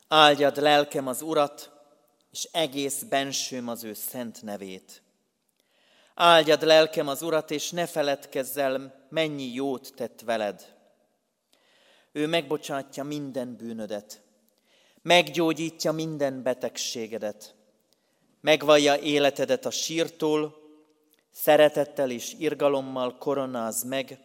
Áldjad 0.07 0.57
lelkem 0.57 1.07
az 1.07 1.21
Urat, 1.21 1.71
és 2.31 2.49
egész 2.51 3.01
bensőm 3.01 3.67
az 3.67 3.83
ő 3.83 3.93
szent 3.93 4.41
nevét. 4.41 5.01
Áldjad 6.21 6.63
lelkem 6.63 7.07
az 7.07 7.21
Urat, 7.21 7.51
és 7.51 7.71
ne 7.71 7.85
feledkezz 7.85 8.57
el, 8.57 9.05
mennyi 9.09 9.53
jót 9.53 9.93
tett 9.95 10.21
veled. 10.21 10.75
Ő 12.11 12.27
megbocsátja 12.27 13.03
minden 13.03 13.55
bűnödet, 13.55 14.21
meggyógyítja 15.01 15.91
minden 15.91 16.43
betegségedet, 16.43 17.55
megvallja 18.41 18.97
életedet 18.97 19.65
a 19.65 19.71
sírtól, 19.71 20.55
szeretettel 21.31 22.11
és 22.11 22.33
irgalommal 22.37 23.17
koronáz 23.17 23.83
meg, 23.83 24.19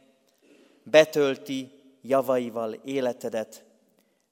betölti 0.82 1.72
javaival 2.03 2.72
életedet, 2.72 3.64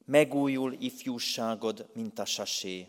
megújul 0.04 0.72
ifjúságod, 0.78 1.86
mint 1.92 2.18
a 2.18 2.24
sasé. 2.24 2.88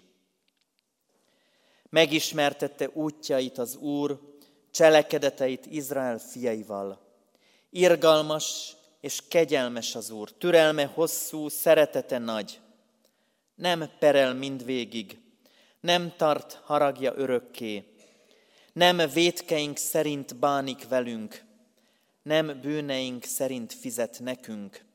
Megismertette 1.90 2.90
útjait 2.94 3.58
az 3.58 3.76
Úr, 3.76 4.32
cselekedeteit 4.74 5.66
Izrael 5.66 6.18
fiaival. 6.18 7.00
Irgalmas 7.70 8.76
és 9.00 9.22
kegyelmes 9.28 9.96
az 9.96 10.10
Úr, 10.10 10.32
türelme 10.32 10.86
hosszú, 10.86 11.50
szeretete 11.50 12.18
nagy. 12.18 12.60
Nem 13.56 13.90
perel 14.00 14.34
mindvégig, 14.34 15.20
nem 15.80 16.14
tart 16.18 16.54
haragja 16.64 17.14
örökké, 17.16 17.94
nem 18.74 19.02
vétkeink 19.14 19.78
szerint 19.78 20.36
bánik 20.36 20.88
velünk, 20.88 21.44
nem 22.22 22.60
bűneink 22.62 23.24
szerint 23.24 23.74
fizet 23.74 24.20
nekünk, 24.20 24.86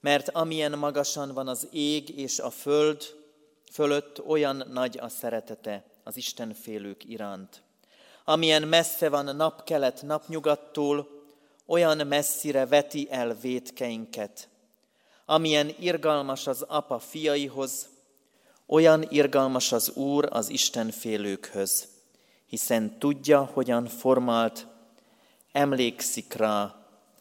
mert 0.00 0.28
amilyen 0.28 0.78
magasan 0.78 1.32
van 1.32 1.48
az 1.48 1.68
ég 1.72 2.18
és 2.18 2.38
a 2.38 2.50
föld, 2.50 3.02
fölött 3.72 4.26
olyan 4.26 4.64
nagy 4.72 4.98
a 4.98 5.08
szeretete 5.08 5.84
az 6.02 6.16
Isten 6.16 6.54
félők 6.54 7.04
iránt. 7.04 7.63
Amilyen 8.24 8.62
messze 8.62 9.08
van 9.08 9.36
napkelet 9.36 10.02
napnyugattól, 10.02 11.08
olyan 11.66 12.06
messzire 12.06 12.66
veti 12.66 13.08
el 13.10 13.34
vétkeinket. 13.34 14.48
Amilyen 15.26 15.74
irgalmas 15.78 16.46
az 16.46 16.62
apa 16.62 16.98
fiaihoz, 16.98 17.88
olyan 18.66 19.06
irgalmas 19.08 19.72
az 19.72 19.90
Úr 19.90 20.28
az 20.30 20.48
Isten 20.48 20.90
félőkhöz, 20.90 21.88
hiszen 22.46 22.98
tudja, 22.98 23.50
hogyan 23.52 23.86
formált, 23.86 24.66
emlékszik 25.52 26.32
rá, 26.32 26.74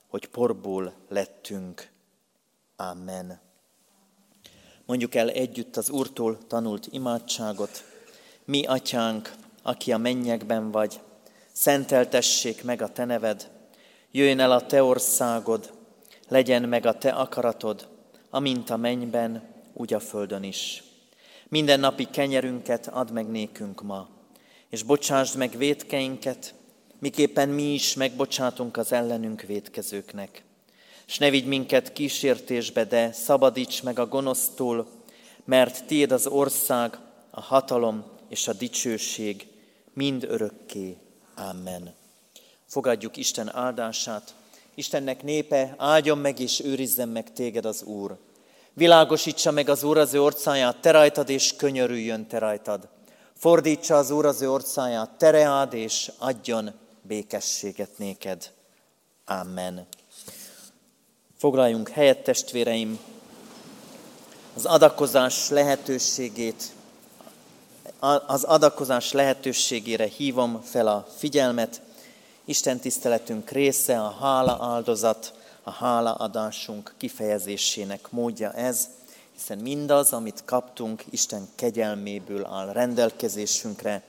hogy 0.08 0.28
porból 0.28 0.94
lettünk. 1.10 1.92
Amen. 2.76 3.40
Mondjuk 4.86 5.16
el 5.16 5.30
együtt 5.30 5.78
az 5.78 5.90
Úrtól 5.90 6.38
tanult 6.48 6.88
imádságot. 6.92 7.84
Mi, 8.46 8.66
Atyánk, 8.66 9.34
aki 9.64 9.92
a 9.92 9.98
mennyekben 9.98 10.72
vagy, 10.72 11.00
szenteltessék 11.52 12.64
meg 12.64 12.82
a 12.82 12.92
te 12.92 13.06
neved, 13.06 13.52
jöjjön 14.12 14.40
el 14.40 14.52
a 14.52 14.66
te 14.66 14.84
országod, 14.84 15.74
legyen 16.28 16.64
meg 16.64 16.86
a 16.86 16.98
te 16.98 17.10
akaratod, 17.10 17.88
amint 18.30 18.70
a 18.70 18.78
mennyben, 18.78 19.44
úgy 19.74 19.94
a 19.94 20.00
földön 20.00 20.44
is. 20.44 20.84
Minden 21.48 21.80
napi 21.80 22.06
kenyerünket 22.06 22.88
add 22.88 23.12
meg 23.12 23.28
nékünk 23.28 23.82
ma, 23.82 24.10
és 24.70 24.84
bocsásd 24.84 25.38
meg 25.38 25.58
védkeinket, 25.58 26.54
miképpen 27.00 27.50
mi 27.50 27.74
is 27.74 27.94
megbocsátunk 27.94 28.78
az 28.78 28.92
ellenünk 28.92 29.42
védkezőknek. 29.42 30.44
És 31.08 31.18
ne 31.18 31.30
vigy 31.30 31.46
minket 31.46 31.94
kísértésbe, 31.94 32.84
de 32.84 33.12
szabadíts 33.12 33.84
meg 33.84 34.00
a 34.00 34.08
gonosztól, 34.08 34.88
mert 35.46 35.86
tiéd 35.86 36.12
az 36.12 36.28
ország, 36.28 36.98
a 37.30 37.42
hatalom 37.42 38.04
és 38.30 38.48
a 38.48 38.54
dicsőség 38.54 39.48
mind 39.94 40.24
örökké. 40.24 40.98
Amen. 41.36 41.94
Fogadjuk 42.66 43.18
Isten 43.18 43.56
áldását. 43.56 44.36
Istennek 44.76 45.24
népe, 45.24 45.76
áldjon 45.78 46.18
meg 46.18 46.40
és 46.40 46.60
őrizzen 46.60 47.10
meg 47.10 47.34
téged 47.34 47.66
az 47.66 47.84
Úr. 47.84 48.18
Világosítsa 48.74 49.52
meg 49.52 49.70
az 49.70 49.84
Úr 49.84 49.98
az 49.98 50.14
ő 50.14 50.22
orcáját, 50.22 50.82
te 50.82 50.92
rajtad, 50.92 51.30
és 51.30 51.56
könyörüljön 51.56 52.28
te 52.28 52.38
rajtad. 52.38 52.88
Fordítsa 53.34 53.98
az 53.98 54.12
Úr 54.12 54.26
az 54.26 54.42
ő 54.42 54.52
orcáját, 54.52 55.18
tereád, 55.18 55.74
és 55.74 56.12
adjon 56.18 56.74
békességet 57.02 57.98
néked. 57.98 58.52
Amen. 59.26 59.88
Foglaljunk 61.38 61.90
helyet, 61.90 62.24
testvéreim, 62.24 63.00
az 64.56 64.66
adakozás 64.66 65.50
lehetőségét, 65.50 66.72
az 68.04 68.44
adakozás 68.44 69.12
lehetőségére 69.12 70.06
hívom 70.06 70.62
fel 70.62 70.88
a 70.88 71.08
figyelmet. 71.18 71.82
Isten 72.46 72.80
tiszteletünk 72.80 73.50
része 73.50 74.02
a 74.02 74.10
hála 74.10 74.58
áldozat, 74.62 75.34
a 75.64 75.72
hálaadásunk 75.72 76.94
kifejezésének 76.98 78.12
módja 78.12 78.52
ez, 78.52 78.88
hiszen 79.34 79.58
mindaz, 79.58 80.14
amit 80.14 80.42
kaptunk, 80.46 81.04
Isten 81.10 81.48
kegyelméből 81.56 82.46
áll 82.46 82.74
rendelkezésünkre, 82.74 84.04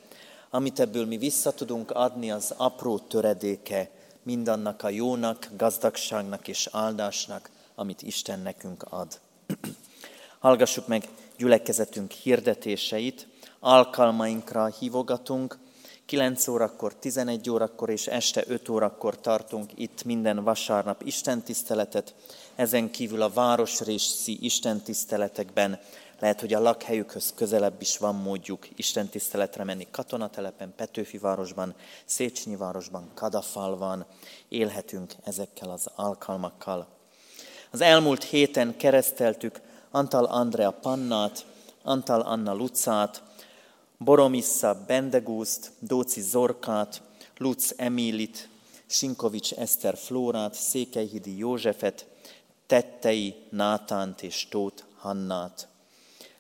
amit 0.51 0.81
ebből 0.81 1.07
mi 1.07 1.17
vissza 1.17 1.51
tudunk 1.51 1.91
adni, 1.91 2.31
az 2.31 2.55
apró 2.57 2.99
töredéke 2.99 3.91
mindannak 4.23 4.83
a 4.83 4.89
jónak, 4.89 5.49
gazdagságnak 5.57 6.49
és 6.49 6.69
áldásnak, 6.73 7.51
amit 7.75 8.03
Isten 8.03 8.41
nekünk 8.41 8.85
ad. 8.91 9.19
Hallgassuk 10.39 10.87
meg 10.87 11.09
gyülekezetünk 11.37 12.11
hirdetéseit, 12.11 13.27
alkalmainkra 13.65 14.67
hívogatunk, 14.67 15.59
9 16.07 16.49
órakor, 16.49 16.95
11 16.95 17.51
órakor 17.51 17.91
és 17.91 18.07
este 18.07 18.45
5 18.47 18.69
órakor 18.69 19.21
tartunk 19.21 19.71
itt 19.75 20.05
minden 20.05 20.45
vasárnap 20.45 21.03
Isten 21.03 21.43
tiszteletet. 21.43 22.15
Ezen 22.55 22.91
kívül 22.91 23.23
a 23.23 23.31
városrészi 23.31 24.39
Isten 24.41 24.81
tiszteletekben 24.81 25.81
lehet, 26.21 26.41
hogy 26.41 26.55
a 26.55 26.61
lakhelyükhöz 26.61 27.33
közelebb 27.35 27.81
is 27.81 27.99
van 27.99 28.15
módjuk 28.15 28.69
Isten 28.77 29.09
tiszteletre 29.09 29.65
menni 29.65 29.87
Katonatelepen, 29.91 30.73
Petőfi 30.77 31.19
városban, 31.19 31.75
Széchenyi 32.05 32.57
városban, 32.57 33.11
Kadafalvan. 33.15 34.05
Élhetünk 34.49 35.13
ezekkel 35.23 35.71
az 35.71 35.87
alkalmakkal. 35.95 36.87
Az 37.71 37.81
elmúlt 37.81 38.25
héten 38.25 38.77
kereszteltük 38.77 39.61
Antal 39.91 40.25
Andrea 40.25 40.71
Pannát, 40.71 41.45
Antal 41.83 42.21
Anna 42.21 42.55
Lucát, 42.55 43.23
Boromissa 43.99 44.85
Bendegúzt, 44.87 45.73
Dóci 45.79 46.21
Zorkát, 46.21 47.03
Luc 47.39 47.73
Emilit, 47.77 48.49
Sinkovics 48.87 49.53
Eszter 49.53 49.97
Flórát, 49.97 50.55
Székelyhidi 50.55 51.37
Józsefet, 51.37 52.07
Tettei 52.67 53.35
Nátánt 53.51 54.23
és 54.23 54.47
Tóth 54.51 54.83
Hannát. 54.97 55.69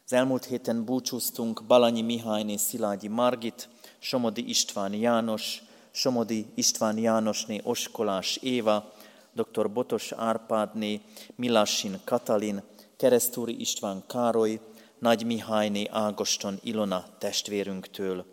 Az 0.04 0.12
elmúlt 0.12 0.44
héten 0.44 0.84
búcsúztunk 0.84 1.64
Balanyi 1.66 2.02
Mihályné 2.02 2.56
Szilágyi 2.56 3.08
Margit, 3.08 3.68
Somodi 3.98 4.48
István 4.48 4.94
János, 4.94 5.62
Somodi 5.90 6.46
István 6.54 6.98
Jánosné 6.98 7.60
Oskolás 7.62 8.36
Éva, 8.36 8.92
dr. 9.32 9.70
Botos 9.70 10.12
Árpádné, 10.12 11.00
Milassin 11.34 12.00
Katalin, 12.04 12.62
Keresztúri 12.96 13.60
István 13.60 14.02
Károly, 14.06 14.60
nagy 15.04 15.26
Mihályné 15.26 15.86
Ágoston 15.90 16.58
Ilona 16.62 17.04
testvérünktől. 17.18 18.24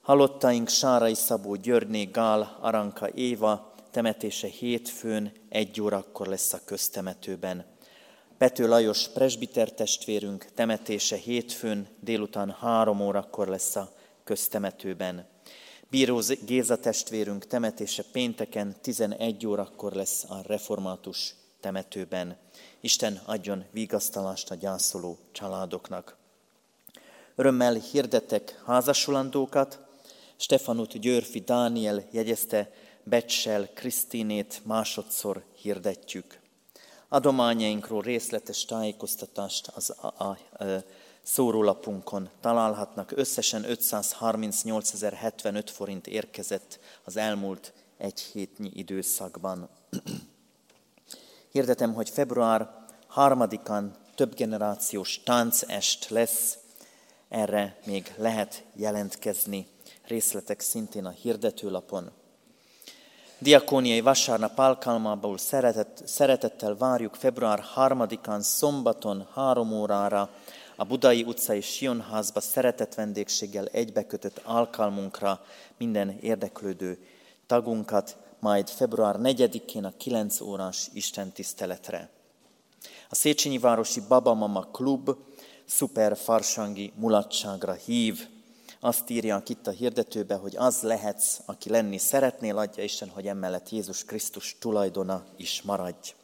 Halottaink 0.00 0.68
Sárai 0.68 1.14
Szabó 1.14 1.54
Györgyné 1.54 2.04
Gál 2.04 2.58
Aranka 2.60 3.08
Éva 3.08 3.74
temetése 3.90 4.46
hétfőn 4.46 5.32
egy 5.48 5.80
órakor 5.80 6.26
lesz 6.26 6.52
a 6.52 6.60
köztemetőben. 6.64 7.64
Pető 8.38 8.68
Lajos 8.68 9.08
presbiter 9.08 9.72
testvérünk 9.72 10.44
temetése 10.54 11.16
hétfőn 11.16 11.88
délután 12.00 12.50
három 12.60 13.00
órakor 13.00 13.48
lesz 13.48 13.76
a 13.76 13.92
köztemetőben. 14.24 15.26
Bíró 15.90 16.20
Géza 16.46 16.76
testvérünk 16.76 17.46
temetése 17.46 18.04
pénteken 18.12 18.76
11 18.80 19.46
órakor 19.46 19.92
lesz 19.92 20.24
a 20.28 20.42
református 20.46 21.34
temetőben. 21.62 22.36
Isten 22.80 23.20
adjon 23.24 23.64
vigasztalást 23.70 24.50
a 24.50 24.54
gyászoló 24.54 25.18
családoknak. 25.32 26.16
Örömmel 27.34 27.74
hirdetek 27.74 28.62
házasulandókat. 28.66 29.80
Stefanut 30.36 30.98
Györfi 30.98 31.40
Dániel 31.40 32.04
jegyezte 32.10 32.70
Becsel 33.04 33.68
Krisztinét 33.74 34.60
másodszor 34.64 35.44
hirdetjük. 35.56 36.40
Adományainkról 37.08 38.02
részletes 38.02 38.64
tájékoztatást 38.64 39.68
az 39.68 39.94
a, 40.00 40.14
a, 40.24 40.38
a 40.64 40.82
szórólapunkon 41.22 42.28
találhatnak. 42.40 43.12
Összesen 43.16 43.64
538.075 43.68 45.66
forint 45.72 46.06
érkezett 46.06 46.78
az 47.04 47.16
elmúlt 47.16 47.72
egy 47.96 48.20
hétnyi 48.20 48.70
időszakban. 48.74 49.68
Hirdetem, 51.52 51.94
hogy 51.94 52.10
február 52.10 52.70
harmadikán 53.06 53.94
több 54.14 54.34
generációs 54.34 55.22
táncest 55.22 56.08
lesz, 56.08 56.58
erre 57.28 57.76
még 57.84 58.14
lehet 58.16 58.64
jelentkezni. 58.74 59.66
Részletek 60.06 60.60
szintén 60.60 61.04
a 61.04 61.10
hirdetőlapon. 61.10 62.10
Diakóniai 63.38 64.00
vasárnap 64.00 64.58
alkalmából 64.58 65.38
szeretett, 65.38 66.02
szeretettel 66.06 66.76
várjuk 66.76 67.14
február 67.14 67.64
3-án 67.76 68.40
szombaton 68.40 69.28
három 69.34 69.72
órára 69.72 70.30
a 70.76 70.84
Budai 70.84 71.22
utcai 71.22 71.60
Sionházba 71.60 72.40
szeretett 72.40 72.94
vendégséggel 72.94 73.66
egybekötött 73.66 74.40
alkalmunkra 74.44 75.40
minden 75.78 76.18
érdeklődő 76.20 77.06
tagunkat, 77.46 78.16
majd 78.42 78.68
február 78.68 79.16
4-én 79.18 79.84
a 79.84 79.92
9 79.96 80.40
órás 80.40 80.88
istentiszteletre. 80.92 82.10
A 83.08 83.14
Széchenyi 83.14 83.58
Városi 83.58 84.00
Babamama 84.08 84.60
Klub 84.60 85.16
szuper 85.64 86.16
farsangi 86.16 86.92
mulatságra 86.96 87.72
hív. 87.72 88.28
Azt 88.80 89.10
írja 89.10 89.42
itt 89.46 89.66
a 89.66 89.70
hirdetőbe, 89.70 90.34
hogy 90.34 90.56
az 90.56 90.80
lehetsz, 90.80 91.40
aki 91.46 91.70
lenni 91.70 91.98
szeretnél, 91.98 92.58
adja 92.58 92.84
Isten, 92.84 93.08
hogy 93.08 93.26
emellett 93.26 93.70
Jézus 93.70 94.04
Krisztus 94.04 94.56
tulajdona 94.60 95.24
is 95.36 95.62
maradj. 95.62 96.14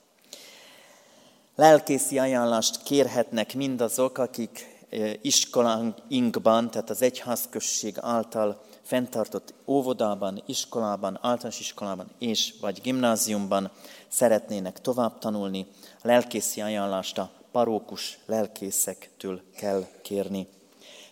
Lelkészi 1.55 2.19
ajánlást 2.19 2.83
kérhetnek 2.83 3.55
mindazok, 3.55 4.19
akik 4.19 4.85
eh, 4.91 5.13
iskolánkban, 5.21 6.71
tehát 6.71 6.91
az 6.91 7.03
egyházközség 7.03 7.97
által 8.01 8.67
fenntartott 8.89 9.55
óvodában, 9.67 10.43
iskolában, 10.47 11.19
általános 11.23 11.61
iskolában 11.61 12.11
és 12.19 12.55
vagy 12.61 12.81
gimnáziumban 12.83 13.71
szeretnének 14.09 14.81
tovább 14.81 15.19
tanulni, 15.19 15.67
a 16.03 16.07
lelkészi 16.07 16.61
ajánlást 16.61 17.19
a 17.19 17.31
parókus 17.53 18.19
lelkészektől 18.27 19.41
kell 19.57 19.87
kérni. 20.03 20.49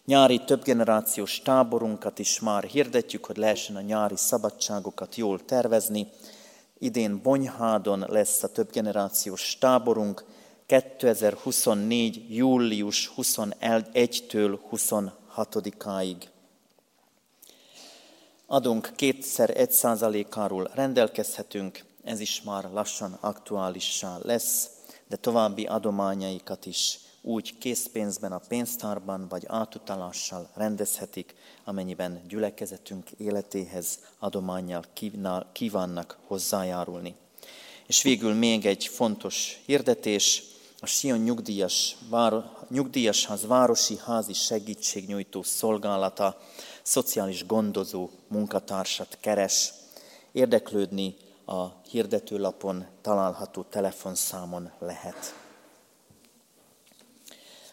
Nyári 0.04 0.44
többgenerációs 0.44 1.40
táborunkat 1.40 2.18
is 2.18 2.40
már 2.40 2.64
hirdetjük, 2.64 3.24
hogy 3.24 3.36
lehessen 3.36 3.76
a 3.76 3.80
nyári 3.80 4.16
szabadságokat 4.16 5.14
jól 5.14 5.44
tervezni. 5.44 6.08
Idén 6.78 7.20
Bonyhádon 7.22 8.04
lesz 8.08 8.42
a 8.42 8.48
többgenerációs 8.48 9.56
táborunk 9.58 10.24
2024. 10.66 12.36
július 12.36 13.12
21-től 13.16 14.58
26-áig 14.72 16.16
adunk 18.46 18.92
kétszer 18.96 19.50
egy 19.56 19.72
százalékáról 19.72 20.70
rendelkezhetünk, 20.74 21.84
ez 22.04 22.20
is 22.20 22.42
már 22.42 22.70
lassan 22.72 23.18
aktuálissá 23.20 24.18
lesz, 24.22 24.70
de 25.08 25.16
további 25.16 25.64
adományaikat 25.64 26.66
is 26.66 26.98
úgy 27.22 27.58
készpénzben 27.58 28.32
a 28.32 28.40
pénztárban 28.48 29.28
vagy 29.28 29.44
átutalással 29.46 30.50
rendezhetik, 30.54 31.34
amennyiben 31.64 32.22
gyülekezetünk 32.28 33.10
életéhez 33.10 33.98
adományjal 34.18 34.84
kívánnak 35.52 36.18
hozzájárulni. 36.26 37.14
És 37.86 38.02
végül 38.02 38.34
még 38.34 38.66
egy 38.66 38.86
fontos 38.86 39.60
hirdetés, 39.64 40.42
a 40.80 40.86
Sion 40.86 41.18
nyugdíjas, 41.18 41.96
nyugdíjasház 42.68 43.46
városi 43.46 43.98
házi 44.04 44.32
segítségnyújtó 44.32 45.42
szolgálata 45.42 46.40
szociális 46.86 47.46
gondozó 47.46 48.08
munkatársat 48.28 49.18
keres, 49.20 49.72
érdeklődni 50.32 51.16
a 51.44 51.66
hirdetőlapon 51.90 52.86
található 53.02 53.62
telefonszámon 53.62 54.70
lehet. 54.78 55.34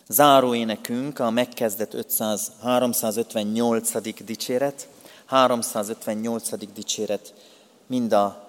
Záróénekünk 0.07 1.19
a 1.19 1.29
megkezdett 1.29 1.93
500, 1.93 2.51
358. 2.61 4.23
dicséret, 4.23 4.87
358. 5.25 6.73
dicséret 6.73 7.33
mind 7.87 8.13
a, 8.13 8.47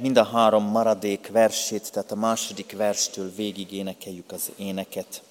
mind 0.00 0.16
a 0.16 0.24
három 0.24 0.64
maradék 0.64 1.28
versét, 1.32 1.92
tehát 1.92 2.10
a 2.10 2.16
második 2.16 2.76
verstől 2.76 3.32
végig 3.34 3.72
énekeljük 3.72 4.32
az 4.32 4.50
éneket. 4.56 5.22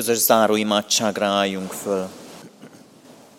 Közös 0.00 0.18
záróimádságra 0.18 1.26
álljunk 1.26 1.72
föl. 1.72 2.08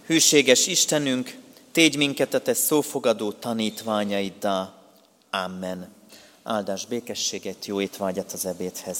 Hűséges 0.06 0.68
Istenünk, 0.68 1.38
tégy 1.72 1.98
minket 1.98 2.34
a 2.34 2.42
Te 2.42 2.54
szófogadó 2.54 3.32
tanítványaiddá. 3.32 4.74
Amen. 5.32 5.94
Áldás 6.44 6.86
békességet, 6.86 7.66
jó 7.66 7.82
étvágyat 7.82 8.32
az 8.32 8.46
ebédhez. 8.46 8.98